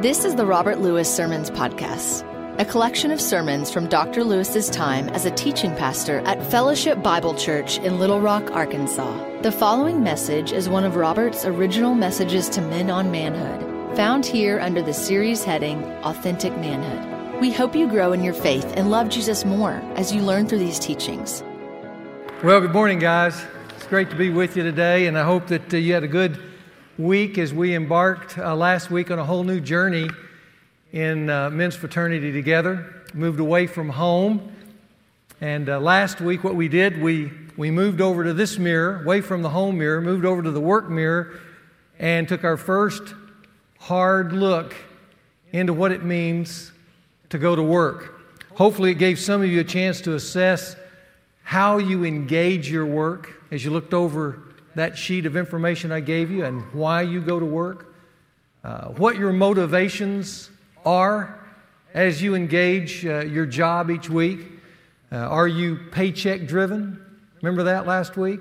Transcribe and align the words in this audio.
This 0.00 0.24
is 0.24 0.34
the 0.34 0.46
Robert 0.46 0.78
Lewis 0.78 1.14
Sermons 1.14 1.50
Podcast, 1.50 2.24
a 2.58 2.64
collection 2.64 3.10
of 3.10 3.20
sermons 3.20 3.70
from 3.70 3.86
Dr. 3.86 4.24
Lewis's 4.24 4.70
time 4.70 5.10
as 5.10 5.26
a 5.26 5.30
teaching 5.32 5.76
pastor 5.76 6.20
at 6.20 6.42
Fellowship 6.50 7.02
Bible 7.02 7.34
Church 7.34 7.76
in 7.80 7.98
Little 7.98 8.18
Rock, 8.18 8.50
Arkansas. 8.50 9.42
The 9.42 9.52
following 9.52 10.02
message 10.02 10.52
is 10.52 10.70
one 10.70 10.84
of 10.84 10.96
Robert's 10.96 11.44
original 11.44 11.94
messages 11.94 12.48
to 12.48 12.62
men 12.62 12.88
on 12.88 13.10
manhood, 13.10 13.94
found 13.94 14.24
here 14.24 14.58
under 14.58 14.80
the 14.80 14.94
series 14.94 15.44
heading 15.44 15.84
Authentic 16.02 16.56
Manhood. 16.56 17.38
We 17.38 17.52
hope 17.52 17.76
you 17.76 17.86
grow 17.86 18.12
in 18.12 18.24
your 18.24 18.32
faith 18.32 18.72
and 18.78 18.90
love 18.90 19.10
Jesus 19.10 19.44
more 19.44 19.82
as 19.96 20.14
you 20.14 20.22
learn 20.22 20.46
through 20.46 20.60
these 20.60 20.78
teachings. 20.78 21.44
Well, 22.42 22.62
good 22.62 22.72
morning, 22.72 23.00
guys. 23.00 23.38
It's 23.76 23.86
great 23.86 24.08
to 24.08 24.16
be 24.16 24.30
with 24.30 24.56
you 24.56 24.62
today, 24.62 25.08
and 25.08 25.18
I 25.18 25.24
hope 25.24 25.48
that 25.48 25.74
uh, 25.74 25.76
you 25.76 25.92
had 25.92 26.04
a 26.04 26.08
good 26.08 26.40
week 27.00 27.38
as 27.38 27.54
we 27.54 27.74
embarked 27.74 28.36
uh, 28.36 28.54
last 28.54 28.90
week 28.90 29.10
on 29.10 29.18
a 29.18 29.24
whole 29.24 29.42
new 29.42 29.58
journey 29.58 30.06
in 30.92 31.30
uh, 31.30 31.48
men's 31.48 31.74
fraternity 31.74 32.30
together. 32.30 32.94
Moved 33.14 33.40
away 33.40 33.66
from 33.66 33.88
home. 33.88 34.52
And 35.40 35.70
uh, 35.70 35.80
last 35.80 36.20
week, 36.20 36.44
what 36.44 36.54
we 36.54 36.68
did, 36.68 37.00
we, 37.00 37.32
we 37.56 37.70
moved 37.70 38.02
over 38.02 38.22
to 38.24 38.34
this 38.34 38.58
mirror, 38.58 39.02
away 39.02 39.22
from 39.22 39.40
the 39.40 39.48
home 39.48 39.78
mirror, 39.78 40.02
moved 40.02 40.26
over 40.26 40.42
to 40.42 40.50
the 40.50 40.60
work 40.60 40.90
mirror, 40.90 41.40
and 41.98 42.28
took 42.28 42.44
our 42.44 42.58
first 42.58 43.14
hard 43.78 44.34
look 44.34 44.74
into 45.52 45.72
what 45.72 45.92
it 45.92 46.04
means 46.04 46.70
to 47.30 47.38
go 47.38 47.56
to 47.56 47.62
work. 47.62 48.20
Hopefully, 48.56 48.90
it 48.90 48.98
gave 48.98 49.18
some 49.18 49.40
of 49.40 49.48
you 49.48 49.60
a 49.60 49.64
chance 49.64 50.02
to 50.02 50.14
assess 50.14 50.76
how 51.44 51.78
you 51.78 52.04
engage 52.04 52.70
your 52.70 52.84
work 52.84 53.42
as 53.50 53.64
you 53.64 53.70
looked 53.70 53.94
over 53.94 54.42
that 54.74 54.96
sheet 54.96 55.26
of 55.26 55.36
information 55.36 55.92
I 55.92 56.00
gave 56.00 56.30
you 56.30 56.44
and 56.44 56.62
why 56.72 57.02
you 57.02 57.20
go 57.20 57.40
to 57.40 57.46
work, 57.46 57.94
uh, 58.64 58.88
what 58.88 59.16
your 59.16 59.32
motivations 59.32 60.50
are 60.84 61.38
as 61.94 62.22
you 62.22 62.34
engage 62.34 63.04
uh, 63.04 63.20
your 63.24 63.46
job 63.46 63.90
each 63.90 64.08
week. 64.08 64.40
Uh, 65.12 65.16
are 65.16 65.48
you 65.48 65.76
paycheck 65.90 66.46
driven? 66.46 67.04
Remember 67.42 67.64
that 67.64 67.86
last 67.86 68.16
week? 68.16 68.40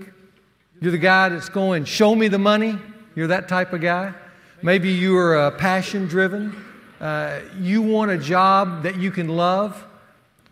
You're 0.82 0.92
the 0.92 0.98
guy 0.98 1.30
that's 1.30 1.50
going, 1.50 1.86
show 1.86 2.16
me 2.16 2.28
the 2.28 2.40
money. 2.40 2.78
You're 3.16 3.28
that 3.28 3.48
type 3.48 3.74
of 3.74 3.82
guy. 3.82 4.14
Maybe 4.62 4.90
you 4.90 5.18
are 5.18 5.38
uh, 5.38 5.52
passion 5.52 6.08
driven. 6.08 6.66
Uh, 7.00 7.40
you 7.60 7.82
want 7.82 8.12
a 8.12 8.18
job 8.18 8.84
that 8.84 8.98
you 8.98 9.10
can 9.10 9.30
love. 9.30 9.86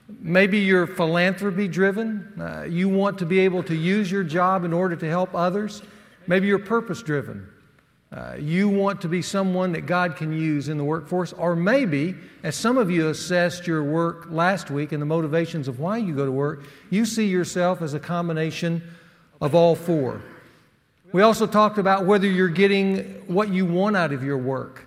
Maybe 0.10 0.60
you're 0.60 0.88
philanthropy 0.88 1.68
driven. 1.68 2.40
Uh, 2.40 2.64
you 2.64 2.88
want 2.88 3.20
to 3.20 3.26
be 3.26 3.40
able 3.40 3.64
to 3.64 3.76
use 3.76 4.10
your 4.10 4.24
job 4.24 4.64
in 4.64 4.74
order 4.74 4.96
to 4.96 5.10
help 5.10 5.36
others. 5.36 5.82
Maybe 6.28 6.48
you're 6.48 6.60
purpose 6.60 7.02
driven. 7.02 7.48
Uh, 8.10 8.36
you 8.40 8.70
want 8.70 9.02
to 9.02 9.10
be 9.10 9.22
someone 9.22 9.74
that 9.74 9.82
God 9.82 10.16
can 10.16 10.32
use 10.32 10.70
in 10.70 10.78
the 10.78 10.84
workforce. 10.84 11.34
Or 11.34 11.58
maybe, 11.58 12.16
as 12.44 12.56
some 12.56 12.78
of 12.78 12.90
you 12.90 13.10
assessed 13.10 13.68
your 13.68 13.84
work 13.84 14.28
last 14.30 14.72
week 14.72 14.94
and 14.94 15.02
the 15.02 15.06
motivations 15.06 15.68
of 15.68 15.80
why 15.82 15.98
you 15.98 16.16
go 16.16 16.26
to 16.26 16.32
work, 16.32 16.64
you 16.90 17.06
see 17.06 17.28
yourself 17.28 17.82
as 17.82 17.94
a 17.94 18.00
combination 18.00 18.82
of 19.42 19.54
all 19.54 19.76
four. 19.76 20.22
We 21.12 21.22
also 21.22 21.48
talked 21.48 21.78
about 21.78 22.06
whether 22.06 22.28
you're 22.28 22.48
getting 22.48 23.00
what 23.28 23.50
you 23.50 23.66
want 23.66 23.98
out 23.98 24.14
of 24.14 24.24
your 24.24 24.38
work. 24.38 24.87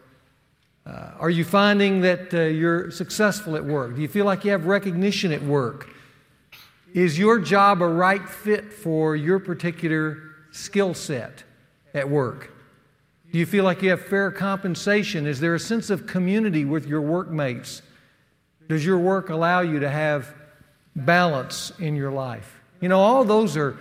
Uh, 0.90 1.12
are 1.20 1.30
you 1.30 1.44
finding 1.44 2.00
that 2.00 2.34
uh, 2.34 2.40
you're 2.40 2.90
successful 2.90 3.54
at 3.54 3.64
work? 3.64 3.94
Do 3.94 4.02
you 4.02 4.08
feel 4.08 4.24
like 4.24 4.44
you 4.44 4.50
have 4.50 4.66
recognition 4.66 5.30
at 5.30 5.42
work? 5.42 5.88
Is 6.92 7.18
your 7.18 7.38
job 7.38 7.80
a 7.80 7.86
right 7.86 8.28
fit 8.28 8.72
for 8.72 9.14
your 9.14 9.38
particular 9.38 10.18
skill 10.50 10.94
set 10.94 11.44
at 11.94 12.08
work? 12.08 12.52
Do 13.30 13.38
you 13.38 13.46
feel 13.46 13.62
like 13.62 13.82
you 13.82 13.90
have 13.90 14.04
fair 14.04 14.32
compensation? 14.32 15.26
Is 15.26 15.38
there 15.38 15.54
a 15.54 15.60
sense 15.60 15.90
of 15.90 16.08
community 16.08 16.64
with 16.64 16.86
your 16.86 17.02
workmates? 17.02 17.82
Does 18.68 18.84
your 18.84 18.98
work 18.98 19.30
allow 19.30 19.60
you 19.60 19.78
to 19.78 19.88
have 19.88 20.34
balance 20.96 21.72
in 21.78 21.94
your 21.94 22.10
life? 22.10 22.60
You 22.80 22.88
know, 22.88 22.98
all 22.98 23.24
those 23.24 23.56
are 23.56 23.78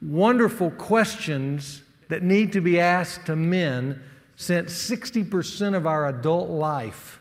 wonderful 0.00 0.70
questions 0.70 1.82
that 2.08 2.22
need 2.22 2.52
to 2.52 2.62
be 2.62 2.80
asked 2.80 3.26
to 3.26 3.36
men 3.36 4.00
since 4.36 4.72
60% 4.72 5.74
of 5.74 5.86
our 5.86 6.08
adult 6.08 6.50
life, 6.50 7.20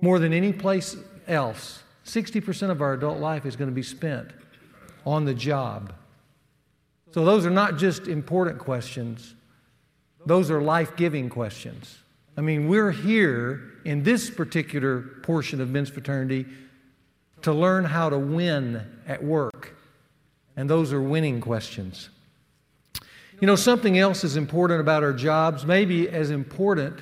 more 0.00 0.18
than 0.18 0.32
any 0.32 0.52
place 0.52 0.96
else, 1.26 1.82
60% 2.04 2.70
of 2.70 2.82
our 2.82 2.92
adult 2.92 3.18
life 3.18 3.46
is 3.46 3.56
going 3.56 3.70
to 3.70 3.74
be 3.74 3.82
spent 3.82 4.30
on 5.06 5.24
the 5.24 5.34
job. 5.34 5.92
So, 7.12 7.24
those 7.24 7.44
are 7.44 7.50
not 7.50 7.76
just 7.76 8.06
important 8.06 8.58
questions, 8.58 9.34
those 10.24 10.50
are 10.50 10.62
life 10.62 10.96
giving 10.96 11.28
questions. 11.28 11.98
I 12.36 12.40
mean, 12.40 12.68
we're 12.68 12.92
here 12.92 13.72
in 13.84 14.02
this 14.02 14.30
particular 14.30 15.02
portion 15.22 15.60
of 15.60 15.68
men's 15.68 15.90
fraternity 15.90 16.46
to 17.42 17.52
learn 17.52 17.84
how 17.84 18.08
to 18.08 18.18
win 18.18 18.86
at 19.06 19.22
work. 19.22 19.76
And 20.56 20.70
those 20.70 20.92
are 20.92 21.02
winning 21.02 21.40
questions. 21.40 22.08
You 23.42 23.46
know, 23.46 23.56
something 23.56 23.98
else 23.98 24.22
is 24.22 24.36
important 24.36 24.78
about 24.78 25.02
our 25.02 25.12
jobs, 25.12 25.66
maybe 25.66 26.08
as 26.08 26.30
important 26.30 27.00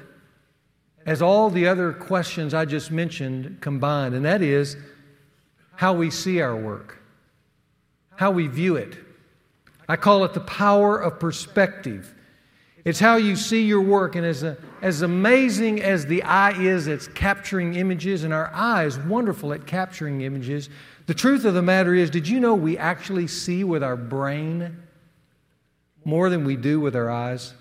as 1.04 1.20
all 1.20 1.50
the 1.50 1.68
other 1.68 1.92
questions 1.92 2.54
I 2.54 2.64
just 2.64 2.90
mentioned 2.90 3.58
combined, 3.60 4.14
and 4.14 4.24
that 4.24 4.40
is 4.40 4.78
how 5.76 5.92
we 5.92 6.10
see 6.10 6.40
our 6.40 6.56
work, 6.56 6.96
how 8.16 8.30
we 8.30 8.46
view 8.46 8.76
it. 8.76 8.96
I 9.86 9.96
call 9.96 10.24
it 10.24 10.32
the 10.32 10.40
power 10.40 10.96
of 10.96 11.20
perspective. 11.20 12.14
It's 12.86 13.00
how 13.00 13.16
you 13.16 13.36
see 13.36 13.66
your 13.66 13.82
work, 13.82 14.16
and 14.16 14.24
as, 14.24 14.42
a, 14.42 14.56
as 14.80 15.02
amazing 15.02 15.82
as 15.82 16.06
the 16.06 16.22
eye 16.22 16.58
is 16.58 16.88
at 16.88 17.14
capturing 17.14 17.74
images, 17.74 18.24
and 18.24 18.32
our 18.32 18.50
eye 18.54 18.86
is 18.86 18.98
wonderful 18.98 19.52
at 19.52 19.66
capturing 19.66 20.22
images, 20.22 20.70
the 21.04 21.12
truth 21.12 21.44
of 21.44 21.52
the 21.52 21.60
matter 21.60 21.94
is, 21.94 22.08
did 22.08 22.26
you 22.26 22.40
know 22.40 22.54
we 22.54 22.78
actually 22.78 23.26
see 23.26 23.62
with 23.62 23.82
our 23.82 23.96
brain? 23.96 24.84
More 26.04 26.30
than 26.30 26.44
we 26.44 26.56
do 26.56 26.80
with 26.80 26.96
our 26.96 27.10
eyes. 27.10 27.54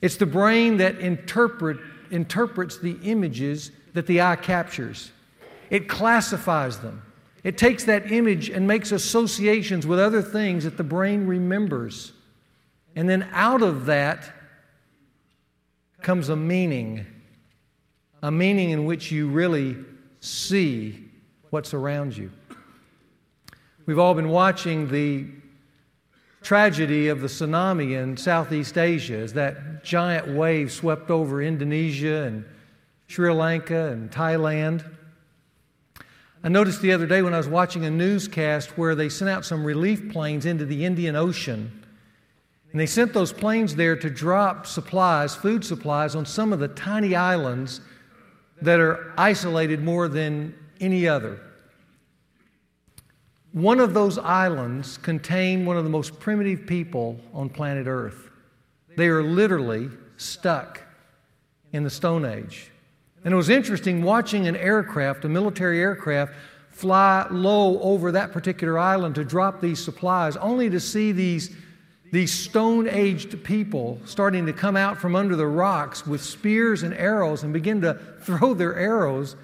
It's 0.00 0.16
the 0.16 0.26
brain 0.26 0.78
that 0.78 0.98
interpret, 0.98 1.78
interprets 2.10 2.78
the 2.78 2.98
images 3.02 3.70
that 3.94 4.06
the 4.06 4.20
eye 4.20 4.36
captures, 4.36 5.12
it 5.70 5.88
classifies 5.88 6.78
them. 6.78 7.02
It 7.42 7.58
takes 7.58 7.84
that 7.84 8.10
image 8.10 8.48
and 8.48 8.66
makes 8.66 8.90
associations 8.90 9.86
with 9.86 9.98
other 9.98 10.22
things 10.22 10.64
that 10.64 10.76
the 10.76 10.84
brain 10.84 11.26
remembers. 11.26 12.12
And 12.96 13.08
then 13.08 13.28
out 13.32 13.62
of 13.62 13.86
that 13.86 14.30
comes 16.00 16.28
a 16.28 16.36
meaning, 16.36 17.06
a 18.22 18.30
meaning 18.30 18.70
in 18.70 18.86
which 18.86 19.10
you 19.10 19.28
really 19.28 19.76
see 20.20 21.04
what's 21.50 21.74
around 21.74 22.16
you. 22.16 22.30
We've 23.86 23.98
all 23.98 24.14
been 24.14 24.30
watching 24.30 24.88
the 24.88 25.26
tragedy 26.44 27.08
of 27.08 27.22
the 27.22 27.26
tsunami 27.26 28.00
in 28.00 28.16
Southeast 28.18 28.76
Asia 28.76 29.16
as 29.16 29.32
that 29.32 29.82
giant 29.82 30.28
wave 30.28 30.70
swept 30.70 31.10
over 31.10 31.42
Indonesia 31.42 32.24
and 32.24 32.44
Sri 33.06 33.32
Lanka 33.32 33.88
and 33.88 34.10
Thailand. 34.10 34.84
I 36.44 36.48
noticed 36.50 36.82
the 36.82 36.92
other 36.92 37.06
day 37.06 37.22
when 37.22 37.32
I 37.32 37.38
was 37.38 37.48
watching 37.48 37.86
a 37.86 37.90
newscast 37.90 38.76
where 38.76 38.94
they 38.94 39.08
sent 39.08 39.30
out 39.30 39.46
some 39.46 39.64
relief 39.64 40.12
planes 40.12 40.44
into 40.44 40.66
the 40.66 40.84
Indian 40.84 41.16
Ocean. 41.16 41.82
And 42.70 42.78
they 42.80 42.86
sent 42.86 43.14
those 43.14 43.32
planes 43.32 43.74
there 43.74 43.96
to 43.96 44.10
drop 44.10 44.66
supplies, 44.66 45.34
food 45.34 45.64
supplies, 45.64 46.14
on 46.14 46.26
some 46.26 46.52
of 46.52 46.58
the 46.58 46.68
tiny 46.68 47.16
islands 47.16 47.80
that 48.60 48.80
are 48.80 49.14
isolated 49.16 49.82
more 49.82 50.08
than 50.08 50.54
any 50.80 51.08
other. 51.08 51.40
One 53.54 53.78
of 53.78 53.94
those 53.94 54.18
islands 54.18 54.98
contained 54.98 55.64
one 55.64 55.76
of 55.76 55.84
the 55.84 55.90
most 55.90 56.18
primitive 56.18 56.66
people 56.66 57.20
on 57.32 57.48
planet 57.48 57.86
Earth. 57.86 58.28
They 58.96 59.06
are 59.06 59.22
literally 59.22 59.90
stuck 60.16 60.82
in 61.72 61.84
the 61.84 61.90
Stone 61.90 62.24
Age. 62.24 62.72
And 63.24 63.32
it 63.32 63.36
was 63.36 63.50
interesting 63.50 64.02
watching 64.02 64.48
an 64.48 64.56
aircraft, 64.56 65.24
a 65.24 65.28
military 65.28 65.80
aircraft, 65.80 66.32
fly 66.72 67.28
low 67.30 67.80
over 67.80 68.10
that 68.10 68.32
particular 68.32 68.76
island 68.76 69.14
to 69.14 69.24
drop 69.24 69.60
these 69.60 69.82
supplies, 69.82 70.36
only 70.38 70.68
to 70.70 70.80
see 70.80 71.12
these, 71.12 71.54
these 72.10 72.32
stone 72.32 72.88
aged 72.88 73.44
people 73.44 74.00
starting 74.04 74.46
to 74.46 74.52
come 74.52 74.76
out 74.76 74.98
from 74.98 75.14
under 75.14 75.36
the 75.36 75.46
rocks 75.46 76.04
with 76.04 76.20
spears 76.20 76.82
and 76.82 76.92
arrows 76.94 77.44
and 77.44 77.52
begin 77.52 77.80
to 77.82 78.00
throw 78.20 78.52
their 78.52 78.74
arrows, 78.74 79.36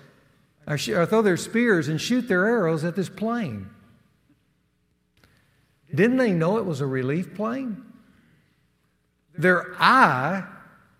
or, 0.66 0.76
sh- 0.76 0.88
or 0.88 1.06
throw 1.06 1.22
their 1.22 1.36
spears 1.36 1.86
and 1.86 2.00
shoot 2.00 2.26
their 2.26 2.46
arrows 2.46 2.82
at 2.82 2.96
this 2.96 3.08
plane. 3.08 3.70
Didn't 5.94 6.18
they 6.18 6.32
know 6.32 6.58
it 6.58 6.64
was 6.64 6.80
a 6.80 6.86
relief 6.86 7.34
plane? 7.34 7.82
Their 9.36 9.74
eye 9.78 10.44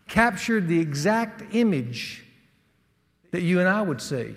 captured 0.09 0.67
the 0.67 0.81
exact 0.81 1.55
image 1.55 2.25
that 3.31 3.43
you 3.43 3.61
and 3.61 3.69
I 3.69 3.83
would 3.83 4.01
see, 4.01 4.35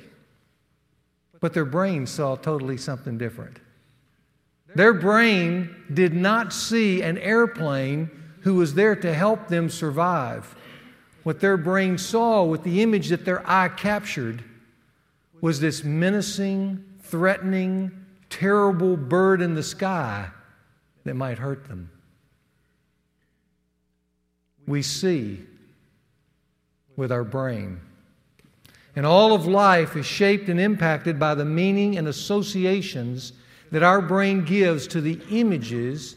but 1.40 1.54
their 1.54 1.66
brain 1.66 2.06
saw 2.06 2.36
totally 2.36 2.78
something 2.78 3.18
different. 3.18 3.58
Their 4.76 4.94
brain 4.94 5.76
did 5.94 6.14
not 6.14 6.54
see 6.54 7.02
an 7.02 7.18
airplane 7.18 8.10
who 8.42 8.56
was 8.56 8.74
there 8.74 8.96
to 8.96 9.14
help 9.14 9.48
them 9.48 9.70
survive. 9.70 10.56
what 11.24 11.40
their 11.40 11.56
brain 11.56 11.98
saw 11.98 12.44
with 12.44 12.64
the 12.64 12.82
image 12.82 13.08
that 13.08 13.24
their 13.24 13.50
eye 13.50 13.70
captured 13.70 14.44
was 15.40 15.62
this 15.62 15.82
menacing, 15.82 16.84
threatening, 17.02 17.90
terrible 18.30 18.98
bird 18.98 19.42
in 19.42 19.54
the 19.54 19.64
sky 19.64 20.30
that 21.04 21.16
might 21.16 21.38
hurt 21.38 21.68
them. 21.68 21.90
We 24.66 24.82
see 24.82 25.40
with 26.96 27.12
our 27.12 27.24
brain. 27.24 27.80
And 28.96 29.06
all 29.06 29.34
of 29.34 29.48
life 29.48 29.96
is 29.96 30.06
shaped 30.06 30.50
and 30.50 30.60
impacted 30.60 31.20
by 31.20 31.36
the 31.36 31.46
meaning 31.46 31.98
and 31.98 32.08
associations 32.08 33.34
that 33.72 33.84
our 33.84 34.02
brain 34.02 34.46
gives 34.46 34.86
to 34.88 35.02
the 35.02 35.20
images 35.32 36.16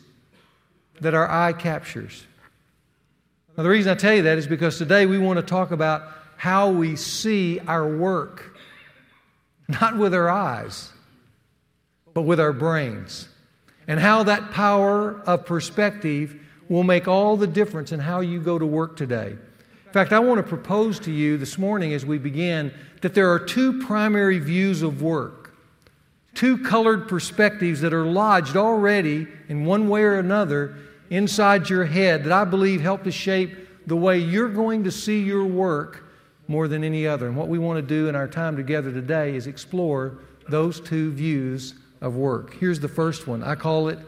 that 1.00 1.15
our 1.15 1.31
eye 1.31 1.55
captures. 1.55 2.27
Now, 3.56 3.62
the 3.62 3.71
reason 3.71 3.91
I 3.91 3.94
tell 3.94 4.15
you 4.15 4.23
that 4.23 4.37
is 4.37 4.47
because 4.47 4.77
today 4.77 5.06
we 5.06 5.19
want 5.19 5.38
to 5.38 5.43
talk 5.43 5.71
about 5.71 6.03
how 6.37 6.69
we 6.69 6.97
see 6.97 7.59
our 7.61 7.88
work, 7.88 8.55
not 9.69 9.97
with 9.97 10.12
our 10.12 10.29
eyes, 10.29 10.93
but 12.12 12.23
with 12.23 12.38
our 12.38 12.53
brains, 12.53 13.29
and 13.88 14.00
how 14.00 14.23
that 14.25 14.50
power 14.50 15.21
of 15.27 15.47
perspective 15.47 16.41
will 16.69 16.83
make 16.83 17.06
all 17.06 17.37
the 17.37 17.47
difference 17.47 17.93
in 17.93 18.00
how 18.00 18.21
you 18.21 18.41
go 18.41 18.59
to 18.59 18.67
work 18.67 18.97
today. 18.97 19.37
In 19.87 19.93
fact, 19.93 20.12
I 20.12 20.19
want 20.19 20.38
to 20.38 20.43
propose 20.43 20.99
to 21.00 21.12
you 21.12 21.38
this 21.38 21.56
morning 21.59 21.93
as 21.94 22.05
we 22.05 22.19
begin 22.19 22.73
that 23.00 23.15
there 23.15 23.31
are 23.33 23.38
two 23.38 23.81
primary 23.85 24.38
views 24.38 24.83
of 24.83 25.00
work, 25.00 25.55
two 26.35 26.59
colored 26.59 27.09
perspectives 27.09 27.81
that 27.81 27.94
are 27.94 28.05
lodged 28.05 28.56
already 28.56 29.27
in 29.49 29.65
one 29.65 29.88
way 29.88 30.03
or 30.03 30.19
another 30.19 30.77
inside 31.11 31.71
your 31.71 31.85
head 31.85 32.25
that 32.25 32.33
I 32.33 32.44
believe 32.44 32.81
help 32.81 33.05
to 33.05 33.12
shape 33.12 33.87
the 33.87 33.97
way 33.97 34.19
you're 34.19 34.49
going 34.49 34.85
to 34.85 34.91
see 34.91 35.23
your 35.23 35.44
work 35.44 36.05
more 36.49 36.69
than 36.69 36.85
any 36.85 37.06
other. 37.06 37.29
And 37.29 37.37
what 37.37 37.49
we 37.49 37.59
want 37.59 37.79
to 37.79 37.83
do 37.83 38.09
in 38.09 38.17
our 38.17 38.29
time 38.29 38.56
together 38.56 38.93
today 38.93 39.37
is 39.37 39.47
explore 39.47 40.19
those 40.49 40.81
two 40.81 41.12
views 41.12 41.75
of 42.00 42.16
work. 42.16 42.54
Here's 42.54 42.81
the 42.81 42.88
first 42.88 43.26
one 43.26 43.43
I 43.43 43.54
call 43.54 43.88
it 43.88 43.98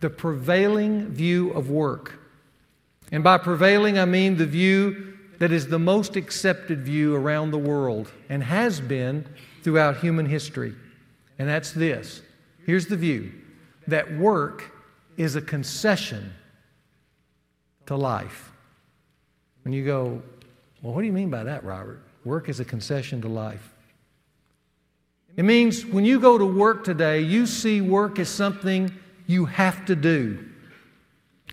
the 0.00 0.10
prevailing 0.10 1.08
view 1.08 1.50
of 1.50 1.70
work. 1.70 2.18
And 3.10 3.24
by 3.24 3.38
prevailing, 3.38 3.98
I 3.98 4.04
mean 4.04 4.36
the 4.36 4.46
view 4.46 5.18
that 5.38 5.52
is 5.52 5.68
the 5.68 5.78
most 5.78 6.16
accepted 6.16 6.82
view 6.84 7.14
around 7.14 7.50
the 7.50 7.58
world 7.58 8.10
and 8.28 8.42
has 8.42 8.80
been 8.80 9.26
throughout 9.62 9.98
human 9.98 10.26
history. 10.26 10.74
And 11.38 11.48
that's 11.48 11.72
this 11.72 12.22
here's 12.66 12.86
the 12.86 12.96
view 12.96 13.32
that 13.86 14.12
work 14.16 14.72
is 15.16 15.36
a 15.36 15.42
concession 15.42 16.32
to 17.86 17.96
life. 17.96 18.52
And 19.64 19.74
you 19.74 19.84
go, 19.84 20.22
well, 20.82 20.94
what 20.94 21.00
do 21.00 21.06
you 21.06 21.12
mean 21.12 21.30
by 21.30 21.44
that, 21.44 21.64
Robert? 21.64 22.02
Work 22.24 22.48
is 22.48 22.60
a 22.60 22.64
concession 22.64 23.20
to 23.22 23.28
life. 23.28 23.72
It 25.38 25.44
means 25.44 25.86
when 25.86 26.04
you 26.04 26.18
go 26.18 26.36
to 26.36 26.44
work 26.44 26.82
today, 26.82 27.20
you 27.20 27.46
see 27.46 27.80
work 27.80 28.18
as 28.18 28.28
something 28.28 28.92
you 29.28 29.44
have 29.44 29.84
to 29.84 29.94
do 29.94 30.44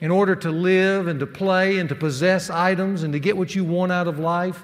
in 0.01 0.09
order 0.09 0.35
to 0.37 0.49
live 0.49 1.05
and 1.05 1.19
to 1.19 1.27
play 1.27 1.77
and 1.77 1.87
to 1.89 1.93
possess 1.93 2.49
items 2.49 3.03
and 3.03 3.13
to 3.13 3.19
get 3.19 3.37
what 3.37 3.53
you 3.53 3.63
want 3.63 3.91
out 3.91 4.07
of 4.07 4.17
life. 4.17 4.63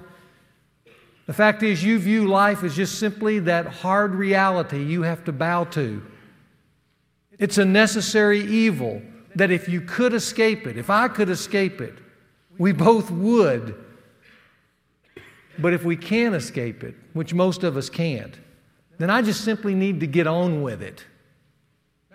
The 1.27 1.33
fact 1.33 1.61
is, 1.61 1.83
you 1.83 1.99
view 1.99 2.27
life 2.27 2.63
as 2.63 2.75
just 2.75 2.97
simply 2.97 3.37
that 3.37 3.67
hard 3.67 4.15
reality 4.15 4.83
you 4.83 5.03
have 5.03 5.23
to 5.25 5.31
bow 5.31 5.65
to. 5.65 6.03
It's 7.37 7.59
a 7.59 7.65
necessary 7.65 8.41
evil 8.41 9.03
that 9.35 9.51
if 9.51 9.69
you 9.69 9.81
could 9.81 10.15
escape 10.15 10.65
it, 10.65 10.79
if 10.79 10.89
I 10.89 11.07
could 11.07 11.29
escape 11.29 11.79
it, 11.79 11.93
we 12.57 12.71
both 12.71 13.11
would. 13.11 13.75
But 15.59 15.73
if 15.73 15.83
we 15.83 15.95
can't 15.95 16.33
escape 16.33 16.83
it, 16.83 16.95
which 17.13 17.35
most 17.35 17.63
of 17.63 17.77
us 17.77 17.87
can't, 17.87 18.35
then 19.01 19.09
I 19.09 19.21
just 19.21 19.43
simply 19.43 19.73
need 19.73 20.01
to 20.01 20.07
get 20.07 20.27
on 20.27 20.61
with 20.61 20.81
it. 20.81 21.05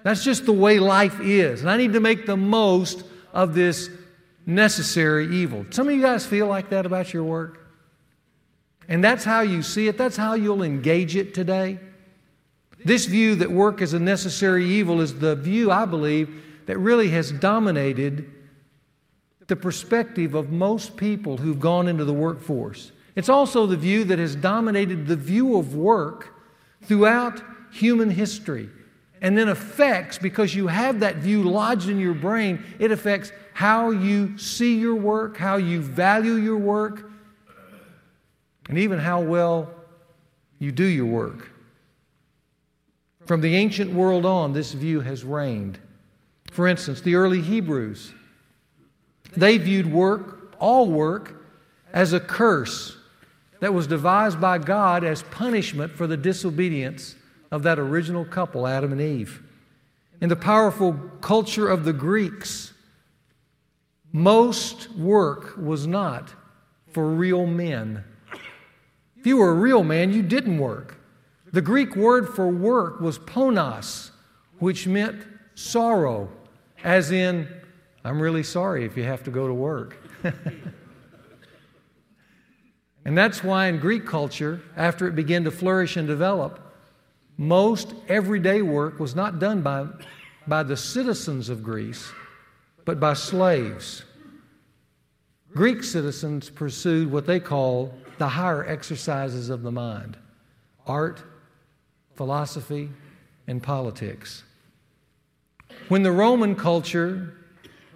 That's 0.02 0.22
just 0.22 0.46
the 0.46 0.52
way 0.52 0.78
life 0.78 1.20
is. 1.20 1.62
And 1.62 1.70
I 1.70 1.76
need 1.76 1.94
to 1.94 2.00
make 2.00 2.26
the 2.26 2.36
most 2.36 3.02
of 3.32 3.54
this 3.54 3.90
necessary 4.46 5.26
evil. 5.34 5.66
Some 5.70 5.88
of 5.88 5.94
you 5.94 6.00
guys 6.02 6.24
feel 6.24 6.46
like 6.46 6.70
that 6.70 6.86
about 6.86 7.12
your 7.12 7.24
work? 7.24 7.66
And 8.88 9.02
that's 9.02 9.24
how 9.24 9.40
you 9.40 9.62
see 9.62 9.88
it, 9.88 9.98
that's 9.98 10.16
how 10.16 10.34
you'll 10.34 10.62
engage 10.62 11.16
it 11.16 11.34
today. 11.34 11.80
This 12.84 13.06
view 13.06 13.34
that 13.36 13.50
work 13.50 13.82
is 13.82 13.94
a 13.94 13.98
necessary 13.98 14.64
evil 14.64 15.00
is 15.00 15.18
the 15.18 15.34
view, 15.34 15.72
I 15.72 15.86
believe, 15.86 16.42
that 16.66 16.78
really 16.78 17.08
has 17.08 17.32
dominated 17.32 18.30
the 19.48 19.56
perspective 19.56 20.34
of 20.34 20.52
most 20.52 20.96
people 20.96 21.38
who've 21.38 21.58
gone 21.58 21.88
into 21.88 22.04
the 22.04 22.12
workforce. 22.12 22.92
It's 23.16 23.28
also 23.28 23.66
the 23.66 23.76
view 23.76 24.04
that 24.04 24.20
has 24.20 24.36
dominated 24.36 25.08
the 25.08 25.16
view 25.16 25.56
of 25.56 25.74
work 25.74 26.35
throughout 26.86 27.42
human 27.70 28.10
history. 28.10 28.70
And 29.20 29.36
then 29.36 29.48
affects, 29.48 30.18
because 30.18 30.54
you 30.54 30.66
have 30.66 31.00
that 31.00 31.16
view 31.16 31.42
lodged 31.42 31.88
in 31.88 31.98
your 31.98 32.14
brain, 32.14 32.62
it 32.78 32.92
affects 32.92 33.32
how 33.54 33.90
you 33.90 34.36
see 34.36 34.78
your 34.78 34.94
work, 34.94 35.36
how 35.36 35.56
you 35.56 35.80
value 35.80 36.34
your 36.34 36.58
work, 36.58 37.10
and 38.68 38.78
even 38.78 38.98
how 38.98 39.22
well 39.22 39.70
you 40.58 40.70
do 40.70 40.84
your 40.84 41.06
work. 41.06 41.50
From 43.24 43.40
the 43.40 43.56
ancient 43.56 43.92
world 43.92 44.26
on, 44.26 44.52
this 44.52 44.72
view 44.72 45.00
has 45.00 45.24
reigned. 45.24 45.78
For 46.52 46.68
instance, 46.68 47.00
the 47.00 47.14
early 47.14 47.40
Hebrews 47.40 48.12
they 49.36 49.58
viewed 49.58 49.92
work, 49.92 50.54
all 50.58 50.90
work, 50.90 51.44
as 51.92 52.12
a 52.12 52.20
curse 52.20 52.95
that 53.61 53.75
was 53.75 53.87
devised 53.87 54.41
by 54.41 54.58
God 54.58 55.05
as 55.05 55.23
punishment 55.25 55.93
for 55.93 56.06
the 56.06 56.17
disobedience 56.17 57.14
of 57.50 57.62
that 57.62 57.79
original 57.79 58.25
couple, 58.25 58.67
Adam 58.67 58.93
and 58.93 59.00
Eve. 59.00 59.43
In 60.20 60.29
the 60.29 60.37
powerful 60.37 60.94
culture 61.20 61.69
of 61.69 61.85
the 61.85 61.93
Greeks, 61.93 62.73
most 64.12 64.91
work 64.93 65.56
was 65.56 65.87
not 65.87 66.35
for 66.93 67.08
real 67.08 67.47
men. 67.47 68.05
If 69.19 69.26
you 69.26 69.37
were 69.37 69.50
a 69.50 69.55
real 69.55 69.85
man, 69.85 70.12
you 70.12 70.23
didn't 70.23 70.58
work. 70.58 70.99
The 71.53 71.61
Greek 71.62 71.97
word 71.97 72.29
for 72.29 72.49
work 72.49 73.00
was 73.00 73.19
ponos, 73.19 74.11
which 74.58 74.87
meant 74.87 75.23
sorrow, 75.55 76.31
as 76.82 77.11
in 77.11 77.49
I'm 78.05 78.20
really 78.20 78.43
sorry 78.43 78.85
if 78.85 78.97
you 78.97 79.03
have 79.03 79.25
to 79.25 79.31
go 79.31 79.49
to 79.49 79.55
work. 79.55 79.99
and 83.06 83.17
that's 83.17 83.44
why 83.44 83.69
in 83.69 83.79
Greek 83.79 84.05
culture, 84.05 84.60
after 84.77 85.06
it 85.06 85.15
began 85.15 85.44
to 85.44 85.53
flourish 85.53 85.96
and 85.96 86.08
develop, 86.08 86.58
most 87.36 87.94
everyday 88.08 88.63
work 88.63 88.98
was 88.98 89.15
not 89.15 89.39
done 89.39 89.63
by, 89.63 89.86
by 90.48 90.65
the 90.65 90.77
citizens 90.77 91.48
of 91.48 91.63
Greece, 91.63 92.10
but 92.84 92.98
by 92.98 93.13
slaves. 93.13 94.03
Greek 95.55 95.84
citizens 95.84 96.51
pursued 96.51 97.13
what 97.13 97.29
they 97.29 97.39
call 97.39 97.94
the 98.19 98.27
higher 98.27 98.67
exercises 98.67 99.51
of 99.51 99.63
the 99.63 99.70
mind 99.70 100.17
art, 100.84 101.22
philosophy, 102.17 102.91
and 103.46 103.63
politics. 103.63 104.43
When 105.89 106.03
the 106.03 106.10
Roman 106.10 106.56
culture 106.56 107.36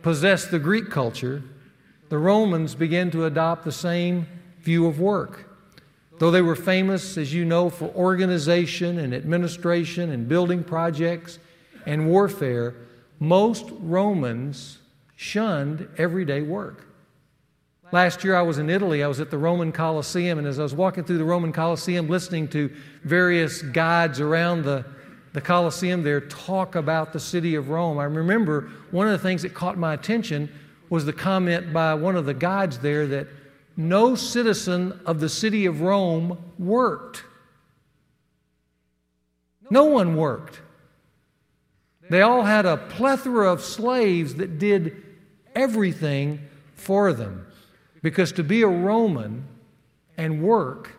possessed 0.03 0.53
the 0.53 0.61
Greek 0.61 0.89
culture, 0.89 1.43
the 2.11 2.19
Romans 2.19 2.77
began 2.77 3.11
to 3.11 3.25
adopt 3.25 3.65
the 3.65 3.73
same 3.73 4.29
view 4.63 4.87
of 4.87 5.01
work. 5.01 5.47
Though 6.19 6.31
they 6.31 6.43
were 6.43 6.57
famous, 6.57 7.17
as 7.17 7.33
you 7.33 7.45
know, 7.45 7.71
for 7.71 7.87
organization 7.95 8.99
and 8.99 9.15
administration 9.15 10.11
and 10.11 10.29
building 10.29 10.63
projects 10.63 11.39
and 11.87 12.09
warfare, 12.09 12.75
most 13.19 13.67
Romans 13.81 14.79
shunned 15.17 15.89
everyday 15.97 16.43
work. 16.43 16.87
Last 17.93 18.23
year 18.23 18.37
I 18.37 18.43
was 18.43 18.59
in 18.59 18.71
Italy. 18.71 19.03
I 19.03 19.09
was 19.09 19.19
at 19.19 19.31
the 19.31 19.39
Roman 19.39 19.73
Colosseum, 19.73 20.39
and 20.39 20.47
as 20.47 20.59
I 20.59 20.63
was 20.63 20.75
walking 20.75 21.05
through 21.05 21.19
the 21.19 21.25
Roman 21.25 21.53
Colosseum, 21.53 22.09
listening 22.09 22.49
to 22.49 22.71
various 23.03 23.63
guides 23.63 24.21
around 24.21 24.65
the 24.65 24.85
the 25.33 25.41
Colosseum 25.41 26.03
there 26.03 26.21
talk 26.21 26.75
about 26.75 27.13
the 27.13 27.21
city 27.21 27.55
of 27.55 27.69
Rome. 27.69 27.99
I 27.99 28.05
remember 28.05 28.71
one 28.91 29.07
of 29.07 29.13
the 29.13 29.19
things 29.19 29.43
that 29.43 29.55
caught 29.55 29.79
my 29.79 29.95
attention 29.95 30.51
was 30.89 31.05
the 31.05 31.13
comment 31.13 31.73
by 31.73 31.95
one 31.95 32.17
of 32.17 32.27
the 32.27 32.35
guides 32.35 32.79
there 32.79 33.07
that 33.07 33.29
no 33.89 34.15
citizen 34.15 35.01
of 35.07 35.21
the 35.21 35.29
city 35.29 35.67
of 35.67 35.81
Rome 35.81 36.39
worked. 36.59 37.25
No 39.71 39.85
one 39.85 40.17
worked. 40.17 40.61
They 42.09 42.23
all 42.23 42.43
had 42.43 42.67
a 42.67 42.77
plethora 42.77 43.53
of 43.53 43.63
slaves 43.63 44.35
that 44.35 44.59
did 44.59 45.03
everything 45.55 46.41
for 46.75 47.13
them. 47.13 47.47
Because 48.03 48.33
to 48.33 48.43
be 48.43 48.63
a 48.63 48.69
Roman 48.69 49.47
and 50.17 50.43
work 50.43 50.97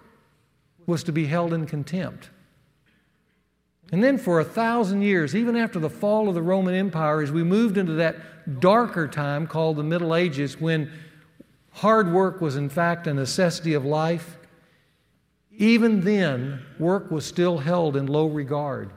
was 0.86 1.04
to 1.04 1.12
be 1.12 1.26
held 1.26 1.54
in 1.54 1.66
contempt. 1.66 2.30
And 3.92 4.02
then 4.02 4.18
for 4.18 4.40
a 4.40 4.46
thousand 4.46 5.02
years, 5.02 5.36
even 5.36 5.58
after 5.58 5.80
the 5.80 5.90
fall 5.90 6.30
of 6.30 6.36
the 6.36 6.42
Roman 6.42 6.74
Empire, 6.74 7.22
as 7.22 7.32
we 7.32 7.44
moved 7.44 7.78
into 7.78 7.94
that 7.94 8.60
darker 8.62 9.08
time 9.08 9.48
called 9.48 9.76
the 9.76 9.84
Middle 9.84 10.16
Ages, 10.16 10.62
when 10.62 10.92
hard 11.72 12.12
work 12.12 12.42
was 12.42 12.56
in 12.56 12.70
fact 12.70 13.08
a 13.08 13.14
necessity 13.14 13.74
of 13.74 13.86
life, 13.86 14.38
even 15.58 16.02
then, 16.02 16.62
work 16.80 17.12
was 17.12 17.26
still 17.26 17.60
held 17.60 17.96
in 17.96 18.08
low 18.08 18.28
regard. 18.28 18.92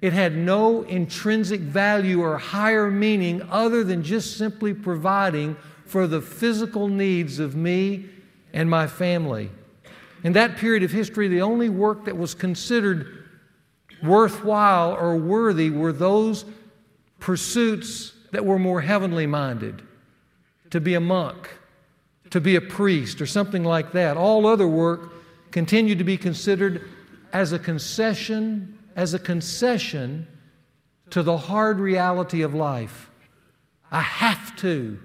It 0.00 0.12
had 0.12 0.36
no 0.36 0.82
intrinsic 0.82 1.60
value 1.60 2.20
or 2.20 2.36
higher 2.36 2.90
meaning 2.90 3.40
other 3.50 3.84
than 3.84 4.02
just 4.02 4.36
simply 4.36 4.74
providing 4.74 5.56
for 5.86 6.06
the 6.06 6.20
physical 6.20 6.88
needs 6.88 7.38
of 7.38 7.54
me 7.56 8.06
and 8.52 8.68
my 8.68 8.86
family. 8.86 9.50
In 10.22 10.32
that 10.34 10.56
period 10.56 10.82
of 10.82 10.90
history, 10.90 11.28
the 11.28 11.42
only 11.42 11.68
work 11.68 12.04
that 12.04 12.16
was 12.16 12.34
considered 12.34 13.24
worthwhile 14.02 14.92
or 14.92 15.16
worthy 15.16 15.70
were 15.70 15.92
those 15.92 16.44
pursuits 17.18 18.12
that 18.32 18.44
were 18.44 18.58
more 18.58 18.80
heavenly 18.80 19.26
minded 19.26 19.82
to 20.70 20.80
be 20.80 20.94
a 20.94 21.00
monk, 21.00 21.48
to 22.30 22.40
be 22.40 22.56
a 22.56 22.60
priest, 22.60 23.20
or 23.20 23.26
something 23.26 23.64
like 23.64 23.92
that. 23.92 24.16
All 24.16 24.46
other 24.46 24.66
work 24.66 25.12
continued 25.50 25.98
to 25.98 26.04
be 26.04 26.16
considered 26.16 26.88
as 27.32 27.52
a 27.52 27.58
concession, 27.58 28.78
as 28.96 29.14
a 29.14 29.18
concession 29.18 30.26
to 31.10 31.22
the 31.22 31.36
hard 31.36 31.78
reality 31.78 32.42
of 32.42 32.54
life. 32.54 33.10
I 33.90 34.00
have 34.00 34.56
to. 34.56 34.98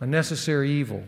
A 0.00 0.06
necessary 0.06 0.72
evil. 0.72 1.04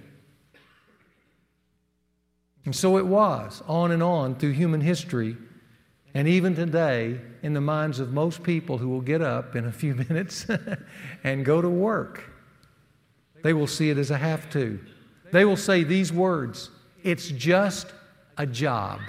And 2.65 2.77
so 2.77 2.99
it 2.99 3.07
was, 3.07 3.63
on 3.67 3.91
and 3.91 4.03
on 4.03 4.35
through 4.35 4.53
human 4.53 4.81
history, 4.81 5.37
and 6.15 6.27
even 6.29 6.55
today, 6.55 7.21
in 7.43 7.55
the 7.55 7.61
minds 7.61 8.01
of 8.01 8.13
most 8.13 8.43
people 8.43 8.79
who 8.79 8.89
will 8.89 9.01
get 9.01 9.23
up 9.23 9.57
in 9.57 9.67
a 9.67 9.73
few 9.73 9.95
minutes 10.09 10.47
and 11.25 11.45
go 11.45 11.61
to 11.61 11.69
work. 11.69 12.25
They 13.43 13.53
will 13.53 13.67
see 13.67 13.91
it 13.91 13.99
as 13.99 14.11
a 14.11 14.19
have 14.19 14.51
to. 14.51 14.81
They 15.33 15.45
will 15.45 15.57
say 15.57 15.85
these 15.85 16.13
words 16.13 16.71
it's 17.03 17.29
just 17.29 17.87
a 18.37 18.47
job. 18.47 19.01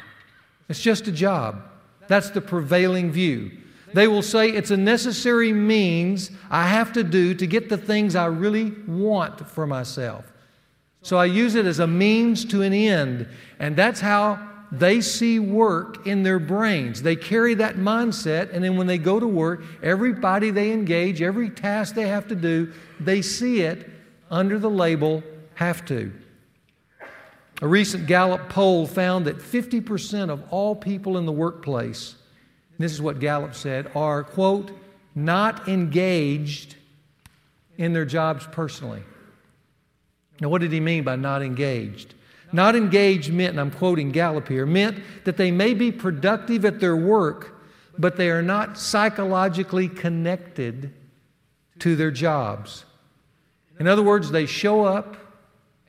It's 0.67 0.81
just 0.81 1.07
a 1.07 1.11
job. 1.11 1.63
That's 2.07 2.29
the 2.29 2.41
prevailing 2.41 3.11
view. 3.11 3.51
They 3.93 4.07
will 4.07 4.21
say 4.21 4.49
it's 4.49 4.71
a 4.71 4.77
necessary 4.77 5.51
means 5.51 6.31
I 6.49 6.67
have 6.67 6.93
to 6.93 7.03
do 7.03 7.33
to 7.33 7.47
get 7.47 7.69
the 7.69 7.77
things 7.77 8.15
I 8.15 8.27
really 8.27 8.71
want 8.87 9.49
for 9.49 9.65
myself. 9.65 10.31
So 11.01 11.17
I 11.17 11.25
use 11.25 11.55
it 11.55 11.65
as 11.65 11.79
a 11.79 11.87
means 11.87 12.45
to 12.45 12.61
an 12.61 12.73
end. 12.73 13.27
And 13.57 13.75
that's 13.75 13.99
how 13.99 14.47
they 14.71 15.01
see 15.01 15.39
work 15.39 16.05
in 16.05 16.21
their 16.21 16.39
brains. 16.39 17.01
They 17.01 17.15
carry 17.15 17.55
that 17.55 17.77
mindset, 17.77 18.53
and 18.53 18.63
then 18.63 18.77
when 18.77 18.85
they 18.85 18.99
go 18.99 19.19
to 19.19 19.27
work, 19.27 19.63
everybody 19.81 20.51
they 20.51 20.71
engage, 20.71 21.21
every 21.23 21.49
task 21.49 21.95
they 21.95 22.07
have 22.07 22.27
to 22.27 22.35
do, 22.35 22.71
they 22.99 23.23
see 23.23 23.61
it 23.61 23.89
under 24.29 24.59
the 24.59 24.69
label 24.69 25.23
have 25.55 25.85
to. 25.85 26.11
A 27.61 27.67
recent 27.67 28.07
Gallup 28.07 28.49
poll 28.49 28.87
found 28.87 29.25
that 29.25 29.37
50% 29.37 30.29
of 30.29 30.43
all 30.49 30.75
people 30.75 31.17
in 31.17 31.25
the 31.25 31.31
workplace, 31.31 32.15
this 32.77 32.93
is 32.93 33.01
what 33.01 33.19
Gallup 33.19 33.53
said, 33.53 33.91
are, 33.95 34.23
quote, 34.23 34.71
not 35.13 35.67
engaged 35.67 36.75
in 37.77 37.91
their 37.91 38.05
jobs 38.05 38.47
personally. 38.51 39.03
Now, 40.39 40.47
what 40.49 40.61
did 40.61 40.71
he 40.71 40.79
mean 40.79 41.03
by 41.03 41.17
not 41.17 41.41
engaged? 41.41 42.13
Not 42.51 42.75
engaged 42.75 43.31
meant, 43.31 43.51
and 43.51 43.59
I'm 43.59 43.71
quoting 43.71 44.11
Gallup 44.11 44.47
here, 44.47 44.65
meant 44.65 45.03
that 45.25 45.37
they 45.37 45.51
may 45.51 45.73
be 45.73 45.91
productive 45.91 46.65
at 46.65 46.79
their 46.79 46.95
work, 46.95 47.59
but 47.97 48.15
they 48.15 48.29
are 48.29 48.41
not 48.41 48.77
psychologically 48.77 49.89
connected 49.89 50.93
to 51.79 51.95
their 51.95 52.11
jobs. 52.11 52.85
In 53.79 53.87
other 53.87 54.03
words, 54.03 54.29
they 54.29 54.45
show 54.45 54.83
up 54.83 55.15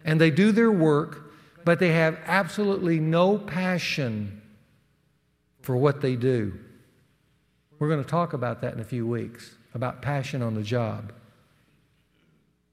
and 0.04 0.20
they 0.20 0.30
do 0.30 0.52
their 0.52 0.70
work, 0.70 1.32
but 1.64 1.78
they 1.78 1.92
have 1.92 2.18
absolutely 2.24 3.00
no 3.00 3.36
passion 3.36 4.40
for 5.60 5.76
what 5.76 6.00
they 6.00 6.16
do. 6.16 6.58
We're 7.78 7.88
going 7.88 8.02
to 8.02 8.08
talk 8.08 8.32
about 8.32 8.60
that 8.62 8.74
in 8.74 8.80
a 8.80 8.84
few 8.84 9.06
weeks, 9.06 9.56
about 9.74 10.02
passion 10.02 10.42
on 10.42 10.54
the 10.54 10.62
job. 10.62 11.12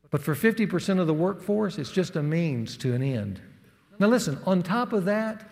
But 0.10 0.22
for 0.22 0.36
50% 0.36 1.00
of 1.00 1.08
the 1.08 1.14
workforce, 1.14 1.78
it's 1.78 1.92
just 1.92 2.16
a 2.16 2.24
means 2.24 2.78
to 2.78 2.94
an 2.94 3.02
end. 3.02 3.42
Now, 4.00 4.08
listen, 4.08 4.40
on 4.46 4.64
top 4.64 4.94
of 4.94 5.06
that, 5.06 5.50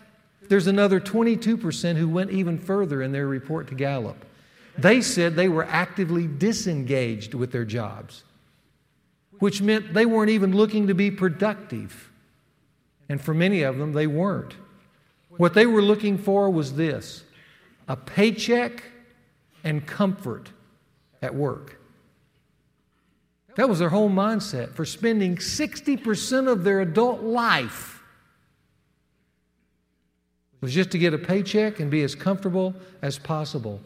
there's 0.47 0.67
another 0.67 0.99
22% 0.99 1.95
who 1.95 2.07
went 2.07 2.31
even 2.31 2.57
further 2.57 3.01
in 3.01 3.11
their 3.11 3.27
report 3.27 3.67
to 3.69 3.75
Gallup. 3.75 4.25
They 4.77 5.01
said 5.01 5.35
they 5.35 5.49
were 5.49 5.65
actively 5.65 6.27
disengaged 6.27 7.33
with 7.33 7.51
their 7.51 7.65
jobs, 7.65 8.23
which 9.39 9.61
meant 9.61 9.93
they 9.93 10.05
weren't 10.05 10.29
even 10.29 10.55
looking 10.55 10.87
to 10.87 10.93
be 10.93 11.11
productive. 11.11 12.11
And 13.09 13.21
for 13.21 13.33
many 13.33 13.61
of 13.61 13.77
them, 13.77 13.93
they 13.93 14.07
weren't. 14.07 14.55
What 15.29 15.53
they 15.53 15.65
were 15.65 15.81
looking 15.81 16.17
for 16.17 16.49
was 16.49 16.75
this 16.75 17.23
a 17.87 17.95
paycheck 17.95 18.83
and 19.63 19.85
comfort 19.85 20.49
at 21.21 21.35
work. 21.35 21.79
That 23.55 23.69
was 23.69 23.79
their 23.79 23.89
whole 23.89 24.09
mindset 24.09 24.73
for 24.73 24.85
spending 24.85 25.37
60% 25.37 26.51
of 26.51 26.63
their 26.63 26.81
adult 26.81 27.21
life 27.21 27.95
was 30.65 30.73
just 30.73 30.89
to 30.89 30.97
get 30.97 31.13
a 31.13 31.17
paycheck 31.19 31.79
and 31.79 31.91
be 31.91 32.01
as 32.01 32.15
comfortable 32.15 32.73
as 33.03 33.19
possible. 33.19 33.79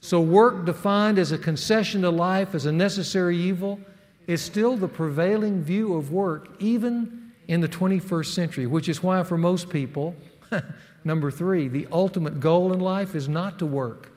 So, 0.00 0.18
work 0.18 0.64
defined 0.64 1.18
as 1.18 1.30
a 1.30 1.36
concession 1.36 2.00
to 2.02 2.10
life, 2.10 2.54
as 2.54 2.64
a 2.64 2.72
necessary 2.72 3.36
evil, 3.36 3.78
is 4.26 4.42
still 4.42 4.76
the 4.76 4.88
prevailing 4.88 5.62
view 5.62 5.94
of 5.94 6.12
work, 6.12 6.48
even 6.58 7.32
in 7.48 7.60
the 7.60 7.68
21st 7.68 8.26
century, 8.26 8.66
which 8.66 8.88
is 8.88 9.02
why, 9.02 9.22
for 9.22 9.36
most 9.36 9.68
people, 9.68 10.14
number 11.04 11.30
three, 11.30 11.68
the 11.68 11.86
ultimate 11.90 12.40
goal 12.40 12.72
in 12.72 12.80
life 12.80 13.14
is 13.14 13.28
not 13.28 13.58
to 13.58 13.66
work, 13.66 14.12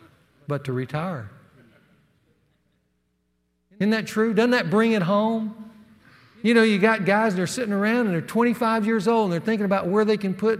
but 0.47 0.63
to 0.65 0.73
retire. 0.73 1.29
Isn't 3.79 3.89
that 3.89 4.07
true? 4.07 4.33
Doesn't 4.33 4.51
that 4.51 4.69
bring 4.69 4.93
it 4.93 5.01
home? 5.01 5.71
You 6.43 6.53
know, 6.53 6.63
you 6.63 6.77
got 6.77 7.05
guys 7.05 7.35
that 7.35 7.41
are 7.41 7.47
sitting 7.47 7.73
around 7.73 8.05
and 8.05 8.11
they're 8.11 8.21
25 8.21 8.85
years 8.85 9.07
old 9.07 9.25
and 9.25 9.33
they're 9.33 9.39
thinking 9.39 9.65
about 9.65 9.87
where 9.87 10.05
they 10.05 10.17
can 10.17 10.33
put 10.33 10.59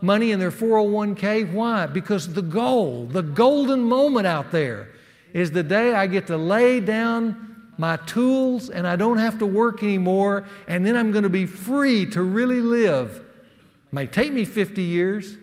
money 0.00 0.30
in 0.30 0.38
their 0.38 0.50
401k. 0.50 1.52
Why? 1.52 1.86
Because 1.86 2.34
the 2.34 2.42
goal, 2.42 3.06
the 3.06 3.22
golden 3.22 3.82
moment 3.82 4.26
out 4.26 4.52
there, 4.52 4.88
is 5.32 5.50
the 5.50 5.62
day 5.62 5.94
I 5.94 6.06
get 6.06 6.26
to 6.26 6.36
lay 6.36 6.80
down 6.80 7.51
my 7.78 7.96
tools, 7.96 8.70
and 8.70 8.86
I 8.86 8.96
don't 8.96 9.18
have 9.18 9.38
to 9.38 9.46
work 9.46 9.82
anymore, 9.82 10.46
and 10.68 10.84
then 10.84 10.96
I'm 10.96 11.10
going 11.10 11.24
to 11.24 11.30
be 11.30 11.46
free 11.46 12.06
to 12.06 12.22
really 12.22 12.60
live. 12.60 13.16
It 13.16 13.92
may 13.92 14.06
take 14.06 14.32
me 14.32 14.44
50 14.44 14.82
years, 14.82 15.36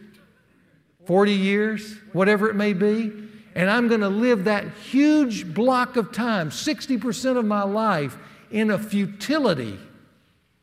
40 1.06 1.34
years, 1.34 1.96
whatever 2.14 2.50
it 2.50 2.56
may 2.56 2.74
be, 2.74 3.12
and 3.56 3.70
I'm 3.70 3.88
going 3.88 4.02
to 4.02 4.10
live 4.10 4.46
that 4.46 4.66
huge 4.90 5.54
block 5.54 5.98
of 5.98 6.12
time, 6.12 6.50
60% 6.50 7.38
of 7.38 7.46
my 7.46 7.64
life, 7.64 8.18
in 8.52 8.72
a 8.72 8.80
futility. 8.80 9.80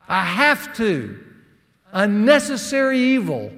I 0.09 0.25
have 0.25 0.75
to, 0.77 1.19
a 1.93 2.07
necessary 2.07 2.99
evil, 2.99 3.53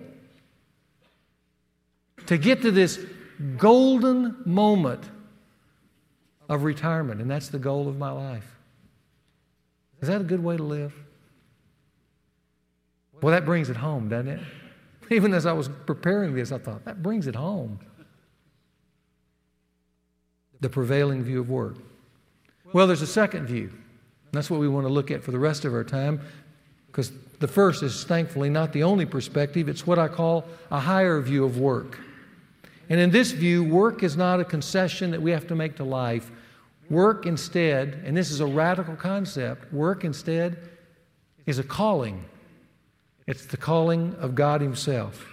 to 2.27 2.39
get 2.39 2.63
to 2.63 2.71
this 2.71 2.99
golden 3.57 4.37
moment 4.45 5.03
of 6.49 6.65
retirement, 6.65 7.21
and 7.21 7.31
that's 7.31 7.49
the 7.49 7.59
goal 7.59 7.89
of 7.89 7.99
my 7.99 8.11
life. 8.11 8.57
Is 10.01 10.09
that 10.09 10.21
a 10.21 10.25
good 10.25 10.43
way 10.43 10.57
to 10.57 10.63
live? 10.63 10.95
Well, 13.21 13.33
that 13.33 13.45
brings 13.45 13.69
it 13.69 13.77
home, 13.77 14.09
doesn't 14.09 14.29
it? 14.29 14.41
Even 15.11 15.35
as 15.35 15.47
I 15.47 15.53
was 15.53 15.69
preparing 15.87 16.35
this, 16.35 16.53
I 16.53 16.59
thought, 16.59 16.85
that 16.85 17.03
brings 17.03 17.27
it 17.27 17.35
home. 17.35 17.81
The 20.61 20.69
prevailing 20.69 21.23
view 21.23 21.41
of 21.41 21.51
work. 21.51 21.77
Well, 22.73 22.87
there's 22.87 23.03
a 23.03 23.07
second 23.07 23.47
view. 23.47 23.73
That's 24.33 24.51
what 24.51 24.61
we 24.61 24.69
want 24.69 24.87
to 24.87 24.93
look 24.93 25.11
at 25.11 25.23
for 25.23 25.31
the 25.31 25.39
rest 25.39 25.65
of 25.65 25.73
our 25.73 25.85
time, 25.85 26.21
because 26.89 27.13
the 27.41 27.49
first 27.49 27.83
is 27.83 28.05
thankfully 28.05 28.51
not 28.51 28.73
the 28.73 28.83
only 28.83 29.07
perspective. 29.07 29.69
It's 29.69 29.87
what 29.87 29.99
I 29.99 30.09
call 30.09 30.45
a 30.71 30.79
higher 30.79 31.21
view 31.21 31.45
of 31.45 31.59
work. 31.59 31.99
And 32.91 33.01
in 33.01 33.11
this 33.11 33.33
view, 33.33 33.65
work 33.65 34.03
is 34.03 34.17
not 34.17 34.41
a 34.41 34.45
concession 34.45 35.11
that 35.11 35.23
we 35.23 35.31
have 35.31 35.47
to 35.49 35.55
make 35.55 35.77
to 35.77 35.85
life, 35.85 36.31
Work 36.91 37.27
instead, 37.27 38.03
and 38.05 38.17
this 38.17 38.31
is 38.31 38.41
a 38.41 38.47
radical 38.47 38.97
concept, 38.97 39.73
work 39.73 40.05
instead 40.05 40.57
is 41.47 41.59
a 41.59 41.65
calling. 41.65 42.25
It's 43.27 43.47
the 43.47 43.57
calling 43.57 44.15
of 44.21 44.35
God 44.35 44.61
Himself. 44.61 45.27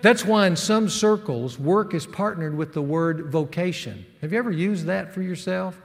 That's 0.00 0.24
why 0.24 0.46
in 0.46 0.56
some 0.56 0.88
circles, 0.88 1.58
work 1.58 1.94
is 1.94 2.06
partnered 2.06 2.56
with 2.56 2.74
the 2.74 2.82
word 2.82 3.26
vocation. 3.26 4.04
Have 4.20 4.32
you 4.32 4.38
ever 4.38 4.50
used 4.50 4.86
that 4.86 5.14
for 5.14 5.22
yourself? 5.22 5.80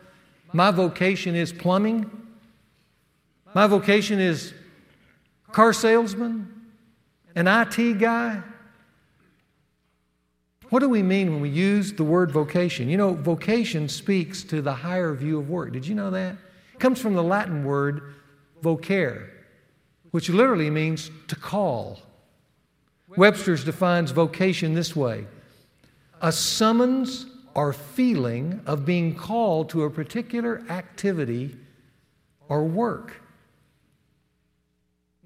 My 0.51 0.71
vocation 0.71 1.35
is 1.35 1.53
plumbing. 1.53 2.09
My 3.53 3.67
vocation 3.67 4.19
is 4.19 4.53
car 5.51 5.73
salesman, 5.73 6.53
an 7.35 7.47
IT 7.47 7.99
guy, 7.99 8.41
what 10.69 10.79
do 10.79 10.89
we 10.89 11.01
mean 11.01 11.31
when 11.31 11.41
we 11.41 11.49
use 11.49 11.93
the 11.93 12.03
word 12.03 12.31
vocation? 12.31 12.89
You 12.89 12.97
know, 12.97 13.13
vocation 13.13 13.89
speaks 13.89 14.43
to 14.43 14.61
the 14.61 14.73
higher 14.73 15.13
view 15.13 15.39
of 15.39 15.49
work. 15.49 15.73
Did 15.73 15.87
you 15.87 15.95
know 15.95 16.11
that? 16.11 16.35
It 16.73 16.79
comes 16.79 17.01
from 17.01 17.15
the 17.15 17.23
Latin 17.23 17.63
word 17.63 18.13
vocare, 18.61 19.29
which 20.11 20.29
literally 20.29 20.69
means 20.69 21.09
to 21.27 21.35
call. 21.35 21.99
Webster's 23.17 23.63
defines 23.63 24.11
vocation 24.11 24.75
this 24.75 24.95
way 24.95 25.25
a 26.21 26.31
summons 26.31 27.25
or 27.55 27.73
feeling 27.73 28.61
of 28.65 28.85
being 28.85 29.15
called 29.15 29.69
to 29.69 29.83
a 29.83 29.89
particular 29.89 30.61
activity 30.69 31.55
or 32.47 32.63
work. 32.63 33.21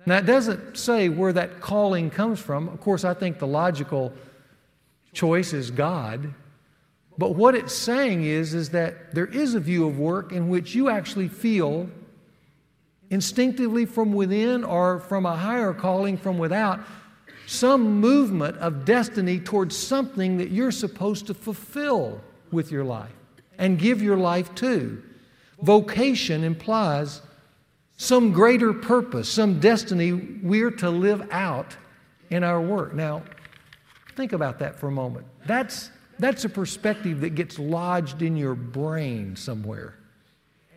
Now, 0.05 0.17
it 0.17 0.25
doesn't 0.25 0.77
say 0.77 1.09
where 1.09 1.33
that 1.33 1.61
calling 1.61 2.09
comes 2.09 2.39
from. 2.39 2.67
Of 2.69 2.81
course, 2.81 3.03
I 3.03 3.13
think 3.13 3.39
the 3.39 3.47
logical 3.47 4.13
choice 5.13 5.53
is 5.53 5.71
God. 5.71 6.33
But 7.17 7.35
what 7.35 7.55
it's 7.55 7.73
saying 7.73 8.25
is, 8.25 8.53
is 8.53 8.69
that 8.71 9.13
there 9.13 9.27
is 9.27 9.53
a 9.53 9.59
view 9.59 9.87
of 9.87 9.99
work 9.99 10.31
in 10.31 10.49
which 10.49 10.73
you 10.73 10.89
actually 10.89 11.27
feel 11.27 11.89
instinctively 13.09 13.85
from 13.85 14.13
within 14.13 14.63
or 14.63 14.99
from 14.99 15.25
a 15.25 15.35
higher 15.35 15.73
calling 15.73 16.17
from 16.17 16.39
without 16.39 16.79
some 17.45 17.99
movement 17.99 18.57
of 18.57 18.85
destiny 18.85 19.39
towards 19.39 19.77
something 19.77 20.37
that 20.37 20.49
you're 20.49 20.71
supposed 20.71 21.27
to 21.27 21.33
fulfill 21.33 22.19
with 22.51 22.71
your 22.71 22.83
life 22.83 23.11
and 23.57 23.77
give 23.77 24.01
your 24.01 24.17
life 24.17 24.53
to. 24.55 25.03
Vocation 25.61 26.43
implies 26.43 27.21
some 27.97 28.31
greater 28.31 28.73
purpose, 28.73 29.29
some 29.29 29.59
destiny 29.59 30.13
we're 30.41 30.71
to 30.71 30.89
live 30.89 31.27
out 31.31 31.75
in 32.29 32.43
our 32.43 32.59
work. 32.59 32.93
Now, 32.93 33.21
think 34.15 34.33
about 34.33 34.59
that 34.59 34.79
for 34.79 34.87
a 34.87 34.91
moment. 34.91 35.25
That's, 35.45 35.89
that's 36.19 36.45
a 36.45 36.49
perspective 36.49 37.21
that 37.21 37.31
gets 37.31 37.59
lodged 37.59 38.21
in 38.21 38.37
your 38.37 38.55
brain 38.55 39.35
somewhere. 39.35 39.95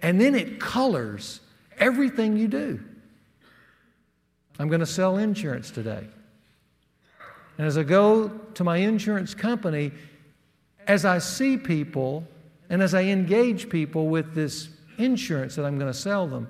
And 0.02 0.21
then 0.21 0.35
it 0.35 0.61
colors 0.61 1.40
everything 1.78 2.37
you 2.37 2.49
do. 2.49 2.81
I'm 4.59 4.69
going 4.69 4.81
to 4.81 4.87
sell 4.87 5.19
insurance 5.19 5.71
today. 5.71 6.07
And 7.59 7.66
as 7.66 7.78
I 7.78 7.83
go 7.83 8.28
to 8.28 8.64
my 8.64 8.78
insurance 8.78 9.35
company, 9.35 9.93
as 10.87 11.05
I 11.05 11.19
see 11.19 11.57
people 11.57 12.26
and 12.69 12.83
as 12.83 12.95
I 12.95 13.05
engage 13.05 13.69
people 13.69 14.09
with 14.09 14.35
this 14.35 14.69
insurance 14.99 15.57
that 15.57 15.64
I'm 15.64 15.78
going 15.78 15.93
to 15.93 15.99
sell 15.99 16.26
them, 16.26 16.49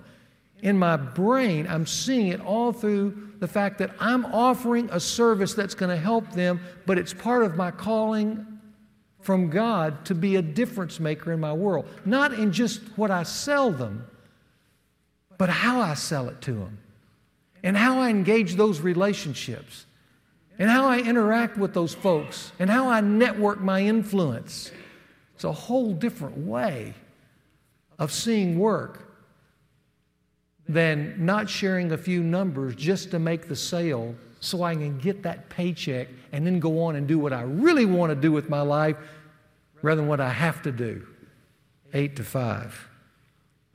in 0.63 0.79
my 0.79 0.97
brain, 0.97 1.67
I'm 1.69 1.87
seeing 1.87 2.29
it 2.29 2.41
all 2.41 2.73
through 2.73 3.33
the 3.39 3.49
fact 3.49 3.79
that 3.79 3.91
I'm 4.01 4.25
offering 4.27 4.89
a 4.91 5.01
service 5.01 5.55
that's 5.55 5.75
going 5.75 5.91
to 5.91 6.03
help 6.03 6.33
them, 6.33 6.61
but 6.87 6.99
it's 6.99 7.13
part 7.13 7.45
of 7.45 7.57
my 7.57 7.71
calling 7.71 8.47
from 9.21 9.51
God 9.51 10.05
to 10.07 10.15
be 10.15 10.37
a 10.37 10.43
difference 10.43 10.99
maker 11.01 11.33
in 11.33 11.41
my 11.41 11.53
world. 11.53 11.87
Not 12.05 12.33
in 12.33 12.53
just 12.53 12.81
what 12.97 13.11
I 13.11 13.25
sell 13.25 13.71
them, 13.71 14.07
but 15.37 15.49
how 15.49 15.81
I 15.81 15.95
sell 15.95 16.29
it 16.29 16.41
to 16.43 16.53
them 16.53 16.79
and 17.63 17.77
how 17.77 17.99
I 18.01 18.11
engage 18.11 18.55
those 18.55 18.81
relationships 18.81 19.87
and 20.59 20.71
how 20.71 20.87
I 20.87 21.01
interact 21.01 21.59
with 21.59 21.75
those 21.75 21.95
folks 21.95 22.53
and 22.59 22.71
how 22.71 22.89
I 22.89 23.01
network 23.01 23.61
my 23.61 23.83
influence. 23.83 24.71
It's 25.35 25.45
a 25.45 25.53
whole 25.53 25.93
different 25.93 26.39
way 26.39 26.95
of 27.99 28.13
seeing 28.13 28.59
work 28.59 29.06
than 30.69 31.15
not 31.25 31.49
sharing 31.49 31.93
a 31.93 31.99
few 31.99 32.23
numbers 32.23 32.75
just 32.75 33.11
to 33.13 33.19
make 33.19 33.49
the 33.49 33.57
sale 33.57 34.15
so 34.41 34.63
I 34.63 34.75
can 34.75 34.99
get 34.99 35.23
that 35.23 35.49
paycheck 35.49 36.09
and 36.33 36.47
then 36.47 36.61
go 36.61 36.83
on 36.83 36.97
and 36.97 37.07
do 37.07 37.19
what 37.19 37.33
I 37.33 37.43
really 37.43 37.87
want 37.87 38.11
to 38.11 38.17
do 38.17 38.33
with 38.33 38.49
my 38.49 38.61
life 38.61 38.97
rather 39.83 40.01
than 40.01 40.09
what 40.09 40.21
I 40.21 40.31
have 40.31 40.63
to 40.63 40.73
do. 40.73 41.07
Eight 41.95 42.17
to 42.17 42.25
five. 42.25 42.89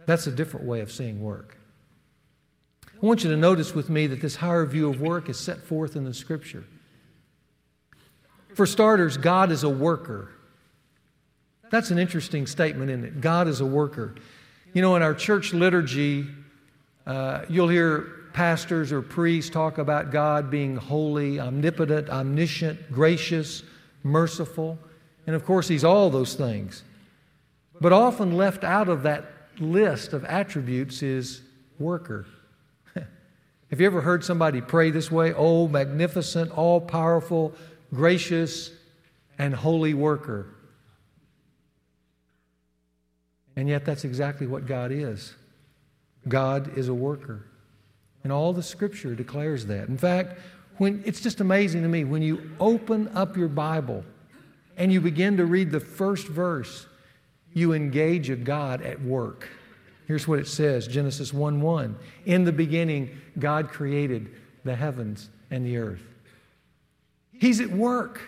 That's 0.05 0.27
a 0.27 0.31
different 0.31 0.65
way 0.65 0.81
of 0.81 0.91
seeing 0.91 1.21
work. 1.21 1.57
I 3.01 3.05
want 3.05 3.23
you 3.23 3.29
to 3.31 3.37
notice 3.37 3.73
with 3.73 3.89
me 3.89 4.07
that 4.07 4.21
this 4.21 4.35
higher 4.35 4.65
view 4.65 4.89
of 4.89 5.01
work 5.01 5.29
is 5.29 5.39
set 5.39 5.63
forth 5.63 5.95
in 5.95 6.03
the 6.03 6.13
scripture. 6.13 6.65
For 8.53 8.65
starters, 8.65 9.17
God 9.17 9.51
is 9.51 9.63
a 9.63 9.69
worker. 9.69 10.29
That's 11.71 11.89
an 11.89 11.97
interesting 11.97 12.45
statement, 12.45 12.91
isn't 12.91 13.05
it? 13.05 13.21
God 13.21 13.47
is 13.47 13.61
a 13.61 13.65
worker. 13.65 14.15
You 14.73 14.81
know, 14.81 14.95
in 14.95 15.01
our 15.01 15.13
church 15.13 15.53
liturgy, 15.53 16.27
uh, 17.05 17.41
you'll 17.49 17.67
hear 17.67 18.21
pastors 18.33 18.91
or 18.91 19.01
priests 19.01 19.49
talk 19.49 19.77
about 19.77 20.11
God 20.11 20.49
being 20.49 20.75
holy, 20.75 21.39
omnipotent, 21.39 22.09
omniscient, 22.09 22.91
gracious, 22.91 23.63
merciful. 24.03 24.77
And 25.27 25.35
of 25.35 25.45
course, 25.45 25.67
He's 25.67 25.83
all 25.83 26.09
those 26.09 26.35
things. 26.35 26.83
But 27.79 27.93
often 27.93 28.37
left 28.37 28.63
out 28.63 28.89
of 28.89 29.03
that 29.03 29.25
list 29.59 30.13
of 30.13 30.23
attributes 30.25 31.01
is 31.01 31.41
worker. 31.79 32.25
Have 32.95 33.81
you 33.81 33.85
ever 33.85 34.01
heard 34.01 34.23
somebody 34.23 34.61
pray 34.61 34.91
this 34.91 35.11
way? 35.11 35.33
Oh, 35.33 35.67
magnificent, 35.67 36.51
all 36.51 36.79
powerful, 36.79 37.53
gracious, 37.93 38.71
and 39.37 39.53
holy 39.53 39.93
worker. 39.93 40.47
And 43.55 43.67
yet, 43.67 43.83
that's 43.83 44.05
exactly 44.05 44.47
what 44.47 44.65
God 44.65 44.91
is. 44.91 45.33
God 46.27 46.77
is 46.77 46.87
a 46.87 46.93
worker. 46.93 47.45
And 48.23 48.31
all 48.31 48.53
the 48.53 48.63
scripture 48.63 49.15
declares 49.15 49.65
that. 49.67 49.87
In 49.87 49.97
fact, 49.97 50.39
when, 50.77 51.01
it's 51.05 51.21
just 51.21 51.41
amazing 51.41 51.81
to 51.83 51.87
me 51.87 52.03
when 52.03 52.21
you 52.21 52.51
open 52.59 53.09
up 53.15 53.35
your 53.35 53.47
Bible 53.47 54.03
and 54.77 54.91
you 54.91 55.01
begin 55.01 55.37
to 55.37 55.45
read 55.45 55.71
the 55.71 55.79
first 55.79 56.27
verse, 56.27 56.85
you 57.53 57.73
engage 57.73 58.29
a 58.29 58.35
God 58.35 58.81
at 58.81 59.01
work. 59.01 59.49
Here's 60.07 60.27
what 60.27 60.39
it 60.39 60.47
says 60.47 60.87
Genesis 60.87 61.33
1 61.33 61.61
1. 61.61 61.95
In 62.25 62.43
the 62.43 62.51
beginning, 62.51 63.17
God 63.39 63.69
created 63.69 64.31
the 64.63 64.75
heavens 64.75 65.29
and 65.49 65.65
the 65.65 65.77
earth. 65.77 66.03
He's 67.33 67.59
at 67.59 67.69
work, 67.69 68.21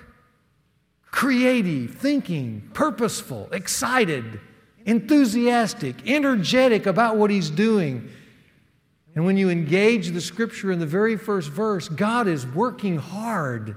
creative, 1.05 1.95
thinking, 1.95 2.69
purposeful, 2.73 3.49
excited, 3.51 4.39
enthusiastic, 4.85 6.07
energetic 6.07 6.85
about 6.85 7.17
what 7.17 7.29
He's 7.29 7.49
doing. 7.49 8.09
And 9.15 9.25
when 9.25 9.37
you 9.37 9.49
engage 9.49 10.09
the 10.09 10.21
scripture 10.21 10.71
in 10.71 10.79
the 10.79 10.85
very 10.85 11.17
first 11.17 11.49
verse, 11.49 11.87
God 11.87 12.27
is 12.27 12.47
working 12.47 12.97
hard. 12.97 13.75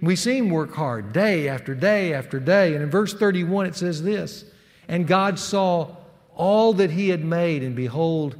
We 0.00 0.16
see 0.16 0.38
Him 0.38 0.50
work 0.50 0.74
hard 0.74 1.12
day 1.12 1.48
after 1.48 1.74
day 1.74 2.14
after 2.14 2.40
day. 2.40 2.74
And 2.74 2.82
in 2.82 2.90
verse 2.90 3.14
31, 3.14 3.66
it 3.66 3.76
says 3.76 4.02
this 4.02 4.44
And 4.88 5.06
God 5.06 5.38
saw 5.38 5.96
all 6.36 6.72
that 6.74 6.90
he 6.90 7.08
had 7.08 7.24
made, 7.24 7.62
and 7.62 7.76
behold, 7.76 8.36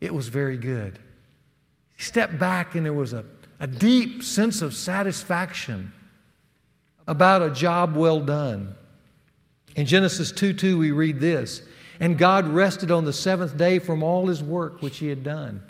it 0.00 0.14
was 0.14 0.28
very 0.28 0.56
good. 0.56 0.98
He 1.96 2.02
stepped 2.02 2.38
back, 2.38 2.74
and 2.74 2.84
there 2.86 2.92
was 2.92 3.12
a, 3.12 3.24
a 3.58 3.66
deep 3.66 4.22
sense 4.22 4.62
of 4.62 4.74
satisfaction 4.74 5.92
about 7.06 7.42
a 7.42 7.50
job 7.50 7.94
well 7.94 8.20
done. 8.20 8.74
In 9.80 9.86
Genesis 9.86 10.30
2 10.30 10.52
2, 10.52 10.76
we 10.76 10.90
read 10.90 11.20
this 11.20 11.62
And 12.00 12.18
God 12.18 12.46
rested 12.46 12.90
on 12.90 13.06
the 13.06 13.14
seventh 13.14 13.56
day 13.56 13.78
from 13.78 14.02
all 14.02 14.26
his 14.26 14.42
work 14.42 14.82
which 14.82 14.98
he 14.98 15.08
had 15.08 15.24
done. 15.24 15.62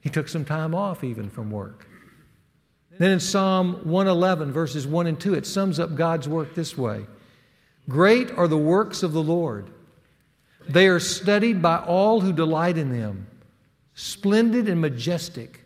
He 0.00 0.10
took 0.10 0.26
some 0.26 0.44
time 0.44 0.74
off 0.74 1.04
even 1.04 1.30
from 1.30 1.48
work. 1.48 1.86
Then 2.98 3.12
in 3.12 3.20
Psalm 3.20 3.82
111, 3.84 4.50
verses 4.50 4.84
1 4.84 5.06
and 5.06 5.20
2, 5.20 5.34
it 5.34 5.46
sums 5.46 5.78
up 5.78 5.94
God's 5.94 6.28
work 6.28 6.56
this 6.56 6.76
way 6.76 7.06
Great 7.88 8.32
are 8.32 8.48
the 8.48 8.58
works 8.58 9.04
of 9.04 9.12
the 9.12 9.22
Lord 9.22 9.70
they 10.68 10.88
are 10.88 10.98
studied 10.98 11.62
by 11.62 11.76
all 11.78 12.20
who 12.20 12.32
delight 12.32 12.78
in 12.78 12.90
them. 12.90 13.28
Splendid 13.94 14.68
and 14.68 14.80
majestic 14.80 15.64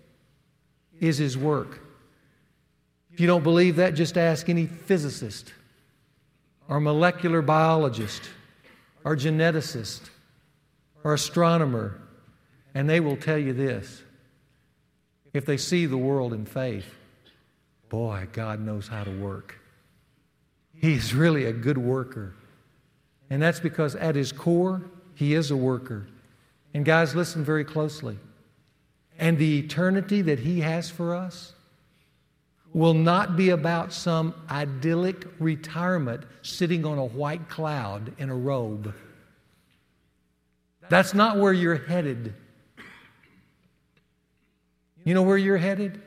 is 1.00 1.16
his 1.16 1.38
work. 1.38 1.80
If 3.10 3.20
you 3.20 3.26
don't 3.26 3.42
believe 3.42 3.76
that, 3.76 3.94
just 3.94 4.18
ask 4.18 4.50
any 4.50 4.66
physicist 4.66 5.54
or 6.68 6.80
molecular 6.80 7.42
biologist 7.42 8.22
or 9.04 9.16
geneticist 9.16 10.08
or 11.02 11.14
astronomer, 11.14 12.00
and 12.74 12.88
they 12.88 13.00
will 13.00 13.16
tell 13.16 13.38
you 13.38 13.52
this. 13.52 14.02
If 15.32 15.44
they 15.46 15.56
see 15.56 15.86
the 15.86 15.96
world 15.96 16.32
in 16.32 16.46
faith, 16.46 16.86
boy, 17.88 18.28
God 18.32 18.60
knows 18.60 18.88
how 18.88 19.04
to 19.04 19.10
work. 19.10 19.58
He's 20.74 21.14
really 21.14 21.44
a 21.44 21.52
good 21.52 21.78
worker. 21.78 22.34
And 23.30 23.42
that's 23.42 23.60
because 23.60 23.94
at 23.96 24.14
his 24.14 24.32
core, 24.32 24.82
he 25.14 25.34
is 25.34 25.50
a 25.50 25.56
worker. 25.56 26.06
And 26.72 26.84
guys, 26.84 27.14
listen 27.14 27.44
very 27.44 27.64
closely. 27.64 28.18
And 29.18 29.38
the 29.38 29.60
eternity 29.60 30.22
that 30.22 30.40
he 30.40 30.60
has 30.60 30.90
for 30.90 31.14
us 31.14 31.53
will 32.74 32.92
not 32.92 33.36
be 33.36 33.50
about 33.50 33.92
some 33.92 34.34
idyllic 34.50 35.26
retirement 35.38 36.24
sitting 36.42 36.84
on 36.84 36.98
a 36.98 37.04
white 37.04 37.48
cloud 37.48 38.12
in 38.18 38.28
a 38.28 38.34
robe. 38.34 38.92
That's 40.90 41.14
not 41.14 41.38
where 41.38 41.52
you're 41.52 41.76
headed. 41.76 42.34
You 45.04 45.14
know 45.14 45.22
where 45.22 45.38
you're 45.38 45.56
headed? 45.56 46.02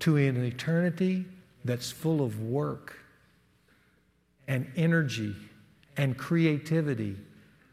To 0.00 0.16
an 0.16 0.42
eternity 0.44 1.26
that's 1.64 1.90
full 1.90 2.22
of 2.22 2.40
work 2.40 2.98
and 4.46 4.70
energy 4.76 5.34
and 5.96 6.16
creativity 6.16 7.16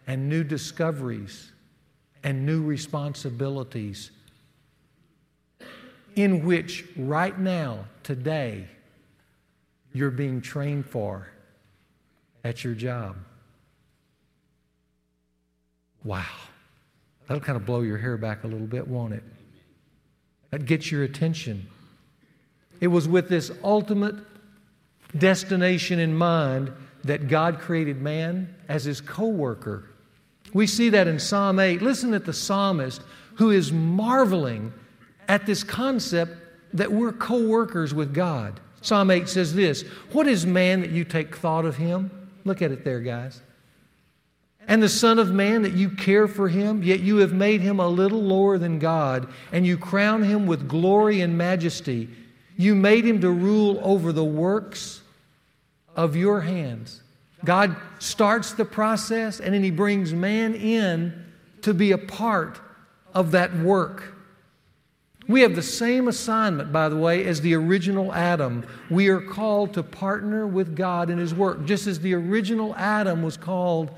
and 0.08 0.28
new 0.28 0.44
discoveries 0.44 1.52
and 2.24 2.46
new 2.46 2.64
responsibilities 2.64 4.12
in 6.16 6.46
which 6.46 6.86
right 6.96 7.38
now, 7.38 7.86
today, 8.04 8.68
you're 9.94 10.12
being 10.12 10.42
trained 10.42 10.86
for 10.86 11.28
at 12.44 12.64
your 12.64 12.74
job. 12.74 13.18
Wow. 16.04 16.26
That'll 17.28 17.42
kind 17.42 17.56
of 17.56 17.66
blow 17.66 17.82
your 17.82 17.98
hair 17.98 18.18
back 18.18 18.44
a 18.44 18.48
little 18.48 18.68
bit, 18.68 18.88
won't 18.88 19.14
it? 19.14 19.24
That 20.50 20.66
gets 20.66 20.92
your 20.92 21.04
attention. 21.04 21.68
It 22.80 22.88
was 22.88 23.08
with 23.08 23.30
this 23.30 23.52
ultimate 23.64 24.16
destination 25.18 26.00
in 26.00 26.16
mind 26.16 26.72
that 27.04 27.28
God 27.28 27.60
created 27.60 28.02
man 28.02 28.54
as 28.68 28.86
his 28.86 29.02
co 29.02 29.28
worker. 29.28 29.90
We 30.54 30.68
see 30.68 30.90
that 30.90 31.08
in 31.08 31.20
Psalm 31.20 31.60
8. 31.60 31.82
Listen 31.82 32.14
at 32.14 32.26
the 32.26 32.34
psalmist 32.34 33.02
who 33.36 33.52
is 33.52 33.72
marveling 33.72 34.74
at 35.32 35.46
this 35.46 35.64
concept 35.64 36.36
that 36.74 36.92
we're 36.92 37.14
co 37.14 37.48
workers 37.48 37.94
with 37.94 38.14
God. 38.14 38.60
Psalm 38.82 39.10
8 39.10 39.30
says 39.30 39.56
this 39.56 39.84
What 40.12 40.28
is 40.28 40.46
man 40.46 40.82
that 40.82 40.92
you 40.92 41.06
take 41.06 41.38
thought 41.38 41.64
of 41.64 41.78
him? 41.78 42.12
Look 42.44 42.62
at 42.62 42.72
it 42.72 42.84
there, 42.84 43.00
guys. 43.00 43.42
And 44.68 44.84
the 44.84 44.90
Son 44.90 45.20
of 45.20 45.32
Man 45.32 45.62
that 45.62 45.72
you 45.72 45.90
care 45.90 46.28
for 46.28 46.50
him, 46.50 46.84
yet 46.84 47.00
you 47.00 47.18
have 47.18 47.32
made 47.32 47.62
him 47.62 47.80
a 47.80 47.88
little 47.88 48.22
lower 48.22 48.58
than 48.58 48.78
God, 48.78 49.32
and 49.54 49.66
you 49.66 49.78
crown 49.78 50.22
him 50.22 50.48
with 50.48 50.68
glory 50.68 51.22
and 51.22 51.38
majesty. 51.38 52.10
You 52.58 52.76
made 52.76 53.06
him 53.06 53.22
to 53.22 53.32
rule 53.32 53.80
over 53.84 54.12
the 54.12 54.26
works 54.26 55.02
of 55.96 56.18
your 56.18 56.42
hands. 56.42 57.02
God 57.46 57.78
starts 58.00 58.52
the 58.52 58.66
process 58.66 59.40
and 59.40 59.54
then 59.54 59.64
he 59.64 59.72
brings 59.72 60.14
man 60.14 60.54
in 60.54 61.26
to 61.62 61.74
be 61.74 61.94
a 61.94 61.98
part 61.98 62.60
of 63.16 63.32
that 63.32 63.56
work. 63.58 64.21
We 65.28 65.42
have 65.42 65.56
the 65.56 65.62
same 65.62 66.08
assignment, 66.08 66.74
by 66.74 66.90
the 66.90 66.98
way, 66.98 67.26
as 67.26 67.42
the 67.42 67.54
original 67.54 68.14
Adam. 68.14 68.66
We 68.90 69.08
are 69.10 69.22
called 69.22 69.74
to 69.76 69.84
partner 69.84 70.48
with 70.48 70.76
God 70.76 71.10
in 71.10 71.18
his 71.18 71.34
work, 71.34 71.66
just 71.66 71.88
as 71.88 72.00
the 72.00 72.14
original 72.16 72.76
Adam 72.76 73.24
was 73.24 73.38
called 73.38 73.92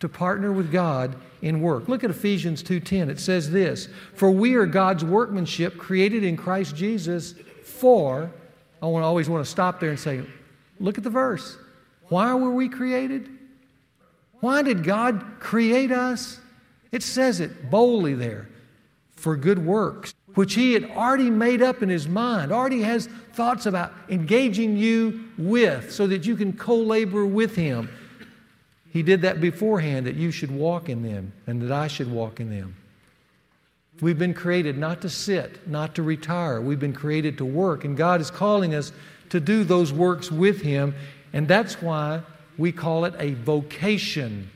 to 0.00 0.08
partner 0.08 0.52
with 0.52 0.72
God 0.72 1.16
in 1.40 1.60
work. 1.60 1.88
Look 1.88 2.04
at 2.04 2.10
Ephesians 2.10 2.62
2:10. 2.62 3.08
It 3.08 3.20
says 3.20 3.50
this, 3.50 3.88
"For 4.14 4.30
we 4.30 4.54
are 4.54 4.66
God's 4.66 5.04
workmanship 5.04 5.78
created 5.78 6.24
in 6.24 6.36
Christ 6.36 6.76
Jesus 6.76 7.34
for 7.62 8.30
I 8.84 8.86
want 8.86 9.02
to 9.02 9.06
always 9.06 9.30
want 9.30 9.42
to 9.42 9.50
stop 9.50 9.80
there 9.80 9.88
and 9.88 9.98
say, 9.98 10.22
look 10.78 10.98
at 10.98 11.04
the 11.04 11.10
verse. 11.10 11.56
Why 12.08 12.34
were 12.34 12.50
we 12.50 12.68
created? 12.68 13.30
Why 14.40 14.60
did 14.60 14.84
God 14.84 15.24
create 15.40 15.90
us? 15.90 16.38
It 16.92 17.02
says 17.02 17.40
it 17.40 17.70
boldly 17.70 18.12
there 18.12 18.46
for 19.16 19.36
good 19.36 19.64
works, 19.64 20.14
which 20.34 20.54
He 20.54 20.72
had 20.72 20.84
already 20.90 21.30
made 21.30 21.62
up 21.62 21.82
in 21.82 21.88
His 21.88 22.08
mind, 22.08 22.52
already 22.52 22.82
has 22.82 23.06
thoughts 23.32 23.66
about 23.66 23.92
engaging 24.08 24.76
you 24.76 25.24
with 25.38 25.92
so 25.92 26.06
that 26.06 26.26
you 26.26 26.36
can 26.36 26.52
co 26.52 26.76
labor 26.76 27.26
with 27.26 27.56
Him. 27.56 27.88
He 28.90 29.02
did 29.02 29.22
that 29.22 29.40
beforehand 29.40 30.06
that 30.06 30.14
you 30.14 30.30
should 30.30 30.50
walk 30.50 30.88
in 30.88 31.02
them 31.02 31.32
and 31.46 31.60
that 31.62 31.72
I 31.72 31.88
should 31.88 32.10
walk 32.10 32.38
in 32.38 32.50
them. 32.50 32.76
We've 34.00 34.18
been 34.18 34.34
created 34.34 34.76
not 34.76 35.00
to 35.02 35.08
sit, 35.08 35.68
not 35.68 35.94
to 35.94 36.02
retire. 36.02 36.60
We've 36.60 36.80
been 36.80 36.92
created 36.92 37.38
to 37.38 37.44
work, 37.44 37.84
and 37.84 37.96
God 37.96 38.20
is 38.20 38.30
calling 38.30 38.74
us 38.74 38.92
to 39.30 39.40
do 39.40 39.64
those 39.64 39.92
works 39.92 40.30
with 40.30 40.62
Him, 40.62 40.94
and 41.32 41.46
that's 41.46 41.80
why 41.80 42.22
we 42.58 42.72
call 42.72 43.04
it 43.04 43.14
a 43.18 43.34
vocation. 43.34 44.50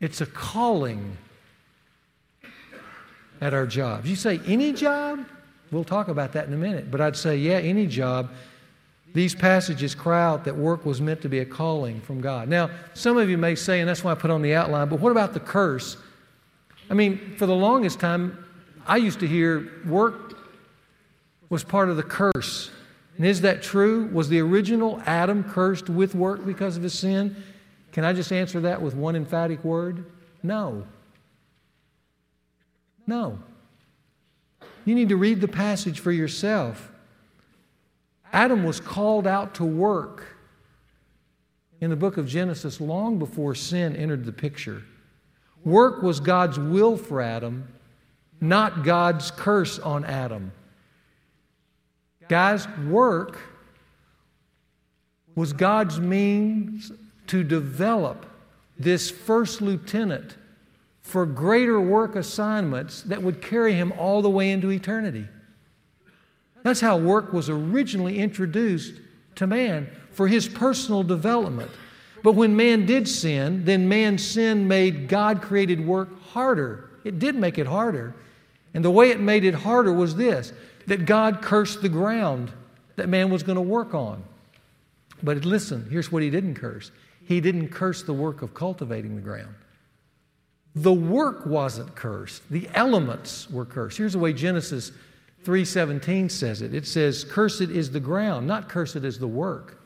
It's 0.00 0.20
a 0.20 0.26
calling 0.26 1.16
at 3.40 3.54
our 3.54 3.66
jobs. 3.66 4.08
You 4.08 4.16
say, 4.16 4.40
any 4.46 4.72
job? 4.72 5.24
We'll 5.70 5.84
talk 5.84 6.08
about 6.08 6.32
that 6.32 6.46
in 6.46 6.54
a 6.54 6.56
minute, 6.56 6.90
but 6.90 7.00
I'd 7.00 7.16
say, 7.16 7.36
yeah, 7.36 7.58
any 7.58 7.86
job 7.86 8.30
these 9.16 9.34
passages 9.34 9.94
cry 9.94 10.22
out 10.22 10.44
that 10.44 10.54
work 10.54 10.84
was 10.84 11.00
meant 11.00 11.22
to 11.22 11.28
be 11.30 11.38
a 11.38 11.44
calling 11.46 12.02
from 12.02 12.20
God. 12.20 12.50
Now, 12.50 12.68
some 12.92 13.16
of 13.16 13.30
you 13.30 13.38
may 13.38 13.54
say, 13.54 13.80
and 13.80 13.88
that's 13.88 14.04
why 14.04 14.12
I 14.12 14.14
put 14.14 14.30
on 14.30 14.42
the 14.42 14.54
outline, 14.54 14.90
but 14.90 15.00
what 15.00 15.10
about 15.10 15.32
the 15.32 15.40
curse? 15.40 15.96
I 16.90 16.94
mean, 16.94 17.34
for 17.38 17.46
the 17.46 17.54
longest 17.54 17.98
time, 17.98 18.44
I 18.86 18.98
used 18.98 19.18
to 19.20 19.26
hear 19.26 19.70
work 19.86 20.36
was 21.48 21.64
part 21.64 21.88
of 21.88 21.96
the 21.96 22.02
curse. 22.02 22.70
And 23.16 23.24
is 23.24 23.40
that 23.40 23.62
true? 23.62 24.06
Was 24.12 24.28
the 24.28 24.40
original 24.40 25.00
Adam 25.06 25.44
cursed 25.44 25.88
with 25.88 26.14
work 26.14 26.44
because 26.44 26.76
of 26.76 26.82
his 26.82 26.92
sin? 26.92 27.42
Can 27.92 28.04
I 28.04 28.12
just 28.12 28.32
answer 28.32 28.60
that 28.60 28.82
with 28.82 28.94
one 28.94 29.16
emphatic 29.16 29.64
word? 29.64 30.04
No. 30.42 30.86
No. 33.06 33.38
You 34.84 34.94
need 34.94 35.08
to 35.08 35.16
read 35.16 35.40
the 35.40 35.48
passage 35.48 36.00
for 36.00 36.12
yourself. 36.12 36.90
Adam 38.32 38.64
was 38.64 38.80
called 38.80 39.26
out 39.26 39.54
to 39.54 39.64
work 39.64 40.36
in 41.80 41.90
the 41.90 41.96
book 41.96 42.16
of 42.16 42.26
Genesis 42.26 42.80
long 42.80 43.18
before 43.18 43.54
sin 43.54 43.94
entered 43.96 44.24
the 44.24 44.32
picture. 44.32 44.82
Work 45.64 46.02
was 46.02 46.20
God's 46.20 46.58
will 46.58 46.96
for 46.96 47.20
Adam, 47.20 47.68
not 48.40 48.84
God's 48.84 49.30
curse 49.30 49.78
on 49.78 50.04
Adam. 50.04 50.52
Guys, 52.28 52.66
work 52.88 53.38
was 55.34 55.52
God's 55.52 56.00
means 56.00 56.92
to 57.28 57.44
develop 57.44 58.26
this 58.78 59.10
first 59.10 59.60
lieutenant 59.60 60.36
for 61.06 61.24
greater 61.24 61.80
work 61.80 62.16
assignments 62.16 63.02
that 63.02 63.22
would 63.22 63.40
carry 63.40 63.74
him 63.74 63.92
all 63.96 64.22
the 64.22 64.28
way 64.28 64.50
into 64.50 64.72
eternity. 64.72 65.24
That's 66.64 66.80
how 66.80 66.96
work 66.96 67.32
was 67.32 67.48
originally 67.48 68.18
introduced 68.18 68.94
to 69.36 69.46
man 69.46 69.88
for 70.10 70.26
his 70.26 70.48
personal 70.48 71.04
development. 71.04 71.70
But 72.24 72.32
when 72.32 72.56
man 72.56 72.86
did 72.86 73.06
sin, 73.06 73.64
then 73.64 73.88
man's 73.88 74.26
sin 74.26 74.66
made 74.66 75.06
God 75.06 75.42
created 75.42 75.86
work 75.86 76.20
harder. 76.22 76.90
It 77.04 77.20
did 77.20 77.36
make 77.36 77.56
it 77.56 77.68
harder. 77.68 78.16
And 78.74 78.84
the 78.84 78.90
way 78.90 79.10
it 79.10 79.20
made 79.20 79.44
it 79.44 79.54
harder 79.54 79.92
was 79.92 80.16
this 80.16 80.52
that 80.88 81.06
God 81.06 81.40
cursed 81.40 81.82
the 81.82 81.88
ground 81.88 82.50
that 82.96 83.08
man 83.08 83.30
was 83.30 83.44
going 83.44 83.56
to 83.56 83.62
work 83.62 83.94
on. 83.94 84.24
But 85.22 85.44
listen, 85.44 85.86
here's 85.88 86.10
what 86.10 86.24
he 86.24 86.30
didn't 86.30 86.56
curse 86.56 86.90
he 87.24 87.40
didn't 87.40 87.68
curse 87.68 88.02
the 88.02 88.12
work 88.12 88.42
of 88.42 88.54
cultivating 88.54 89.14
the 89.14 89.22
ground. 89.22 89.54
The 90.76 90.92
work 90.92 91.46
wasn't 91.46 91.94
cursed, 91.94 92.42
the 92.50 92.68
elements 92.74 93.50
were 93.50 93.64
cursed. 93.64 93.96
Here's 93.96 94.12
the 94.12 94.18
way 94.18 94.34
Genesis 94.34 94.92
3:17 95.42 96.28
says 96.28 96.60
it. 96.60 96.74
It 96.74 96.86
says, 96.86 97.24
"Cursed 97.24 97.62
is 97.62 97.92
the 97.92 98.00
ground, 98.00 98.46
not 98.46 98.68
cursed 98.68 98.96
is 98.96 99.18
the 99.18 99.26
work 99.26 99.78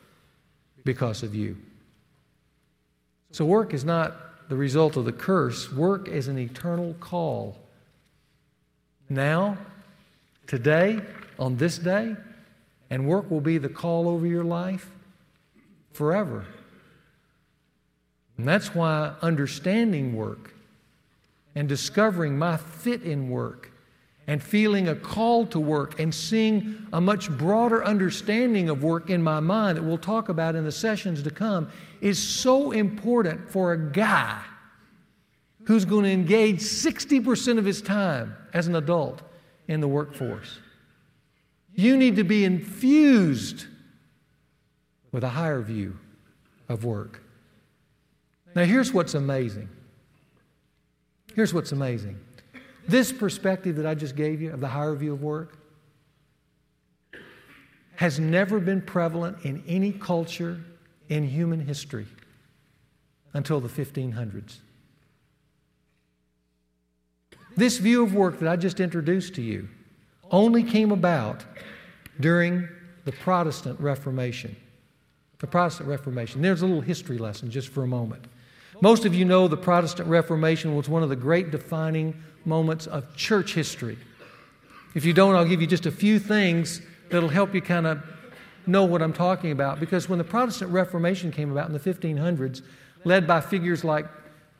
because 0.85 1.23
of 1.23 1.33
you." 1.33 1.57
So 3.31 3.45
work 3.45 3.73
is 3.73 3.85
not 3.85 4.49
the 4.49 4.57
result 4.57 4.97
of 4.97 5.05
the 5.05 5.13
curse. 5.13 5.73
Work 5.73 6.09
is 6.09 6.27
an 6.27 6.39
eternal 6.39 6.95
call. 6.95 7.57
Now, 9.09 9.59
today, 10.49 11.01
on 11.39 11.57
this 11.57 11.79
day, 11.79 12.17
and 12.91 13.07
work 13.07 13.31
will 13.31 13.41
be 13.41 13.59
the 13.59 13.69
call 13.69 14.09
over 14.09 14.27
your 14.27 14.43
life 14.43 14.91
forever. 15.93 16.47
And 18.37 18.49
that's 18.49 18.75
why 18.75 19.15
understanding 19.23 20.17
work 20.17 20.53
and 21.55 21.69
discovering 21.69 22.39
my 22.39 22.57
fit 22.57 23.03
in 23.03 23.29
work 23.29 23.71
and 24.27 24.43
feeling 24.43 24.89
a 24.89 24.95
call 24.95 25.45
to 25.47 25.59
work 25.59 25.99
and 25.99 26.15
seeing 26.15 26.87
a 26.93 27.01
much 27.01 27.31
broader 27.31 27.85
understanding 27.85 28.69
of 28.69 28.83
work 28.83 29.11
in 29.11 29.23
my 29.23 29.41
mind 29.41 29.77
that 29.77 29.83
we'll 29.83 29.99
talk 29.99 30.29
about 30.29 30.55
in 30.55 30.65
the 30.65 30.73
sessions 30.73 31.23
to 31.23 31.31
come 31.31 31.69
is 32.01 32.19
so 32.19 32.71
important 32.71 33.51
for 33.51 33.73
a 33.73 33.91
guy 33.91 34.41
who's 35.65 35.85
going 35.85 36.05
to 36.05 36.11
engage 36.11 36.61
60% 36.61 37.59
of 37.59 37.65
his 37.65 37.83
time 37.83 38.37
as 38.55 38.67
an 38.67 38.77
adult 38.77 39.23
in 39.69 39.81
the 39.81 39.89
workforce. 39.89 40.59
You 41.75 41.97
need 41.97 42.17
to 42.17 42.25
be 42.25 42.45
infused 42.45 43.67
with 45.13 45.25
a 45.25 45.29
higher 45.29 45.61
view 45.61 45.99
of 46.69 46.85
work. 46.85 47.23
Now, 48.55 48.65
here's 48.65 48.93
what's 48.93 49.15
amazing. 49.15 49.69
Here's 51.35 51.55
what's 51.55 51.73
amazing. 51.73 52.19
This 52.89 53.13
perspective 53.13 53.77
that 53.77 53.87
I 53.87 53.95
just 53.95 54.17
gave 54.17 54.41
you 54.41 54.53
of 54.53 54.61
the 54.61 54.69
higher 54.69 54.95
view 54.95 55.13
of 55.13 55.23
work 55.23 55.59
has 57.97 58.19
never 58.19 58.59
been 58.59 58.81
prevalent 58.81 59.45
in 59.45 59.63
any 59.67 59.93
culture 59.93 60.61
in 61.09 61.23
human 61.25 61.61
history 61.61 62.07
until 63.35 63.61
the 63.61 63.69
1500s. 63.69 64.57
This 67.57 67.79
view 67.79 68.03
of 68.03 68.15
work 68.15 68.39
that 68.41 68.49
I 68.49 68.57
just 68.57 68.81
introduced 68.81 69.35
to 69.35 69.43
you 69.43 69.69
only 70.31 70.63
came 70.63 70.93
about 70.93 71.45
during 72.21 72.69
the 73.05 73.13
Protestant 73.13 73.79
Reformation. 73.81 74.57
The 75.39 75.47
Protestant 75.47 75.89
Reformation. 75.89 76.43
There's 76.43 76.63
a 76.63 76.67
little 76.67 76.81
history 76.81 77.19
lesson 77.19 77.51
just 77.51 77.69
for 77.69 77.83
a 77.83 77.87
moment. 77.87 78.27
Most 78.83 79.05
of 79.05 79.15
you 79.15 79.27
know 79.27 79.47
the 79.47 79.59
Protestant 79.59 80.09
Reformation 80.09 80.75
was 80.75 80.89
one 80.89 81.03
of 81.03 81.11
the 81.11 81.17
great 81.17 81.51
defining 81.51 82.23
moments 82.47 82.87
of 82.87 83.15
church 83.15 83.53
history. 83.53 83.99
If 84.95 85.05
you 85.05 85.13
don't, 85.13 85.37
I'll 85.37 85.45
give 85.45 85.61
you 85.61 85.67
just 85.67 85.85
a 85.85 85.91
few 85.91 86.19
things 86.19 86.81
that'll 87.11 87.29
help 87.29 87.55
you 87.55 87.61
kind 87.61 87.87
of 87.87 88.03
know 88.67 88.85
what 88.85 89.03
I'm 89.03 89.13
talking 89.13 89.53
about. 89.53 89.81
Because 89.81 90.09
when 90.09 90.19
the 90.19 90.25
Protestant 90.25 90.71
Reformation 90.71 91.31
came 91.31 91.53
about 91.53 91.67
in 91.67 91.75
the 91.75 91.81
1500s, 91.81 92.63
led 93.05 93.27
by 93.27 93.43
figures 93.43 93.85
like 93.85 94.07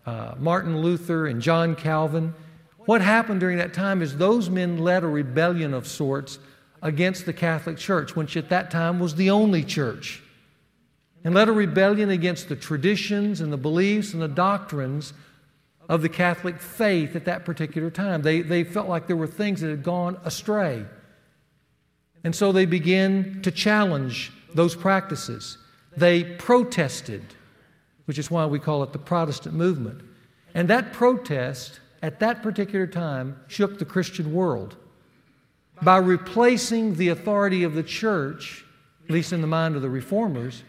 uh, 0.05 0.35
Martin 0.39 0.83
Luther 0.83 1.27
and 1.27 1.41
John 1.41 1.75
Calvin, 1.75 2.35
what 2.81 3.01
happened 3.01 3.41
during 3.41 3.57
that 3.57 3.73
time 3.73 4.03
is 4.03 4.19
those 4.19 4.51
men 4.51 4.79
led 4.79 5.03
a 5.03 5.09
rebellion 5.09 5.73
of 5.73 5.87
sorts 5.87 6.39
against 6.83 7.25
the 7.25 7.33
Catholic 7.33 7.79
Church, 7.79 8.15
which 8.15 8.37
at 8.37 8.51
that 8.51 8.71
time 8.71 9.01
was 9.01 9.15
the 9.15 9.31
only 9.31 9.65
church 9.65 10.23
and 11.25 11.35
led 11.35 11.49
a 11.49 11.53
rebellion 11.53 12.11
against 12.11 12.49
the 12.49 12.57
traditions 12.57 13.41
and 13.41 13.53
the 13.53 13.57
beliefs 13.57 14.13
and 14.13 14.23
the 14.23 14.29
doctrines 14.29 15.13
of 15.89 16.03
the 16.03 16.09
Catholic 16.09 16.61
faith 16.61 17.17
at 17.17 17.25
that 17.25 17.45
particular 17.45 17.91
time. 17.91 18.23
They, 18.23 18.43
they 18.43 18.65
felt 18.65 18.89
like 18.89 19.07
there 19.07 19.17
were 19.17 19.27
things 19.27 19.61
that 19.61 19.71
had 19.71 19.83
gone 19.83 20.19
astray. 20.25 20.85
And 22.23 22.35
so 22.35 22.53
they 22.53 22.67
began 22.67 23.43
to 23.43 23.51
challenge 23.51 24.33
those 24.55 24.75
practices. 24.77 25.59
They 25.97 26.25
protested, 26.25 27.25
which 28.05 28.19
is 28.19 28.31
why 28.31 28.47
we 28.47 28.59
call 28.59 28.83
it 28.83 28.93
the 28.93 28.99
Protestant 28.99 29.55
movement. 29.55 30.03
And 30.55 30.69
that 30.69 30.93
protest 30.93 31.81
at 32.03 32.21
that 32.21 32.43
particular 32.43 32.87
time 32.87 33.41
shook 33.49 33.79
the 33.79 33.85
Christian 33.85 34.33
world 34.33 34.77
by 35.83 35.97
replacing 35.97 36.95
the 36.95 37.09
authority 37.09 37.63
of 37.63 37.75
the 37.75 37.83
church, 37.83 38.65
at 39.05 39.11
least 39.11 39.33
in 39.33 39.41
the 39.41 39.47
mind 39.47 39.77
of 39.77 39.83
the 39.83 39.91
reformers, 39.91 40.63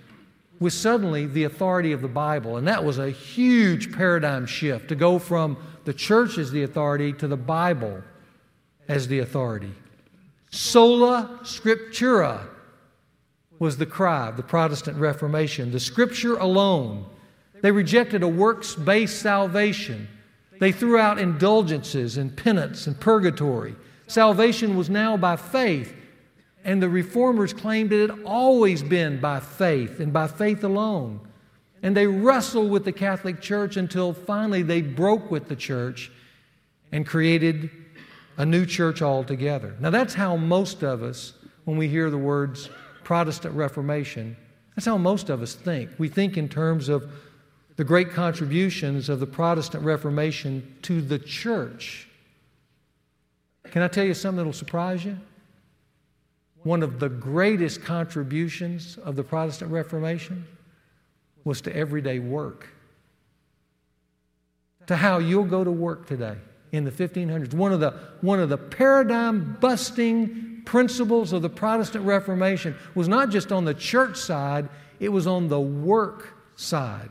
was 0.61 0.75
suddenly 0.75 1.25
the 1.25 1.43
authority 1.43 1.91
of 1.91 2.03
the 2.03 2.07
Bible. 2.07 2.55
And 2.55 2.67
that 2.67 2.85
was 2.85 2.99
a 2.99 3.09
huge 3.09 3.91
paradigm 3.91 4.45
shift 4.45 4.87
to 4.89 4.95
go 4.95 5.17
from 5.17 5.57
the 5.85 5.93
church 5.93 6.37
as 6.37 6.51
the 6.51 6.61
authority 6.61 7.11
to 7.13 7.27
the 7.27 7.35
Bible 7.35 8.03
as 8.87 9.07
the 9.07 9.19
authority. 9.19 9.71
Sola 10.51 11.39
Scriptura 11.41 12.47
was 13.57 13.77
the 13.77 13.87
cry 13.87 14.27
of 14.27 14.37
the 14.37 14.43
Protestant 14.43 14.97
Reformation. 14.97 15.71
The 15.71 15.79
Scripture 15.79 16.35
alone. 16.35 17.05
They 17.61 17.71
rejected 17.71 18.21
a 18.21 18.27
works 18.27 18.75
based 18.75 19.19
salvation. 19.19 20.07
They 20.59 20.71
threw 20.71 20.99
out 20.99 21.17
indulgences 21.17 22.17
and 22.17 22.37
penance 22.37 22.85
and 22.85 22.99
purgatory. 22.99 23.75
Salvation 24.05 24.77
was 24.77 24.91
now 24.91 25.17
by 25.17 25.37
faith 25.37 25.95
and 26.63 26.81
the 26.81 26.89
reformers 26.89 27.53
claimed 27.53 27.91
it 27.91 28.09
had 28.09 28.23
always 28.23 28.83
been 28.83 29.19
by 29.19 29.39
faith 29.39 29.99
and 29.99 30.13
by 30.13 30.27
faith 30.27 30.63
alone. 30.63 31.19
And 31.83 31.97
they 31.97 32.07
wrestled 32.07 32.69
with 32.69 32.85
the 32.85 32.91
Catholic 32.91 33.41
Church 33.41 33.77
until 33.77 34.13
finally 34.13 34.61
they 34.61 34.81
broke 34.81 35.31
with 35.31 35.47
the 35.47 35.55
church 35.55 36.11
and 36.91 37.05
created 37.07 37.69
a 38.37 38.45
new 38.45 38.65
church 38.65 39.01
altogether. 39.01 39.75
Now, 39.79 39.89
that's 39.89 40.13
how 40.13 40.35
most 40.35 40.83
of 40.83 41.01
us, 41.01 41.33
when 41.65 41.77
we 41.77 41.87
hear 41.87 42.09
the 42.09 42.17
words 42.17 42.69
Protestant 43.03 43.55
Reformation, 43.55 44.37
that's 44.75 44.85
how 44.85 44.97
most 44.97 45.29
of 45.29 45.41
us 45.41 45.53
think. 45.53 45.89
We 45.97 46.07
think 46.07 46.37
in 46.37 46.47
terms 46.47 46.87
of 46.87 47.11
the 47.77 47.83
great 47.83 48.11
contributions 48.11 49.09
of 49.09 49.19
the 49.19 49.27
Protestant 49.27 49.83
Reformation 49.83 50.75
to 50.83 51.01
the 51.01 51.17
church. 51.17 52.07
Can 53.71 53.81
I 53.81 53.87
tell 53.87 54.05
you 54.05 54.13
something 54.13 54.37
that 54.37 54.45
will 54.45 54.53
surprise 54.53 55.03
you? 55.03 55.17
One 56.63 56.83
of 56.83 56.99
the 56.99 57.09
greatest 57.09 57.83
contributions 57.83 58.97
of 58.97 59.15
the 59.15 59.23
Protestant 59.23 59.71
Reformation 59.71 60.45
was 61.43 61.61
to 61.61 61.75
everyday 61.75 62.19
work. 62.19 62.67
To 64.87 64.95
how 64.95 65.19
you'll 65.19 65.45
go 65.45 65.63
to 65.63 65.71
work 65.71 66.07
today 66.07 66.35
in 66.71 66.83
the 66.83 66.91
1500s. 66.91 67.53
One 67.53 67.73
of 67.73 67.79
the, 67.79 67.91
one 68.21 68.39
of 68.39 68.49
the 68.49 68.57
paradigm 68.57 69.57
busting 69.59 70.61
principles 70.65 71.33
of 71.33 71.41
the 71.41 71.49
Protestant 71.49 72.05
Reformation 72.05 72.75
was 72.95 73.07
not 73.07 73.29
just 73.29 73.51
on 73.51 73.65
the 73.65 73.73
church 73.73 74.17
side, 74.17 74.69
it 74.99 75.09
was 75.09 75.27
on 75.27 75.47
the 75.47 75.59
work 75.59 76.37
side. 76.55 77.09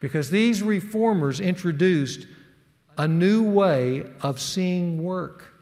Because 0.00 0.30
these 0.30 0.62
reformers 0.62 1.40
introduced 1.40 2.26
a 2.96 3.08
new 3.08 3.42
way 3.42 4.06
of 4.22 4.40
seeing 4.40 5.02
work 5.02 5.53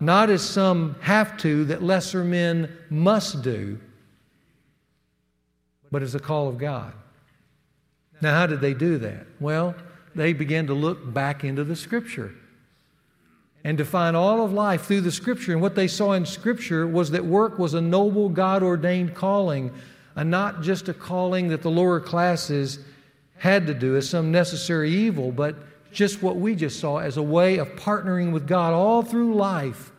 not 0.00 0.30
as 0.30 0.42
some 0.42 0.96
have 1.00 1.36
to 1.38 1.66
that 1.66 1.82
lesser 1.82 2.24
men 2.24 2.74
must 2.88 3.42
do, 3.42 3.78
but 5.90 6.02
as 6.02 6.14
a 6.14 6.20
call 6.20 6.48
of 6.48 6.58
God. 6.58 6.92
Now, 8.22 8.34
how 8.34 8.46
did 8.46 8.60
they 8.60 8.74
do 8.74 8.98
that? 8.98 9.26
Well, 9.38 9.74
they 10.14 10.32
began 10.32 10.66
to 10.66 10.74
look 10.74 11.12
back 11.12 11.44
into 11.44 11.64
the 11.64 11.76
Scripture 11.76 12.34
and 13.62 13.76
define 13.76 14.14
all 14.14 14.44
of 14.44 14.52
life 14.52 14.84
through 14.84 15.02
the 15.02 15.12
Scripture. 15.12 15.52
And 15.52 15.60
what 15.60 15.74
they 15.74 15.88
saw 15.88 16.12
in 16.12 16.24
Scripture 16.24 16.86
was 16.86 17.10
that 17.10 17.24
work 17.24 17.58
was 17.58 17.74
a 17.74 17.80
noble, 17.80 18.28
God 18.28 18.62
ordained 18.62 19.14
calling, 19.14 19.70
and 20.16 20.30
not 20.30 20.62
just 20.62 20.88
a 20.88 20.94
calling 20.94 21.48
that 21.48 21.62
the 21.62 21.70
lower 21.70 22.00
classes 22.00 22.78
had 23.36 23.66
to 23.66 23.74
do 23.74 23.96
as 23.96 24.08
some 24.08 24.30
necessary 24.30 24.90
evil, 24.90 25.32
but 25.32 25.56
just 25.92 26.22
what 26.22 26.36
we 26.36 26.54
just 26.54 26.80
saw 26.80 26.98
as 26.98 27.16
a 27.16 27.22
way 27.22 27.58
of 27.58 27.68
partnering 27.76 28.32
with 28.32 28.46
God 28.46 28.72
all 28.72 29.02
through 29.02 29.34
life. 29.34 29.92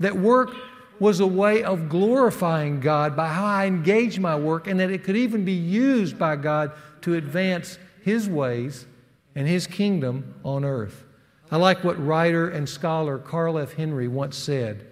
That 0.00 0.16
work 0.16 0.54
was 0.98 1.20
a 1.20 1.26
way 1.26 1.62
of 1.62 1.88
glorifying 1.88 2.80
God 2.80 3.16
by 3.16 3.28
how 3.28 3.46
I 3.46 3.66
engage 3.66 4.18
my 4.18 4.36
work, 4.36 4.66
and 4.66 4.78
that 4.80 4.90
it 4.90 5.04
could 5.04 5.16
even 5.16 5.44
be 5.44 5.52
used 5.52 6.18
by 6.18 6.36
God 6.36 6.72
to 7.02 7.14
advance 7.14 7.78
His 8.02 8.28
ways 8.28 8.86
and 9.34 9.46
His 9.46 9.66
kingdom 9.66 10.34
on 10.44 10.64
earth. 10.64 11.04
I 11.50 11.56
like 11.56 11.84
what 11.84 12.04
writer 12.04 12.48
and 12.48 12.68
scholar 12.68 13.18
Carl 13.18 13.58
F. 13.58 13.74
Henry 13.74 14.08
once 14.08 14.36
said. 14.36 14.86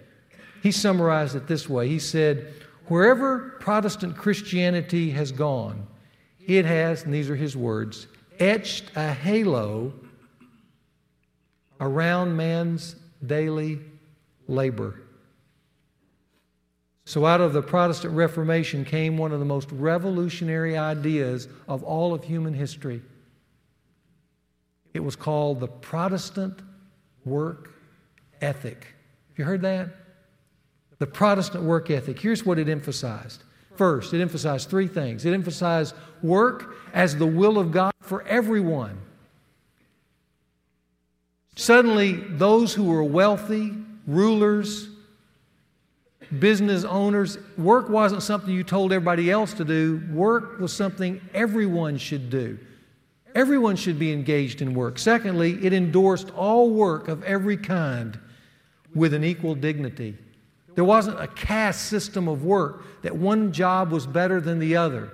He 0.63 0.71
summarized 0.71 1.35
it 1.35 1.47
this 1.47 1.69
way 1.69 1.89
He 1.89 1.99
said, 1.99 2.53
Wherever 2.87 3.57
Protestant 3.61 4.17
Christianity 4.17 5.11
has 5.11 5.33
gone, 5.33 5.87
it 6.47 6.65
has, 6.65 7.05
and 7.05 7.15
these 7.15 7.31
are 7.31 7.37
his 7.37 7.57
words, 7.57 8.09
etched 8.39 8.91
a 8.97 9.13
halo 9.13 9.93
around 11.83 12.37
man's 12.37 12.95
daily 13.27 13.81
labor. 14.47 15.01
So, 17.05 17.27
out 17.27 17.41
of 17.41 17.53
the 17.53 17.63
Protestant 17.63 18.15
Reformation 18.15 18.85
came 18.85 19.19
one 19.19 19.33
of 19.33 19.41
the 19.41 19.45
most 19.45 19.71
revolutionary 19.73 20.79
ideas 20.79 21.49
of 21.67 21.83
all 21.83 22.15
of 22.15 22.23
human 22.23 22.55
history. 22.55 23.03
It 24.95 25.01
was 25.01 25.17
called 25.17 25.59
the 25.59 25.67
Protestant 25.67 26.61
work 27.25 27.75
ethic. 28.41 28.87
Have 29.31 29.39
you 29.39 29.45
heard 29.45 29.63
that? 29.63 29.89
The 30.99 31.07
Protestant 31.09 31.65
work 31.65 31.91
ethic. 31.91 32.21
Here's 32.21 32.47
what 32.47 32.61
it 32.61 32.69
emphasized. 32.69 33.43
First, 33.75 34.15
it 34.15 34.21
emphasized 34.21 34.71
three 34.71 34.87
things. 34.87 35.25
It 35.25 35.33
emphasized 35.33 35.97
work 36.23 36.77
as 36.95 37.17
the 37.17 37.27
will 37.27 37.59
of 37.59 37.73
God 37.73 37.93
for 38.01 38.23
everyone. 38.29 39.01
Suddenly, 41.55 42.13
those 42.13 42.73
who 42.73 42.85
were 42.85 43.05
wealthy, 43.05 43.75
rulers, 44.07 44.89
business 46.39 46.85
owners, 46.85 47.39
work 47.59 47.89
wasn't 47.89 48.23
something 48.23 48.53
you 48.55 48.65
told 48.65 48.93
everybody 48.93 49.31
else 49.31 49.53
to 49.55 49.65
do. 49.65 50.03
Work 50.11 50.59
was 50.59 50.73
something 50.73 51.21
everyone 51.35 51.99
should 51.99 52.31
do. 52.31 52.59
Everyone 53.35 53.77
should 53.77 53.99
be 53.99 54.13
engaged 54.13 54.63
in 54.63 54.75
work. 54.75 54.99
Secondly, 54.99 55.59
it 55.63 55.73
endorsed 55.73 56.31
all 56.31 56.71
work 56.71 57.09
of 57.09 57.23
every 57.25 57.57
kind 57.57 58.19
with 58.95 59.15
an 59.15 59.25
equal 59.25 59.55
dignity. 59.55 60.17
There 60.75 60.85
wasn't 60.85 61.21
a 61.21 61.29
caste 61.29 61.87
system 61.87 62.29
of 62.29 62.45
work 62.45 63.03
that 63.03 63.15
one 63.15 63.53
job 63.53 63.91
was 63.91 64.07
better 64.07 64.41
than 64.41 64.59
the 64.59 64.77
other. 64.77 65.13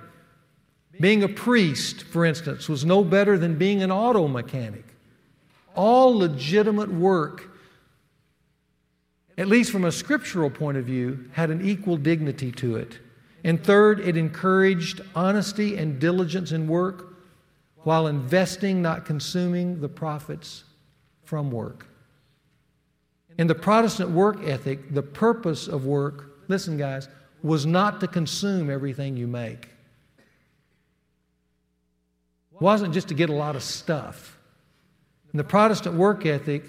Being 0.99 1.23
a 1.23 1.29
priest, 1.29 2.03
for 2.03 2.25
instance, 2.25 2.67
was 2.67 2.85
no 2.85 3.03
better 3.03 3.37
than 3.37 3.57
being 3.57 3.83
an 3.83 3.91
auto 3.91 4.27
mechanic. 4.27 4.85
All 5.79 6.17
legitimate 6.17 6.91
work 6.91 7.49
at 9.39 9.47
least 9.47 9.71
from 9.71 9.85
a 9.85 9.91
scriptural 9.91 10.49
point 10.49 10.77
of 10.77 10.83
view, 10.83 11.29
had 11.31 11.49
an 11.49 11.65
equal 11.65 11.95
dignity 11.95 12.51
to 12.51 12.75
it. 12.75 12.99
And 13.45 13.63
third, 13.63 14.01
it 14.01 14.17
encouraged 14.17 14.99
honesty 15.15 15.77
and 15.77 15.97
diligence 15.97 16.51
in 16.51 16.67
work 16.67 17.15
while 17.83 18.07
investing, 18.07 18.81
not 18.81 19.05
consuming 19.05 19.79
the 19.79 19.87
profits 19.87 20.65
from 21.23 21.51
work. 21.51 21.87
In 23.37 23.47
the 23.47 23.55
Protestant 23.55 24.09
work 24.09 24.45
ethic, 24.45 24.93
the 24.93 25.01
purpose 25.01 25.69
of 25.69 25.85
work, 25.85 26.31
listen, 26.49 26.75
guys, 26.75 27.07
was 27.41 27.65
not 27.65 28.01
to 28.01 28.09
consume 28.09 28.69
everything 28.69 29.15
you 29.15 29.25
make. 29.25 29.69
It 32.51 32.59
wasn't 32.59 32.93
just 32.93 33.07
to 33.07 33.13
get 33.13 33.29
a 33.29 33.33
lot 33.33 33.55
of 33.55 33.63
stuff. 33.63 34.37
In 35.33 35.37
the 35.37 35.43
Protestant 35.43 35.95
work 35.95 36.25
ethic, 36.25 36.63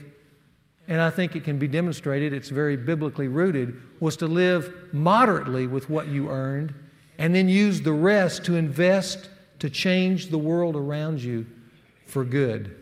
and 0.88 1.00
I 1.00 1.10
think 1.10 1.36
it 1.36 1.44
can 1.44 1.58
be 1.58 1.68
demonstrated, 1.68 2.32
it's 2.32 2.48
very 2.48 2.76
biblically 2.76 3.28
rooted, 3.28 3.80
was 4.00 4.16
to 4.18 4.26
live 4.26 4.92
moderately 4.92 5.66
with 5.66 5.88
what 5.88 6.08
you 6.08 6.30
earned 6.30 6.74
and 7.18 7.34
then 7.34 7.48
use 7.48 7.80
the 7.80 7.92
rest 7.92 8.44
to 8.46 8.56
invest 8.56 9.28
to 9.60 9.70
change 9.70 10.28
the 10.28 10.38
world 10.38 10.74
around 10.74 11.22
you 11.22 11.46
for 12.06 12.24
good. 12.24 12.76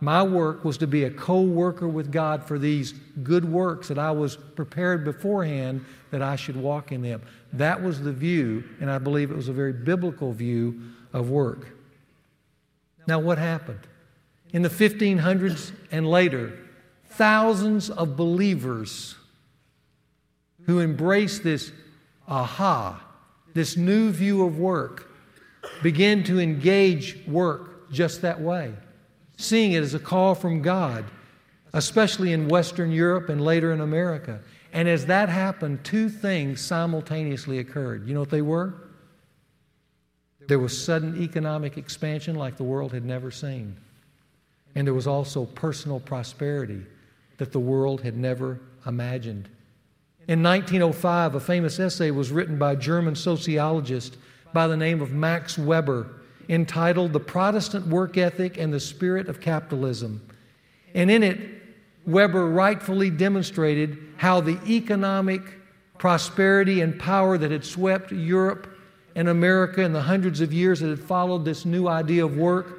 My 0.00 0.22
work 0.22 0.64
was 0.64 0.76
to 0.78 0.86
be 0.86 1.04
a 1.04 1.10
co 1.10 1.40
worker 1.42 1.88
with 1.88 2.10
God 2.10 2.44
for 2.44 2.58
these 2.58 2.92
good 3.22 3.44
works 3.44 3.88
that 3.88 3.98
I 3.98 4.10
was 4.10 4.36
prepared 4.36 5.04
beforehand 5.04 5.84
that 6.10 6.22
I 6.22 6.36
should 6.36 6.56
walk 6.56 6.92
in 6.92 7.00
them. 7.00 7.22
That 7.52 7.82
was 7.82 8.02
the 8.02 8.12
view, 8.12 8.64
and 8.80 8.90
I 8.90 8.98
believe 8.98 9.30
it 9.30 9.36
was 9.36 9.48
a 9.48 9.54
very 9.54 9.72
biblical 9.72 10.32
view 10.32 10.80
of 11.12 11.30
work. 11.30 11.68
Now, 13.06 13.18
what 13.18 13.38
happened? 13.38 13.80
In 14.52 14.62
the 14.62 14.68
1500s 14.68 15.72
and 15.90 16.08
later, 16.08 16.58
thousands 17.10 17.90
of 17.90 18.16
believers 18.16 19.16
who 20.66 20.80
embraced 20.80 21.42
this 21.42 21.72
aha, 22.28 23.02
this 23.54 23.76
new 23.76 24.10
view 24.10 24.44
of 24.44 24.58
work, 24.58 25.10
began 25.82 26.22
to 26.24 26.40
engage 26.40 27.18
work 27.26 27.90
just 27.90 28.22
that 28.22 28.40
way, 28.40 28.72
seeing 29.36 29.72
it 29.72 29.82
as 29.82 29.94
a 29.94 29.98
call 29.98 30.34
from 30.34 30.62
God, 30.62 31.04
especially 31.72 32.32
in 32.32 32.48
Western 32.48 32.90
Europe 32.90 33.28
and 33.28 33.40
later 33.40 33.72
in 33.72 33.80
America. 33.80 34.40
And 34.72 34.88
as 34.88 35.06
that 35.06 35.28
happened, 35.28 35.84
two 35.84 36.08
things 36.08 36.60
simultaneously 36.60 37.58
occurred. 37.58 38.06
You 38.06 38.14
know 38.14 38.20
what 38.20 38.30
they 38.30 38.42
were? 38.42 38.74
There 40.48 40.58
was 40.58 40.80
sudden 40.80 41.20
economic 41.22 41.76
expansion 41.76 42.36
like 42.36 42.56
the 42.56 42.64
world 42.64 42.92
had 42.92 43.04
never 43.04 43.30
seen. 43.30 43.76
And 44.76 44.86
there 44.86 44.94
was 44.94 45.08
also 45.08 45.46
personal 45.46 45.98
prosperity 45.98 46.82
that 47.38 47.50
the 47.50 47.58
world 47.58 48.02
had 48.02 48.16
never 48.16 48.60
imagined. 48.86 49.48
In 50.28 50.42
1905, 50.42 51.34
a 51.34 51.40
famous 51.40 51.80
essay 51.80 52.10
was 52.10 52.30
written 52.30 52.58
by 52.58 52.72
a 52.72 52.76
German 52.76 53.16
sociologist 53.16 54.18
by 54.52 54.68
the 54.68 54.76
name 54.76 55.00
of 55.00 55.12
Max 55.12 55.58
Weber 55.58 56.08
entitled 56.48 57.12
The 57.12 57.20
Protestant 57.20 57.86
Work 57.86 58.16
Ethic 58.16 58.58
and 58.58 58.72
the 58.72 58.78
Spirit 58.78 59.28
of 59.28 59.40
Capitalism. 59.40 60.20
And 60.94 61.10
in 61.10 61.22
it, 61.22 61.40
Weber 62.06 62.50
rightfully 62.50 63.10
demonstrated 63.10 63.98
how 64.16 64.40
the 64.40 64.58
economic 64.68 65.42
prosperity 65.98 66.82
and 66.82 66.98
power 66.98 67.38
that 67.38 67.50
had 67.50 67.64
swept 67.64 68.12
Europe 68.12 68.68
and 69.14 69.28
America 69.28 69.80
in 69.80 69.92
the 69.92 70.02
hundreds 70.02 70.40
of 70.40 70.52
years 70.52 70.80
that 70.80 70.88
had 70.88 71.00
followed 71.00 71.44
this 71.44 71.64
new 71.64 71.88
idea 71.88 72.24
of 72.24 72.36
work, 72.36 72.75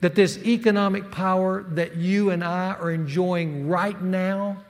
that 0.00 0.14
this 0.14 0.38
economic 0.38 1.10
power 1.10 1.62
that 1.70 1.96
you 1.96 2.30
and 2.30 2.44
I 2.44 2.74
are 2.74 2.90
enjoying 2.90 3.68
right 3.68 4.00
now, 4.00 4.64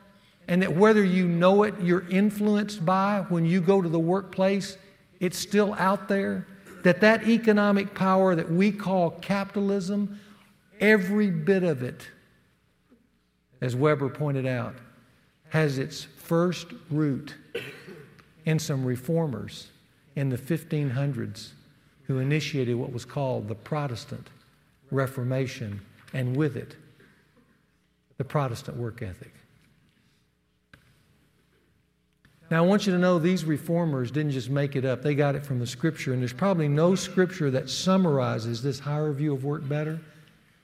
and 0.49 0.63
that 0.63 0.75
whether 0.75 1.03
you 1.03 1.27
know 1.27 1.65
it, 1.65 1.75
you're 1.81 2.09
influenced 2.09 2.85
by 2.85 3.25
when 3.29 3.45
you 3.45 3.61
go 3.61 3.83
to 3.83 3.89
the 3.89 3.99
workplace, 3.99 4.77
it's 5.19 5.39
still 5.39 5.75
out 5.75 6.09
there. 6.09 6.47
That 6.85 7.01
that 7.01 7.27
economic 7.27 7.95
power 7.95 8.37
that 8.37 8.51
we 8.51 8.71
call 8.71 9.11
capitalism, 9.11 10.21
every 10.81 11.31
bit 11.31 11.65
of 11.65 11.83
it, 11.83 12.09
as 13.61 13.75
Weber 13.75 14.09
pointed 14.09 14.47
out, 14.47 14.77
has 15.49 15.79
its 15.79 16.05
first 16.05 16.69
root 16.91 17.35
in 18.45 18.59
some 18.61 18.85
reformers 18.85 19.69
in 20.15 20.29
the 20.29 20.39
1500s 20.39 21.51
who 22.05 22.19
initiated 22.19 22.77
what 22.77 22.93
was 22.93 23.05
called 23.05 23.49
the 23.49 23.55
Protestant 23.55 24.29
Reformation, 24.91 25.81
and 26.13 26.37
with 26.37 26.57
it, 26.57 26.77
the 28.19 28.25
Protestant 28.25 28.77
work 28.77 29.03
ethic. 29.03 29.33
Now, 32.51 32.63
I 32.63 32.67
want 32.67 32.87
you 32.87 32.93
to 32.93 32.99
know 32.99 33.19
these 33.19 33.45
reformers 33.45 34.13
didn't 34.13 34.31
just 34.31 34.51
make 34.51 34.77
it 34.77 34.85
up, 34.85 35.03
they 35.03 35.15
got 35.15 35.35
it 35.35 35.45
from 35.45 35.59
the 35.59 35.67
scripture. 35.67 36.13
And 36.13 36.23
there's 36.23 36.33
probably 36.33 36.69
no 36.69 36.95
scripture 36.95 37.51
that 37.51 37.69
summarizes 37.69 38.63
this 38.63 38.79
higher 38.79 39.13
view 39.13 39.35
of 39.35 39.45
work 39.45 39.69
better 39.69 39.99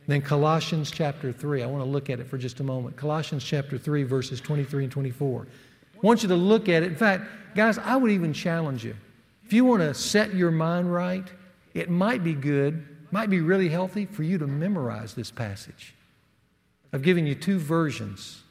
than 0.07 0.23
Colossians 0.23 0.91
chapter 0.91 1.33
3. 1.33 1.63
I 1.63 1.67
want 1.67 1.85
to 1.85 1.91
look 1.91 2.09
at 2.09 2.21
it 2.21 2.29
for 2.29 2.39
just 2.39 2.61
a 2.61 2.65
moment. 2.65 2.97
Colossians 2.97 3.43
chapter 3.43 3.79
3, 3.79 4.05
verses 4.05 4.41
23 4.41 4.85
and 4.85 4.93
24. 4.93 5.47
I 5.95 6.07
want 6.07 6.23
you 6.23 6.29
to 6.29 6.37
look 6.37 6.69
at 6.69 6.85
it. 6.85 6.87
In 6.87 6.97
fact, 6.97 7.25
guys, 7.57 7.79
I 7.79 7.97
would 7.97 8.13
even 8.13 8.33
challenge 8.33 8.85
you. 8.85 8.97
If 9.45 9.53
you 9.53 9.65
want 9.65 9.83
to 9.83 9.93
set 9.93 10.35
your 10.35 10.53
mind 10.53 10.93
right, 10.93 11.27
it 11.75 11.91
might 11.91 12.23
be 12.23 12.35
good, 12.35 12.87
might 13.13 13.31
be 13.31 13.41
really 13.41 13.69
healthy 13.69 14.07
for 14.07 14.25
you 14.25 14.39
to 14.39 14.47
memorize 14.47 15.15
this 15.15 15.31
passage. 15.31 15.95
I've 16.93 17.03
given 17.03 17.27
you 17.27 17.35
two 17.35 17.59
versions. 17.59 18.43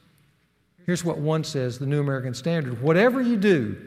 Here's 0.86 1.04
what 1.04 1.18
one 1.18 1.44
says, 1.44 1.78
the 1.78 1.86
New 1.86 2.00
American 2.00 2.34
Standard 2.34 2.82
Whatever 2.82 3.22
you 3.22 3.38
do, 3.38 3.78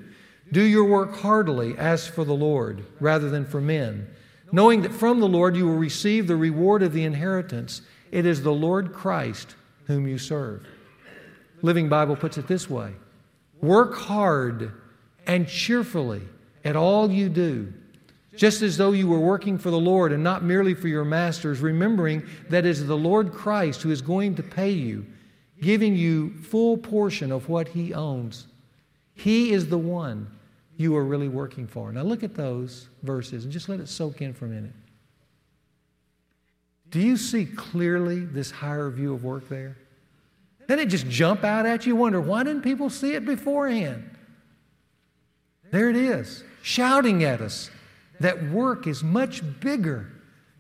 do 0.53 0.63
your 0.63 0.85
work 0.85 1.17
heartily 1.17 1.77
as 1.79 2.07
for 2.07 2.25
the 2.25 2.35
Lord 2.35 2.85
rather 3.01 3.31
than 3.31 3.47
for 3.47 3.61
men, 3.61 4.09
knowing 4.53 4.83
that 4.83 4.93
from 4.93 5.21
the 5.21 5.29
Lord 5.29 5.57
you 5.57 5.67
will 5.67 5.77
receive 5.77 6.27
the 6.27 6.37
reward 6.37 6.83
of 6.83 6.93
the 6.93 7.05
inheritance. 7.05 7.81
It 8.13 8.27
is 8.27 8.43
the 8.43 8.53
Lord 8.53 8.93
Christ 8.93 9.57
whom 9.87 10.07
you 10.07 10.19
serve. 10.19 10.67
Living 11.63 11.89
Bible 11.89 12.17
puts 12.17 12.37
it 12.37 12.47
this 12.47 12.69
way 12.69 12.93
Work 13.61 13.95
hard 13.95 14.73
and 15.27 15.49
cheerfully 15.49 16.23
at 16.65 16.77
all 16.77 17.11
you 17.11 17.29
do, 17.29 17.73
just 18.37 18.63
as 18.63 18.77
though 18.77 18.93
you 18.93 19.09
were 19.09 19.19
working 19.19 19.59
for 19.59 19.71
the 19.71 19.79
Lord 19.79 20.13
and 20.13 20.23
not 20.23 20.43
merely 20.43 20.75
for 20.75 20.89
your 20.89 21.05
masters, 21.05 21.61
remembering 21.61 22.23
that 22.51 22.65
it 22.65 22.71
is 22.71 22.87
the 22.87 22.97
Lord 22.97 23.33
Christ 23.33 23.83
who 23.83 23.91
is 23.91 24.03
going 24.03 24.35
to 24.37 24.43
pay 24.43 24.71
you, 24.71 25.07
giving 25.61 25.95
you 25.95 26.35
full 26.39 26.77
portion 26.77 27.31
of 27.33 27.49
what 27.49 27.69
he 27.69 27.95
owns. 27.95 28.47
He 29.15 29.53
is 29.53 29.69
the 29.69 29.79
one 29.79 30.31
you 30.77 30.97
are 30.97 31.05
really 31.05 31.29
working 31.29 31.67
for. 31.67 31.93
Now 31.93 32.03
look 32.03 32.23
at 32.23 32.35
those 32.35 32.89
verses 33.03 33.45
and 33.45 33.53
just 33.53 33.69
let 33.69 33.81
it 33.81 33.89
soak 33.89 34.21
in 34.21 34.35
for 34.35 34.47
a 34.47 34.49
minute. 34.49 34.73
Do 36.91 37.01
you 37.01 37.17
see 37.17 37.47
clearly 37.47 38.21
this 38.25 38.51
higher 38.51 38.91
view 38.91 39.15
of 39.15 39.25
work 39.25 39.49
there? 39.49 39.77
Then 40.67 40.79
it 40.79 40.87
just 40.87 41.09
jump 41.09 41.45
out 41.45 41.67
at 41.67 41.87
you. 41.87 41.97
Wonder 41.97 42.21
why 42.21 42.43
didn't 42.43 42.63
people 42.63 42.89
see 42.91 43.15
it 43.15 43.25
beforehand? 43.25 44.11
There 45.71 45.91
it 45.91 45.97
is 45.97 46.45
shouting 46.63 47.25
at 47.25 47.41
us 47.41 47.71
that 48.21 48.51
work 48.51 48.87
is 48.87 49.03
much 49.03 49.43
bigger 49.61 50.11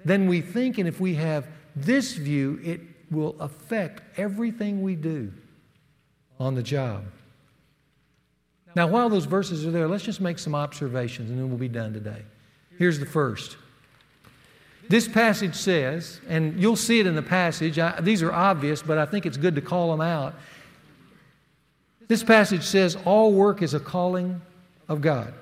than 0.04 0.28
we 0.28 0.40
think, 0.40 0.78
and 0.78 0.88
if 0.88 1.00
we 1.00 1.14
have 1.14 1.46
this 1.74 2.14
view, 2.14 2.60
it 2.62 2.80
will 3.10 3.36
affect 3.40 4.02
everything 4.18 4.82
we 4.82 4.94
do 4.94 5.32
on 6.38 6.54
the 6.54 6.62
job. 6.62 7.04
Now, 8.76 8.88
while 8.88 9.08
those 9.08 9.24
verses 9.24 9.64
are 9.64 9.70
there, 9.70 9.86
let's 9.86 10.04
just 10.04 10.20
make 10.20 10.38
some 10.38 10.54
observations 10.54 11.30
and 11.30 11.38
then 11.38 11.48
we'll 11.48 11.58
be 11.58 11.68
done 11.68 11.92
today. 11.92 12.22
Here's 12.76 12.98
the 12.98 13.06
first. 13.06 13.56
This 14.88 15.08
passage 15.08 15.54
says, 15.54 16.20
and 16.28 16.60
you'll 16.60 16.76
see 16.76 17.00
it 17.00 17.06
in 17.06 17.14
the 17.14 17.22
passage, 17.22 17.78
I, 17.78 18.00
these 18.00 18.22
are 18.22 18.32
obvious, 18.32 18.82
but 18.82 18.98
I 18.98 19.06
think 19.06 19.26
it's 19.26 19.36
good 19.36 19.54
to 19.54 19.62
call 19.62 19.90
them 19.90 20.00
out. 20.00 20.34
This 22.08 22.22
passage 22.22 22.64
says, 22.64 22.96
All 23.04 23.32
work 23.32 23.62
is 23.62 23.72
a 23.72 23.80
calling 23.80 24.42
of 24.88 25.00
God. 25.00 25.32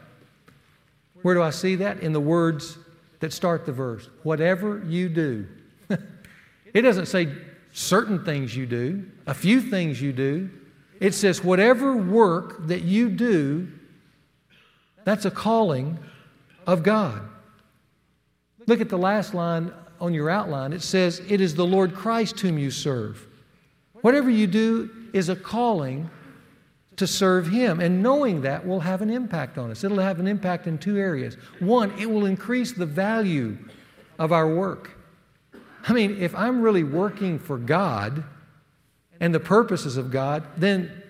Where 1.23 1.35
do 1.35 1.43
I 1.43 1.51
see 1.51 1.77
that? 1.77 2.01
In 2.01 2.13
the 2.13 2.21
words 2.21 2.79
that 3.21 3.33
start 3.33 3.67
the 3.67 3.73
verse. 3.73 4.09
Whatever 4.23 4.83
you 4.87 5.09
do. 5.09 5.47
it 6.75 6.83
doesn't 6.83 7.07
say 7.07 7.29
certain 7.73 8.25
things 8.25 8.57
you 8.57 8.67
do, 8.67 9.07
a 9.27 9.35
few 9.35 9.61
things 9.61 10.01
you 10.01 10.13
do. 10.13 10.51
It 11.01 11.15
says, 11.15 11.43
whatever 11.43 11.97
work 11.97 12.67
that 12.67 12.83
you 12.83 13.09
do, 13.09 13.69
that's 15.05 15.25
a 15.25 15.31
calling 15.31 15.99
of 16.67 16.83
God. 16.83 17.23
Look 18.67 18.81
at 18.81 18.89
the 18.89 18.99
last 18.99 19.35
line 19.35 19.73
on 20.01 20.15
your 20.15 20.31
outline. 20.31 20.73
It 20.73 20.83
says, 20.83 21.21
It 21.29 21.41
is 21.41 21.55
the 21.55 21.67
Lord 21.67 21.95
Christ 21.95 22.39
whom 22.41 22.59
you 22.59 22.71
serve. 22.71 23.27
Whatever 24.03 24.31
you 24.31 24.47
do 24.47 24.91
is 25.13 25.29
a 25.29 25.37
calling 25.37 26.11
to 27.03 27.07
serve 27.09 27.49
Him. 27.49 27.81
And 27.81 28.01
knowing 28.01 28.43
that 28.43 28.65
will 28.65 28.79
have 28.79 29.03
an 29.03 29.11
impact 29.11 29.59
on 29.59 29.73
us. 29.73 29.83
It'll 29.83 29.99
have 29.99 30.21
an 30.21 30.29
impact 30.29 30.69
in 30.69 30.79
two 30.79 30.97
areas. 30.97 31.35
One, 31.59 31.93
it 31.99 32.09
will 32.09 32.27
increase 32.27 32.73
the 32.73 32.87
value 32.87 33.59
of 34.21 34.31
our 34.31 34.49
work. 34.49 34.93
I 35.89 35.93
mean, 35.93 36.19
if 36.21 36.33
I'm 36.37 36.63
really 36.63 36.85
working 36.85 37.41
for 37.41 37.59
God 37.59 38.23
and 39.19 39.35
the 39.35 39.41
purposes 39.41 39.97
of 39.97 40.13
God, 40.13 40.45
then 40.57 41.03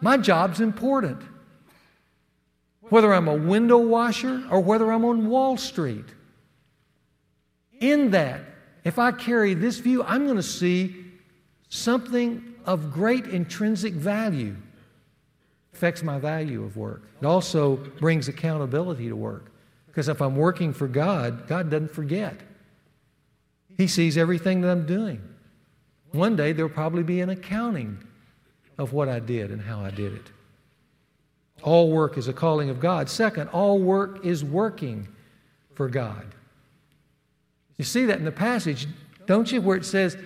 my 0.00 0.16
job's 0.16 0.60
important. 0.60 1.22
Whether 2.80 3.14
I'm 3.14 3.28
a 3.28 3.36
window 3.36 3.78
washer 3.78 4.42
or 4.50 4.60
whether 4.60 4.90
I'm 4.90 5.04
on 5.04 5.28
Wall 5.28 5.56
Street. 5.56 6.06
In 7.80 8.10
that, 8.10 8.40
if 8.82 8.98
I 8.98 9.12
carry 9.12 9.54
this 9.54 9.78
view, 9.78 10.02
I'm 10.02 10.24
going 10.24 10.38
to 10.38 10.42
see 10.42 11.04
something 11.68 12.42
of 12.64 12.92
great 12.92 13.26
intrinsic 13.26 13.92
value 13.92 14.56
affects 15.78 16.02
my 16.02 16.18
value 16.18 16.64
of 16.64 16.76
work. 16.76 17.04
It 17.22 17.24
also 17.24 17.76
brings 17.76 18.26
accountability 18.26 19.08
to 19.08 19.14
work. 19.14 19.52
Because 19.86 20.08
if 20.08 20.20
I'm 20.20 20.34
working 20.34 20.72
for 20.72 20.88
God, 20.88 21.46
God 21.46 21.70
doesn't 21.70 21.92
forget. 21.92 22.34
He 23.76 23.86
sees 23.86 24.18
everything 24.18 24.60
that 24.62 24.70
I'm 24.70 24.86
doing. 24.86 25.22
One 26.10 26.34
day 26.34 26.50
there'll 26.50 26.68
probably 26.68 27.04
be 27.04 27.20
an 27.20 27.30
accounting 27.30 28.02
of 28.76 28.92
what 28.92 29.08
I 29.08 29.20
did 29.20 29.52
and 29.52 29.62
how 29.62 29.78
I 29.84 29.90
did 29.90 30.14
it. 30.14 30.32
All 31.62 31.92
work 31.92 32.18
is 32.18 32.26
a 32.26 32.32
calling 32.32 32.70
of 32.70 32.80
God. 32.80 33.08
Second, 33.08 33.46
all 33.50 33.78
work 33.78 34.26
is 34.26 34.42
working 34.42 35.06
for 35.74 35.88
God. 35.88 36.26
You 37.76 37.84
see 37.84 38.04
that 38.06 38.18
in 38.18 38.24
the 38.24 38.32
passage, 38.32 38.88
don't 39.26 39.50
you, 39.52 39.60
where 39.60 39.76
it 39.76 39.84
says, 39.84 40.18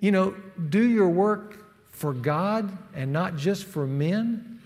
you 0.00 0.12
know, 0.12 0.34
do 0.68 0.82
your 0.82 1.08
work 1.08 1.63
for 1.94 2.12
God 2.12 2.76
and 2.94 3.12
not 3.12 3.36
just 3.36 3.64
for 3.64 3.86
men? 3.86 4.60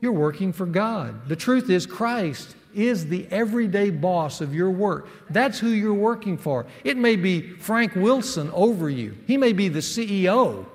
You're 0.00 0.12
working 0.12 0.52
for 0.52 0.66
God. 0.66 1.28
The 1.28 1.36
truth 1.36 1.70
is, 1.70 1.86
Christ 1.86 2.54
is 2.74 3.08
the 3.08 3.26
everyday 3.30 3.90
boss 3.90 4.40
of 4.40 4.54
your 4.54 4.70
work. 4.70 5.08
That's 5.30 5.58
who 5.58 5.68
you're 5.68 5.92
working 5.92 6.38
for. 6.38 6.66
It 6.84 6.96
may 6.96 7.16
be 7.16 7.40
Frank 7.40 7.94
Wilson 7.94 8.50
over 8.52 8.88
you, 8.88 9.16
he 9.26 9.36
may 9.36 9.52
be 9.52 9.68
the 9.68 9.80
CEO, 9.80 10.66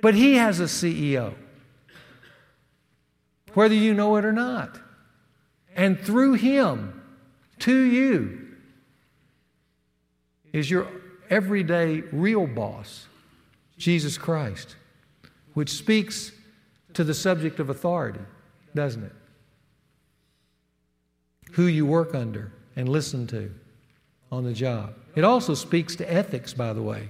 but 0.00 0.14
he 0.14 0.34
has 0.34 0.60
a 0.60 0.64
CEO, 0.64 1.34
whether 3.54 3.74
you 3.74 3.94
know 3.94 4.16
it 4.16 4.24
or 4.24 4.32
not. 4.32 4.78
And 5.76 5.98
through 5.98 6.34
him, 6.34 7.02
to 7.60 7.76
you, 7.76 8.40
is 10.52 10.70
your 10.70 10.86
everyday 11.30 12.00
real 12.12 12.46
boss, 12.46 13.06
Jesus 13.76 14.18
Christ, 14.18 14.76
which 15.54 15.70
speaks 15.70 16.32
to 16.94 17.04
the 17.04 17.14
subject 17.14 17.58
of 17.60 17.70
authority, 17.70 18.20
doesn't 18.74 19.04
it? 19.04 19.12
who 21.54 21.66
you 21.66 21.86
work 21.86 22.14
under 22.14 22.52
and 22.76 22.88
listen 22.88 23.26
to 23.28 23.50
on 24.30 24.44
the 24.44 24.52
job. 24.52 24.92
It 25.14 25.22
also 25.22 25.54
speaks 25.54 25.94
to 25.96 26.12
ethics, 26.12 26.52
by 26.52 26.72
the 26.72 26.82
way, 26.82 27.08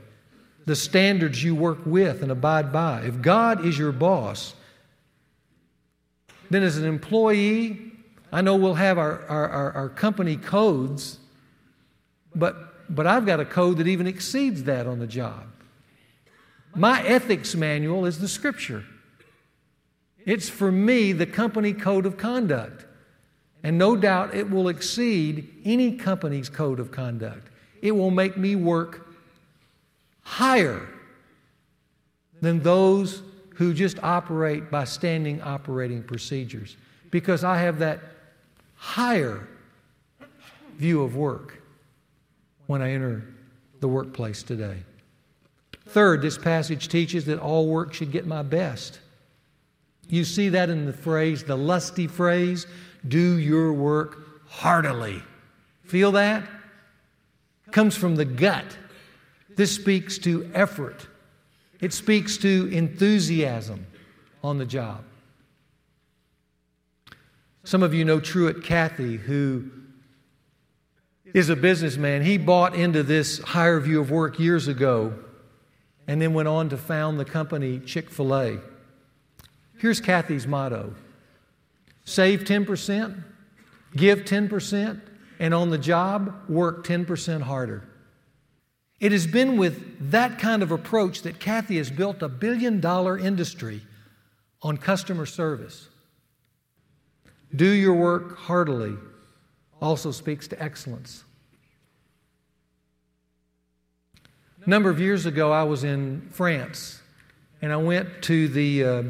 the 0.67 0.77
standards 0.77 1.43
you 1.43 1.55
work 1.55 1.79
with 1.87 2.23
and 2.23 2.31
abide 2.31 2.71
by. 2.71 3.03
If 3.03 3.23
God 3.23 3.65
is 3.65 3.79
your 3.79 3.93
boss, 3.93 4.55
then 6.51 6.63
as 6.63 6.77
an 6.77 6.85
employee, 6.85 7.93
I 8.31 8.43
know 8.43 8.57
we'll 8.57 8.75
have 8.75 8.99
our, 8.99 9.23
our, 9.29 9.49
our, 9.49 9.73
our 9.73 9.89
company 9.89 10.37
codes, 10.37 11.19
but, 12.35 12.95
but 12.95 13.07
I've 13.07 13.25
got 13.25 13.41
a 13.41 13.47
code 13.47 13.79
that 13.79 13.87
even 13.87 14.07
exceeds 14.07 14.65
that 14.65 14.87
on 14.87 14.99
the 14.99 15.07
job. 15.07 15.47
My 16.75 17.03
ethics 17.03 17.55
manual 17.55 18.05
is 18.05 18.19
the 18.19 18.29
scripture. 18.29 18.85
It's 20.27 20.49
for 20.49 20.73
me 20.73 21.13
the 21.13 21.27
company 21.27 21.73
code 21.73 22.07
of 22.07 22.17
conduct. 22.17 22.87
And 23.63 23.79
no 23.79 23.97
doubt 23.97 24.35
it 24.35 24.51
will 24.51 24.69
exceed 24.69 25.49
any 25.65 25.97
company's 25.97 26.49
code 26.49 26.81
of 26.81 26.91
conduct. 26.91 27.49
It 27.81 27.93
will 27.93 28.11
make 28.11 28.37
me 28.37 28.57
work 28.57 29.07
higher 30.23 30.87
than 32.41 32.61
those 32.61 33.23
who 33.55 33.73
just 33.73 34.03
operate 34.03 34.71
by 34.71 34.85
standing 34.85 35.41
operating 35.41 36.03
procedures 36.03 36.77
because 37.11 37.45
I 37.45 37.59
have 37.59 37.79
that 37.79 38.01
higher 38.75 39.47
view 40.77 41.03
of 41.03 41.15
work 41.15 41.63
when 42.67 42.83
I 42.83 42.91
enter 42.91 43.25
the 43.81 43.89
workplace 43.89 44.43
today. 44.43 44.79
Third, 45.87 46.23
this 46.23 46.39
passage 46.39 46.89
teaches 46.89 47.27
that 47.27 47.39
all 47.39 47.69
work 47.69 47.93
should 47.93 48.11
get 48.11 48.27
my 48.27 48.43
best. 48.43 49.01
You 50.09 50.25
see 50.25 50.51
that 50.51 50.71
in 50.71 50.87
the 50.87 50.93
phrase, 50.93 51.45
the 51.45 51.57
lusty 51.57 52.07
phrase, 52.07 52.67
do 53.07 53.39
your 53.39 53.73
work 53.73 54.47
heartily. 54.47 55.23
Feel 55.85 56.13
that? 56.13 56.45
Comes 57.71 57.97
from 57.97 58.17
the 58.17 58.25
gut. 58.25 58.65
This 59.57 59.75
speaks 59.75 60.19
to 60.19 60.51
effort, 60.55 61.07
it 61.81 61.93
speaks 61.93 62.37
to 62.39 62.69
enthusiasm 62.73 63.87
on 64.43 64.59
the 64.59 64.67
job. 64.67 65.05
Some 67.63 67.83
of 67.83 67.95
you 67.95 68.05
know 68.05 68.21
Truett 68.21 68.63
Cathy, 68.63 69.17
who 69.17 69.71
is 71.33 71.49
a 71.49 71.57
businessman. 71.57 72.23
He 72.23 72.37
bought 72.37 72.75
into 72.75 73.03
this 73.03 73.39
higher 73.39 73.81
view 73.81 74.01
of 74.01 74.11
work 74.11 74.39
years 74.39 74.69
ago 74.69 75.15
and 76.07 76.21
then 76.21 76.35
went 76.35 76.49
on 76.49 76.69
to 76.69 76.77
found 76.77 77.19
the 77.19 77.25
company 77.25 77.79
Chick 77.81 78.11
fil 78.11 78.35
A. 78.35 78.59
Here's 79.79 80.01
Cathy's 80.01 80.47
motto 80.47 80.95
Save 82.05 82.45
10%, 82.45 83.23
give 83.97 84.21
10%, 84.21 85.01
and 85.39 85.55
on 85.55 85.71
the 85.71 85.79
job, 85.79 86.35
work 86.49 86.87
10% 86.87 87.43
harder. 87.43 87.89
It 89.01 89.13
has 89.13 89.27
been 89.27 89.57
with 89.57 90.11
that 90.11 90.39
kind 90.39 90.63
of 90.63 90.71
approach 90.71 91.23
that 91.23 91.41
Kathy 91.41 91.79
has 91.79 91.91
built 91.91 92.23
a 92.23 92.29
billion 92.29 92.81
dollar 92.81 93.19
industry 93.19 93.83
on 94.63 94.77
customer 94.77 95.27
service. 95.27 95.89
Do 97.55 97.69
your 97.69 97.95
work 97.95 98.39
heartily 98.39 98.97
also 99.81 100.11
speaks 100.11 100.49
to 100.49 100.63
excellence. 100.63 101.25
A 104.65 104.71
number 104.71 104.89
of 104.89 104.99
years 104.99 105.27
ago, 105.27 105.53
I 105.53 105.63
was 105.65 105.85
in 105.85 106.27
France 106.31 107.03
and 107.61 107.71
I 107.71 107.77
went 107.77 108.23
to 108.23 108.49
the 108.49 108.85
uh, 108.85 109.03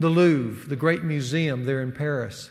the 0.00 0.08
Louvre, 0.08 0.68
the 0.68 0.74
great 0.74 1.04
museum 1.04 1.64
there 1.64 1.80
in 1.80 1.92
Paris. 1.92 2.50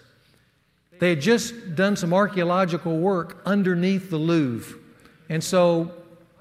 They 1.00 1.10
had 1.10 1.20
just 1.20 1.76
done 1.76 1.98
some 1.98 2.14
archaeological 2.14 2.98
work 3.00 3.42
underneath 3.46 4.10
the 4.10 4.18
Louvre. 4.18 4.80
And 5.28 5.44
so 5.44 5.92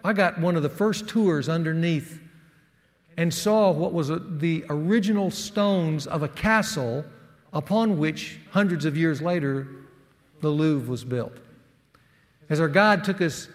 I 0.04 0.12
got 0.12 0.38
one 0.38 0.54
of 0.54 0.62
the 0.62 0.68
first 0.68 1.08
tours 1.08 1.48
underneath 1.48 2.20
and 3.16 3.34
saw 3.34 3.72
what 3.72 3.92
was 3.92 4.10
a, 4.10 4.20
the 4.20 4.64
original 4.68 5.32
stones 5.32 6.06
of 6.06 6.22
a 6.22 6.28
castle 6.28 7.04
upon 7.52 7.98
which, 7.98 8.38
hundreds 8.52 8.84
of 8.84 8.96
years 8.96 9.20
later, 9.20 9.66
the 10.40 10.50
Louvre 10.50 10.88
was 10.88 11.02
built. 11.02 11.36
As 12.48 12.60
our 12.60 12.68
guide 12.68 13.02
took 13.02 13.20
us 13.20 13.48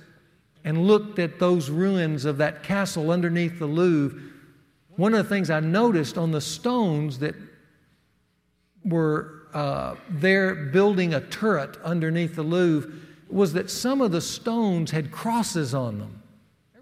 and 0.68 0.86
looked 0.86 1.18
at 1.18 1.40
those 1.40 1.70
ruins 1.70 2.26
of 2.26 2.40
that 2.40 2.62
castle 2.62 3.10
underneath 3.10 3.58
the 3.58 3.66
Louvre, 3.66 4.20
one 4.98 5.14
of 5.14 5.24
the 5.24 5.30
things 5.30 5.50
I 5.50 5.62
noticed 5.62 6.18
on 6.18 6.34
the 6.34 6.42
stones 6.42 7.20
that 7.20 7.36
were 8.84 9.48
uh, 9.54 9.96
there 10.10 10.54
building 10.56 11.14
a 11.14 11.22
turret 11.22 11.78
underneath 11.86 12.36
the 12.36 12.44
Louvre 12.44 12.92
was 13.30 13.54
that 13.54 13.72
some 13.72 14.02
of 14.02 14.12
the 14.12 14.20
stones 14.20 14.92
had 14.92 15.10
crosses 15.10 15.74
on 15.74 16.00
them. 16.00 16.22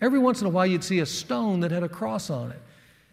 Every 0.02 0.18
once 0.18 0.42
in 0.42 0.48
a 0.48 0.50
while, 0.50 0.66
you'd 0.66 0.84
see 0.84 1.02
a 1.02 1.06
stone 1.06 1.60
that 1.60 1.70
had 1.70 1.84
a 1.84 1.90
cross 1.90 2.32
on 2.32 2.54
it. 2.54 2.62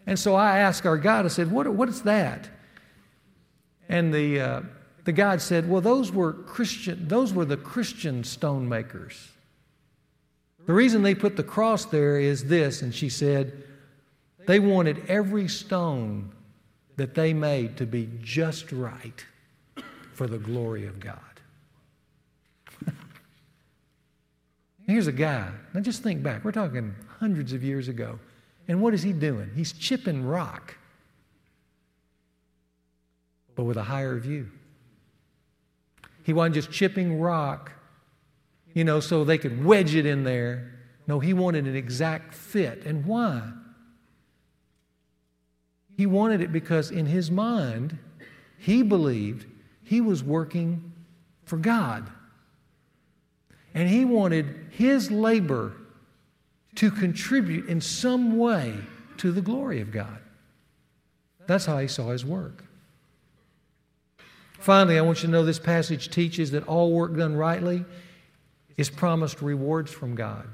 And 0.06 0.18
so 0.18 0.34
I 0.34 0.60
asked 0.60 0.86
our 0.86 0.96
guide, 0.96 1.26
I 1.26 1.28
said, 1.28 1.52
What, 1.52 1.68
what 1.68 1.90
is 1.90 2.00
that? 2.04 2.48
And 3.90 4.12
the, 4.12 4.40
uh, 4.40 4.62
the 5.04 5.12
guide 5.12 5.42
said, 5.42 5.68
Well, 5.68 5.82
those 5.82 6.10
were 6.10 6.32
Christian, 6.32 7.08
those 7.08 7.34
were 7.34 7.44
the 7.44 7.58
Christian 7.58 8.24
stone 8.24 8.66
makers. 8.66 9.31
The 10.66 10.72
reason 10.72 11.02
they 11.02 11.14
put 11.14 11.36
the 11.36 11.42
cross 11.42 11.84
there 11.84 12.20
is 12.20 12.44
this, 12.44 12.82
and 12.82 12.94
she 12.94 13.08
said, 13.08 13.64
they 14.46 14.60
wanted 14.60 15.04
every 15.08 15.48
stone 15.48 16.30
that 16.96 17.14
they 17.14 17.32
made 17.32 17.76
to 17.78 17.86
be 17.86 18.08
just 18.22 18.70
right 18.72 19.24
for 20.12 20.26
the 20.26 20.38
glory 20.38 20.86
of 20.86 21.00
God. 21.00 21.18
Here's 24.86 25.06
a 25.06 25.12
guy. 25.12 25.50
Now 25.72 25.80
just 25.80 26.02
think 26.02 26.22
back. 26.22 26.44
We're 26.44 26.52
talking 26.52 26.94
hundreds 27.18 27.52
of 27.52 27.62
years 27.62 27.88
ago. 27.88 28.18
And 28.68 28.80
what 28.80 28.94
is 28.94 29.02
he 29.02 29.12
doing? 29.12 29.50
He's 29.54 29.72
chipping 29.72 30.24
rock, 30.24 30.76
but 33.56 33.64
with 33.64 33.76
a 33.76 33.82
higher 33.82 34.18
view. 34.18 34.48
He 36.24 36.32
wasn't 36.32 36.54
just 36.54 36.70
chipping 36.70 37.20
rock, 37.20 37.72
you 38.74 38.84
know, 38.84 39.00
so 39.00 39.24
they 39.24 39.38
could 39.38 39.64
wedge 39.64 39.94
it 39.94 40.06
in 40.06 40.24
there. 40.24 40.72
No, 41.06 41.20
he 41.20 41.34
wanted 41.34 41.66
an 41.66 41.76
exact 41.76 42.34
fit. 42.34 42.84
And 42.84 43.04
why? 43.04 43.42
He 45.96 46.06
wanted 46.06 46.40
it 46.40 46.52
because 46.52 46.90
in 46.90 47.06
his 47.06 47.30
mind, 47.30 47.98
he 48.58 48.82
believed 48.82 49.46
he 49.82 50.00
was 50.00 50.22
working 50.22 50.92
for 51.44 51.56
God. 51.56 52.10
And 53.74 53.88
he 53.88 54.04
wanted 54.04 54.66
his 54.70 55.10
labor 55.10 55.72
to 56.76 56.90
contribute 56.90 57.68
in 57.68 57.80
some 57.80 58.38
way 58.38 58.74
to 59.18 59.32
the 59.32 59.42
glory 59.42 59.80
of 59.80 59.90
God. 59.90 60.18
That's 61.46 61.66
how 61.66 61.78
he 61.78 61.88
saw 61.88 62.10
his 62.10 62.24
work. 62.24 62.64
Finally, 64.58 64.96
I 64.96 65.02
want 65.02 65.22
you 65.22 65.26
to 65.26 65.32
know 65.32 65.44
this 65.44 65.58
passage 65.58 66.08
teaches 66.10 66.52
that 66.52 66.66
all 66.68 66.92
work 66.92 67.16
done 67.16 67.34
rightly 67.34 67.84
is 68.76 68.90
promised 68.90 69.42
rewards 69.42 69.90
from 69.90 70.14
God. 70.14 70.46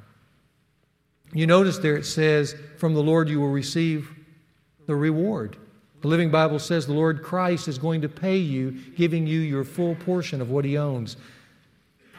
You 1.32 1.46
notice 1.46 1.78
there 1.78 1.96
it 1.96 2.06
says, 2.06 2.54
From 2.78 2.94
the 2.94 3.02
Lord 3.02 3.28
you 3.28 3.40
will 3.40 3.50
receive 3.50 4.10
the 4.86 4.96
reward. 4.96 5.56
The 6.00 6.08
Living 6.08 6.30
Bible 6.30 6.58
says 6.58 6.86
the 6.86 6.92
Lord 6.92 7.22
Christ 7.22 7.68
is 7.68 7.76
going 7.76 8.02
to 8.02 8.08
pay 8.08 8.36
you, 8.36 8.70
giving 8.96 9.26
you 9.26 9.40
your 9.40 9.64
full 9.64 9.96
portion 9.96 10.40
of 10.40 10.50
what 10.50 10.64
He 10.64 10.78
owns. 10.78 11.16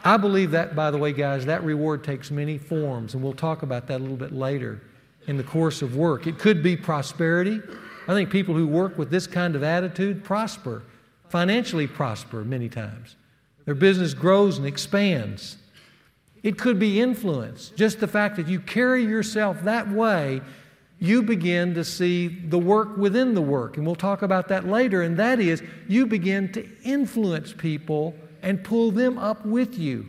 I 0.03 0.17
believe 0.17 0.51
that, 0.51 0.75
by 0.75 0.91
the 0.91 0.97
way, 0.97 1.11
guys, 1.11 1.45
that 1.45 1.63
reward 1.63 2.03
takes 2.03 2.31
many 2.31 2.57
forms, 2.57 3.13
and 3.13 3.23
we'll 3.23 3.33
talk 3.33 3.63
about 3.63 3.87
that 3.87 3.99
a 3.99 4.03
little 4.03 4.17
bit 4.17 4.31
later 4.31 4.81
in 5.27 5.37
the 5.37 5.43
course 5.43 5.81
of 5.81 5.95
work. 5.95 6.27
It 6.27 6.39
could 6.39 6.63
be 6.63 6.77
prosperity. 6.77 7.61
I 8.07 8.13
think 8.13 8.29
people 8.29 8.55
who 8.55 8.67
work 8.67 8.97
with 8.97 9.11
this 9.11 9.27
kind 9.27 9.55
of 9.55 9.63
attitude 9.63 10.23
prosper, 10.23 10.83
financially 11.29 11.87
prosper 11.87 12.43
many 12.43 12.69
times. 12.69 13.15
Their 13.65 13.75
business 13.75 14.13
grows 14.13 14.57
and 14.57 14.65
expands. 14.65 15.57
It 16.41 16.57
could 16.57 16.79
be 16.79 17.01
influence. 17.01 17.71
Just 17.75 17.99
the 17.99 18.07
fact 18.07 18.37
that 18.37 18.47
you 18.47 18.59
carry 18.59 19.03
yourself 19.03 19.61
that 19.63 19.89
way, 19.89 20.41
you 20.99 21.21
begin 21.23 21.73
to 21.75 21.83
see 21.83 22.27
the 22.27 22.59
work 22.59 22.97
within 22.97 23.33
the 23.33 23.41
work. 23.41 23.77
And 23.77 23.85
we'll 23.85 23.95
talk 23.95 24.21
about 24.21 24.47
that 24.49 24.67
later. 24.67 25.01
And 25.01 25.17
that 25.17 25.39
is, 25.39 25.63
you 25.87 26.05
begin 26.05 26.51
to 26.53 26.67
influence 26.83 27.53
people 27.53 28.15
and 28.41 28.63
pull 28.63 28.91
them 28.91 29.17
up 29.17 29.45
with 29.45 29.77
you. 29.77 30.07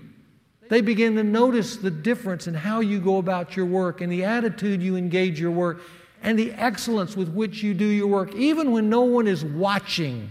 They 0.69 0.81
begin 0.81 1.17
to 1.17 1.25
notice 1.25 1.77
the 1.77 1.91
difference 1.91 2.47
in 2.47 2.55
how 2.55 2.79
you 2.79 3.01
go 3.01 3.19
about 3.19 3.57
your 3.57 3.67
work 3.67 4.01
and 4.01 4.11
the 4.11 4.25
attitude 4.25 4.81
you 4.81 4.97
engage 4.97 5.41
your 5.41 5.51
work 5.51 5.83
and 6.23 6.39
the 6.39 6.53
excellence 6.53 7.17
with 7.17 7.29
which 7.29 7.63
you 7.63 7.75
do 7.75 7.85
your 7.85 8.07
work, 8.07 8.35
even 8.35 8.71
when 8.71 8.89
no 8.89 9.03
one 9.03 9.27
is 9.27 9.45
watching. 9.45 10.31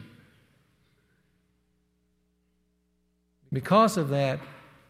Because 3.51 3.97
of 3.97 4.09
that, 4.09 4.39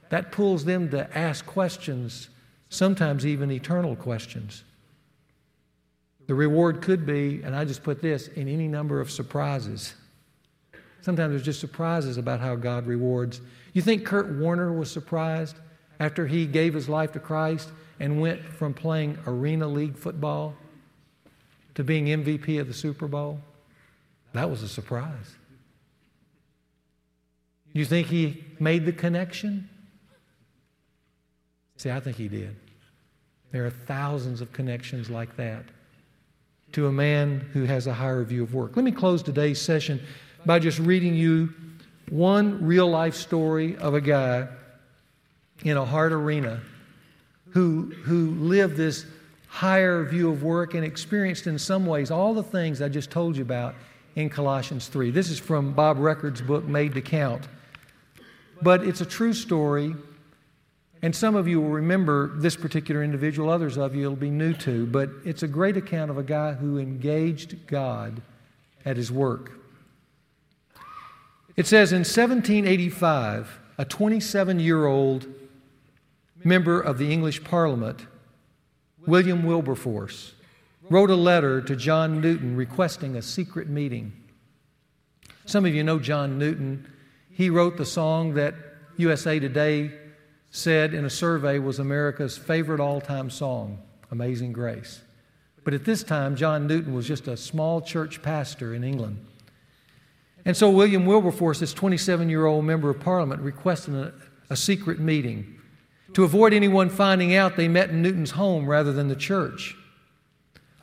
that 0.10 0.32
pulls 0.32 0.66
them 0.66 0.90
to 0.90 1.18
ask 1.18 1.46
questions, 1.46 2.30
sometimes 2.70 3.26
even 3.26 3.52
eternal 3.52 3.96
questions. 3.96 4.64
The 6.28 6.36
reward 6.36 6.82
could 6.82 7.06
be, 7.06 7.42
and 7.44 7.56
I 7.56 7.66
just 7.66 7.84
put 7.84 8.02
this, 8.02 8.28
in 8.28 8.48
any 8.48 8.68
number 8.68 9.00
of 9.02 9.10
surprises. 9.10 9.94
Sometimes 11.02 11.32
there's 11.32 11.44
just 11.44 11.60
surprises 11.60 12.18
about 12.18 12.40
how 12.40 12.56
God 12.56 12.86
rewards. 12.86 13.42
You 13.74 13.82
think 13.82 14.06
Kurt 14.06 14.30
Warner 14.30 14.72
was 14.72 14.92
surprised 14.92 15.56
after 16.00 16.28
he 16.28 16.46
gave 16.46 16.74
his 16.74 16.90
life 16.90 17.12
to 17.14 17.20
Christ 17.20 17.70
and 18.00 18.22
went 18.22 18.44
from 18.44 18.74
playing 18.74 19.18
Arena 19.26 19.68
League 19.68 19.98
football 19.98 20.56
to 21.76 21.84
being 21.84 22.06
MVP 22.06 22.60
of 22.60 22.68
the 22.68 22.74
Super 22.74 23.08
Bowl? 23.08 23.40
That 24.34 24.50
was 24.50 24.64
a 24.64 24.68
surprise. 24.68 25.36
You 27.74 27.86
think 27.86 28.08
he 28.08 28.44
made 28.60 28.86
the 28.86 28.92
connection? 28.92 29.70
See, 31.80 31.90
I 31.90 32.02
think 32.02 32.18
he 32.18 32.28
did. 32.28 32.58
There 33.54 33.66
are 33.66 33.70
thousands 33.70 34.42
of 34.42 34.52
connections 34.52 35.10
like 35.10 35.38
that 35.38 35.64
to 36.74 36.88
a 36.88 36.92
man 36.92 37.40
who 37.54 37.64
has 37.64 37.88
a 37.88 37.94
higher 37.94 38.22
view 38.26 38.44
of 38.44 38.54
work. 38.54 38.76
Let 38.76 38.84
me 38.84 38.92
close 38.92 39.24
today's 39.24 39.62
session 39.62 40.02
by 40.46 40.60
just 40.60 40.78
reading 40.80 41.16
you 41.16 41.54
one 42.10 42.66
real 42.66 42.90
life 42.90 43.16
story 43.16 43.78
of 43.78 43.94
a 43.94 44.02
guy 44.02 44.50
in 45.64 45.78
a 45.78 45.86
hard 45.86 46.12
arena 46.12 46.60
who, 47.52 47.94
who 48.04 48.32
lived 48.32 48.76
this 48.76 49.06
higher 49.48 50.04
view 50.04 50.30
of 50.30 50.44
work 50.44 50.74
and 50.74 50.84
experienced 50.84 51.48
in 51.48 51.58
some 51.58 51.86
ways 51.86 52.12
all 52.12 52.34
the 52.34 52.44
things 52.44 52.82
I 52.82 52.90
just 52.90 53.10
told 53.10 53.38
you 53.38 53.42
about 53.42 53.74
in 54.18 54.30
Colossians 54.30 54.90
3. 54.90 55.12
This 55.12 55.30
is 55.30 55.40
from 55.40 55.72
Bob 55.72 55.98
Reccord's 55.98 56.42
book, 56.42 56.66
Made 56.66 56.94
to 56.96 57.02
Count. 57.02 57.48
But 58.62 58.84
it's 58.84 59.00
a 59.00 59.06
true 59.06 59.32
story, 59.32 59.96
and 61.02 61.16
some 61.16 61.36
of 61.36 61.48
you 61.48 61.62
will 61.62 61.70
remember 61.70 62.28
this 62.40 62.56
particular 62.56 63.04
individual, 63.04 63.50
others 63.50 63.78
of 63.78 63.96
you 63.96 64.10
will 64.10 64.18
be 64.18 64.30
new 64.30 64.54
to, 64.56 64.86
but 64.86 65.10
it's 65.24 65.44
a 65.44 65.48
great 65.48 65.78
account 65.78 66.12
of 66.12 66.18
a 66.18 66.24
guy 66.24 66.54
who 66.54 66.78
engaged 66.78 67.68
God 67.68 68.22
at 68.84 68.98
his 68.98 69.12
work. 69.12 69.52
It 71.56 71.68
says 71.68 71.92
in 71.92 72.00
1785, 72.00 73.60
a 73.78 73.86
27 73.86 74.60
year 74.60 74.88
old 74.88 75.26
member 76.44 76.82
of 76.82 76.98
the 76.98 77.12
English 77.12 77.44
Parliament, 77.44 78.06
William 79.06 79.44
Wilberforce, 79.44 80.34
wrote 80.90 81.10
a 81.10 81.16
letter 81.16 81.62
to 81.62 81.76
John 81.76 82.20
Newton 82.20 82.56
requesting 82.56 83.16
a 83.16 83.22
secret 83.22 83.70
meeting. 83.70 84.12
Some 85.46 85.66
of 85.66 85.74
you 85.74 85.84
know 85.84 86.00
John 86.00 86.38
Newton. 86.38 86.86
He 87.32 87.50
wrote 87.50 87.78
the 87.78 87.86
song 87.86 88.34
that 88.34 88.56
USA 88.98 89.40
Today 89.40 89.92
said 90.52 90.94
in 90.94 91.06
a 91.06 91.10
survey 91.10 91.60
was 91.60 91.80
America's 91.80 92.38
favorite 92.38 92.80
all 92.80 93.02
time 93.02 93.30
song, 93.30 93.80
Amazing 94.12 94.54
Grace. 94.54 95.02
But 95.64 95.74
at 95.74 95.86
this 95.86 96.04
time, 96.04 96.36
John 96.36 96.68
Newton 96.68 96.94
was 96.94 97.08
just 97.08 97.28
a 97.28 97.38
small 97.38 97.82
church 97.82 98.22
pastor 98.22 98.74
in 98.74 98.84
England. 98.84 99.26
And 100.46 100.56
so 100.56 100.70
William 100.70 101.06
Wilberforce, 101.06 101.60
this 101.60 101.74
27 101.74 102.30
year 102.30 102.46
old 102.46 102.66
member 102.66 102.90
of 102.90 103.00
parliament, 103.00 103.42
requested 103.42 103.94
a, 103.94 104.14
a, 104.50 104.56
secret 104.56 105.00
meeting. 105.00 105.56
To 106.14 106.24
avoid 106.24 106.54
anyone 106.54 106.90
finding 106.90 107.36
out, 107.36 107.56
they 107.56 107.68
met 107.68 107.90
in 107.90 108.02
Newton's 108.02 108.32
home 108.32 108.68
rather 108.68 108.92
than 108.92 109.10
the 109.10 109.16
church. 109.16 109.76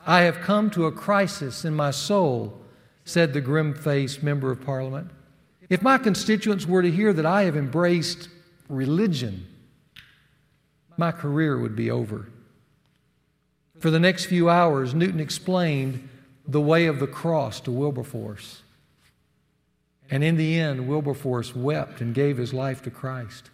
I 0.05 0.21
have 0.21 0.39
come 0.39 0.69
to 0.69 0.85
a 0.85 0.91
crisis 0.91 1.65
in 1.65 1.75
my 1.75 1.91
soul, 1.91 2.61
said 3.03 3.33
the 3.33 3.41
grim 3.41 3.73
faced 3.73 4.23
member 4.23 4.51
of 4.51 4.63
parliament. 4.63 5.11
If 5.69 5.81
my 5.81 5.97
constituents 5.97 6.65
were 6.65 6.81
to 6.81 6.89
hear 6.89 7.11
that 7.11 7.25
I 7.25 7.43
have 7.43 7.57
embraced 7.57 8.29
religion, 8.69 9.45
my 10.97 11.11
career 11.11 11.57
would 11.57 11.75
be 11.75 11.91
over. 11.91 12.29
For 13.79 13.91
the 13.91 13.99
next 13.99 14.25
few 14.25 14.49
hours, 14.49 14.93
Newton 14.93 15.19
explained 15.19 16.09
the 16.47 16.61
way 16.61 16.87
of 16.87 16.99
the 16.99 17.07
cross 17.07 17.59
to 17.61 17.71
Wilberforce. 17.71 18.61
And 20.09 20.23
in 20.23 20.37
the 20.37 20.57
end, 20.59 20.87
Wilberforce 20.87 21.55
wept 21.55 22.01
and 22.01 22.15
gave 22.15 22.37
his 22.37 22.53
life 22.53 22.81
to 22.83 22.89
Christ. 22.89 23.49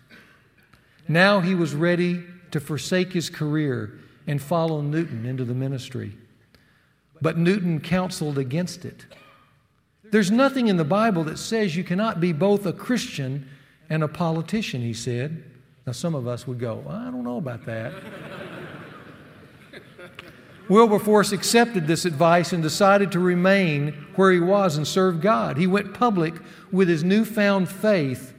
Now 1.08 1.40
he 1.40 1.56
was 1.56 1.74
ready 1.74 2.24
to 2.52 2.60
forsake 2.60 3.12
his 3.12 3.30
career 3.30 4.00
and 4.28 4.42
follow 4.42 4.82
Newton 4.82 5.26
into 5.26 5.44
the 5.44 5.56
ministry. 5.56 6.16
But 7.22 7.38
Newton 7.38 7.82
counseled 7.82 8.38
against 8.38 8.86
it. 8.86 9.06
There's 10.04 10.32
nothing 10.32 10.68
in 10.68 10.78
the 10.78 10.84
Bible 10.84 11.24
that 11.24 11.40
says 11.40 11.76
you 11.76 11.84
cannot 11.84 12.20
be 12.20 12.32
both 12.32 12.66
a 12.66 12.74
Christian 12.74 13.50
and 13.90 14.04
a 14.04 14.08
politician, 14.08 14.82
he 14.82 14.94
said. 14.94 15.44
Now, 15.86 15.92
some 15.92 16.16
of 16.16 16.28
us 16.28 16.48
would 16.48 16.60
go, 16.60 16.84
I 16.88 17.06
don't 17.12 17.24
know 17.24 17.38
about 17.38 17.66
that. 17.66 17.94
Wilberforce 20.70 21.34
accepted 21.34 21.88
this 21.88 22.06
advice 22.06 22.54
and 22.54 22.64
decided 22.64 23.12
to 23.12 23.20
remain 23.20 23.92
where 24.16 24.32
he 24.32 24.40
was 24.40 24.78
and 24.78 24.88
serve 24.88 25.20
God. 25.20 25.58
He 25.58 25.68
went 25.68 25.94
public 25.94 26.36
with 26.72 26.88
his 26.88 27.04
newfound 27.04 27.70
faith 27.70 28.34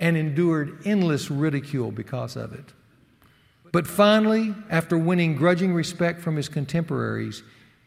and 0.00 0.16
endured 0.16 0.80
endless 0.84 1.30
ridicule 1.30 1.92
because 1.92 2.34
of 2.34 2.52
it. 2.52 2.72
But 3.70 3.86
finally, 3.86 4.54
after 4.68 4.98
winning 4.98 5.36
grudging 5.36 5.72
respect 5.72 6.20
from 6.20 6.34
his 6.34 6.48
contemporaries, 6.48 7.44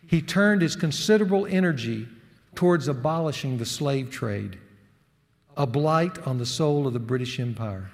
he 0.08 0.22
turned 0.22 0.62
his 0.62 0.78
considerable 0.78 1.46
energy 1.46 2.08
towards 2.56 2.88
abolishing 2.88 3.58
the 3.58 3.66
slave 3.66 4.10
trade, 4.10 4.58
a 5.58 5.68
blight 5.68 6.26
on 6.26 6.38
the 6.38 6.46
soul 6.46 6.88
of 6.88 6.94
the 6.94 7.00
British 7.00 7.40
Empire. 7.40 7.92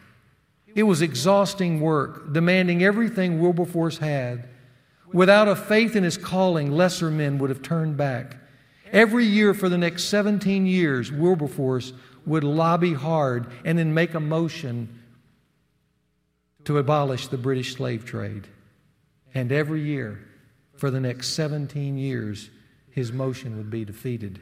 It 0.75 0.83
was 0.83 1.01
exhausting 1.01 1.81
work, 1.81 2.33
demanding 2.33 2.83
everything 2.83 3.39
Wilberforce 3.39 3.97
had 3.97 4.47
Without 5.13 5.47
a 5.47 5.55
faith 5.55 5.95
in 5.95 6.03
his 6.03 6.17
calling, 6.17 6.71
lesser 6.71 7.11
men 7.11 7.37
would 7.37 7.49
have 7.49 7.61
turned 7.61 7.97
back. 7.97 8.37
Every 8.91 9.25
year 9.25 9.53
for 9.53 9.69
the 9.69 9.77
next 9.77 10.05
17 10.05 10.65
years, 10.65 11.11
Wilberforce 11.11 11.93
would 12.25 12.43
lobby 12.43 12.93
hard 12.93 13.47
and 13.65 13.77
then 13.77 13.93
make 13.93 14.13
a 14.13 14.19
motion 14.19 14.99
to 16.65 16.77
abolish 16.77 17.27
the 17.27 17.37
British 17.37 17.75
slave 17.75 18.05
trade. 18.05 18.47
And 19.33 19.51
every 19.51 19.81
year 19.81 20.19
for 20.75 20.91
the 20.91 20.99
next 20.99 21.29
17 21.29 21.97
years, 21.97 22.49
his 22.89 23.11
motion 23.11 23.57
would 23.57 23.69
be 23.69 23.85
defeated. 23.85 24.39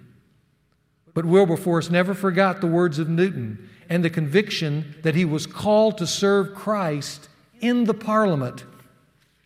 But 1.19 1.25
Wilberforce 1.25 1.89
never 1.89 2.13
forgot 2.13 2.61
the 2.61 2.67
words 2.67 2.97
of 2.97 3.09
Newton 3.09 3.69
and 3.89 4.05
the 4.05 4.09
conviction 4.09 4.95
that 5.01 5.15
he 5.15 5.25
was 5.25 5.45
called 5.45 5.97
to 5.97 6.07
serve 6.07 6.55
Christ 6.55 7.27
in 7.59 7.83
the 7.83 7.93
Parliament. 7.93 8.63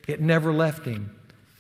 It 0.07 0.21
never 0.21 0.53
left 0.53 0.85
him. 0.85 1.17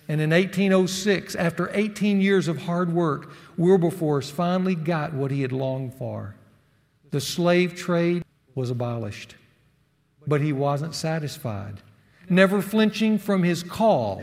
And 0.07 0.21
in 0.21 0.29
1806, 0.29 1.33
after 1.33 1.71
18 1.73 2.21
years 2.21 2.47
of 2.47 2.61
hard 2.61 2.93
work, 2.93 3.31
Wilberforce 3.57 4.29
finally 4.29 4.75
got 4.75 5.15
what 5.15 5.31
he 5.31 5.41
had 5.41 5.51
longed 5.51 5.95
for. 5.95 6.35
The 7.09 7.19
slave 7.19 7.73
trade 7.73 8.23
was 8.53 8.69
abolished. 8.69 9.33
But 10.27 10.41
he 10.41 10.53
wasn't 10.53 10.93
satisfied. 10.93 11.81
Never 12.29 12.61
flinching 12.61 13.17
from 13.17 13.41
his 13.41 13.63
call, 13.63 14.21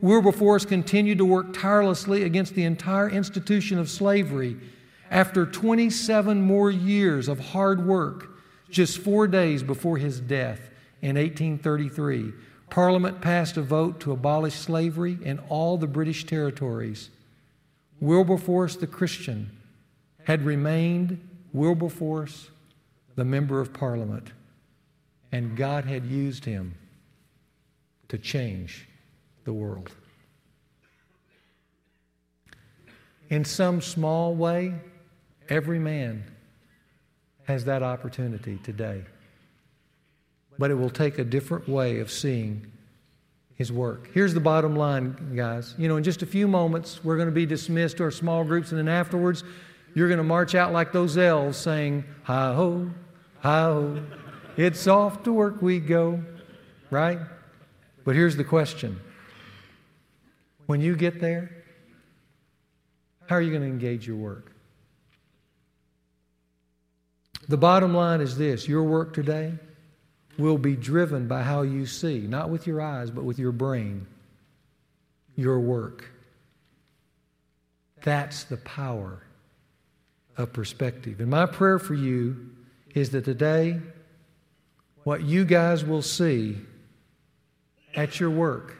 Wilberforce 0.00 0.64
continued 0.64 1.18
to 1.18 1.24
work 1.24 1.52
tirelessly 1.52 2.24
against 2.24 2.56
the 2.56 2.64
entire 2.64 3.08
institution 3.08 3.78
of 3.78 3.88
slavery. 3.88 4.56
After 5.12 5.44
27 5.44 6.40
more 6.40 6.70
years 6.70 7.28
of 7.28 7.38
hard 7.38 7.86
work, 7.86 8.30
just 8.70 8.96
four 8.96 9.28
days 9.28 9.62
before 9.62 9.98
his 9.98 10.18
death 10.18 10.70
in 11.02 11.16
1833, 11.16 12.32
Parliament 12.70 13.20
passed 13.20 13.58
a 13.58 13.62
vote 13.62 14.00
to 14.00 14.12
abolish 14.12 14.54
slavery 14.54 15.18
in 15.22 15.38
all 15.50 15.76
the 15.76 15.86
British 15.86 16.24
territories. 16.24 17.10
Wilberforce, 18.00 18.76
the 18.76 18.86
Christian, 18.86 19.50
had 20.24 20.46
remained 20.46 21.20
Wilberforce, 21.52 22.48
the 23.14 23.26
member 23.26 23.60
of 23.60 23.74
Parliament, 23.74 24.28
and 25.30 25.58
God 25.58 25.84
had 25.84 26.06
used 26.06 26.46
him 26.46 26.74
to 28.08 28.16
change 28.16 28.88
the 29.44 29.52
world. 29.52 29.90
In 33.28 33.44
some 33.44 33.82
small 33.82 34.34
way, 34.34 34.72
every 35.48 35.78
man 35.78 36.24
has 37.44 37.64
that 37.64 37.82
opportunity 37.82 38.58
today. 38.62 39.04
But 40.58 40.70
it 40.70 40.74
will 40.74 40.90
take 40.90 41.18
a 41.18 41.24
different 41.24 41.68
way 41.68 41.98
of 42.00 42.10
seeing 42.10 42.70
his 43.54 43.72
work. 43.72 44.10
Here's 44.12 44.34
the 44.34 44.40
bottom 44.40 44.76
line, 44.76 45.34
guys. 45.34 45.74
You 45.78 45.88
know, 45.88 45.96
in 45.96 46.04
just 46.04 46.22
a 46.22 46.26
few 46.26 46.48
moments, 46.48 47.02
we're 47.04 47.16
going 47.16 47.28
to 47.28 47.34
be 47.34 47.46
dismissed 47.46 47.98
to 47.98 48.04
our 48.04 48.10
small 48.10 48.44
groups, 48.44 48.70
and 48.70 48.78
then 48.78 48.88
afterwards, 48.88 49.44
you're 49.94 50.08
going 50.08 50.18
to 50.18 50.24
march 50.24 50.54
out 50.54 50.72
like 50.72 50.92
those 50.92 51.18
elves 51.18 51.58
saying, 51.58 52.04
Hi 52.24 52.54
ho, 52.54 52.90
hi 53.40 53.60
ho, 53.60 54.02
it's 54.56 54.86
off 54.86 55.22
to 55.24 55.32
work 55.32 55.60
we 55.60 55.80
go, 55.80 56.22
right? 56.90 57.18
But 58.04 58.14
here's 58.14 58.36
the 58.36 58.44
question 58.44 59.00
when 60.66 60.80
you 60.80 60.96
get 60.96 61.20
there, 61.20 61.50
how 63.28 63.36
are 63.36 63.42
you 63.42 63.50
going 63.50 63.62
to 63.62 63.68
engage 63.68 64.06
your 64.06 64.16
work? 64.16 64.51
The 67.48 67.56
bottom 67.56 67.94
line 67.94 68.20
is 68.20 68.36
this 68.36 68.68
your 68.68 68.84
work 68.84 69.14
today 69.14 69.54
will 70.38 70.58
be 70.58 70.76
driven 70.76 71.28
by 71.28 71.42
how 71.42 71.62
you 71.62 71.86
see, 71.86 72.20
not 72.20 72.50
with 72.50 72.66
your 72.66 72.80
eyes, 72.80 73.10
but 73.10 73.24
with 73.24 73.38
your 73.38 73.52
brain, 73.52 74.06
your 75.36 75.60
work. 75.60 76.10
That's 78.02 78.44
the 78.44 78.56
power 78.56 79.22
of 80.36 80.52
perspective. 80.52 81.20
And 81.20 81.30
my 81.30 81.46
prayer 81.46 81.78
for 81.78 81.94
you 81.94 82.50
is 82.94 83.10
that 83.10 83.24
today, 83.24 83.80
what 85.04 85.22
you 85.22 85.44
guys 85.44 85.84
will 85.84 86.02
see 86.02 86.58
at 87.94 88.18
your 88.18 88.30
work 88.30 88.76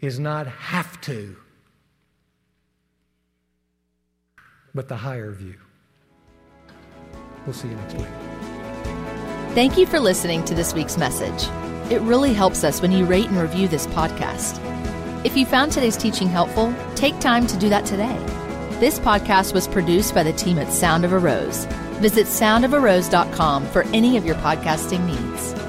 is 0.00 0.18
not 0.18 0.46
have 0.46 1.00
to, 1.02 1.36
but 4.74 4.88
the 4.88 4.96
higher 4.96 5.32
view. 5.32 5.58
We'll 7.46 7.54
see 7.54 7.68
you 7.68 7.76
next 7.76 7.94
week. 7.94 8.06
Thank 9.54 9.76
you 9.76 9.86
for 9.86 10.00
listening 10.00 10.44
to 10.46 10.54
this 10.54 10.72
week's 10.74 10.96
message. 10.96 11.48
It 11.90 12.00
really 12.02 12.32
helps 12.32 12.64
us 12.64 12.80
when 12.80 12.92
you 12.92 13.04
rate 13.04 13.28
and 13.28 13.36
review 13.36 13.68
this 13.68 13.86
podcast. 13.88 14.60
If 15.24 15.36
you 15.36 15.44
found 15.44 15.72
today's 15.72 15.96
teaching 15.96 16.28
helpful, 16.28 16.74
take 16.94 17.18
time 17.20 17.46
to 17.48 17.58
do 17.58 17.68
that 17.68 17.84
today. 17.84 18.16
This 18.80 18.98
podcast 18.98 19.52
was 19.52 19.68
produced 19.68 20.14
by 20.14 20.22
the 20.22 20.32
team 20.32 20.58
at 20.58 20.72
Sound 20.72 21.04
of 21.04 21.12
a 21.12 21.18
Rose. 21.18 21.66
Visit 22.00 22.26
soundofarose.com 22.26 23.66
for 23.66 23.82
any 23.88 24.16
of 24.16 24.24
your 24.24 24.34
podcasting 24.36 25.06
needs. 25.06 25.61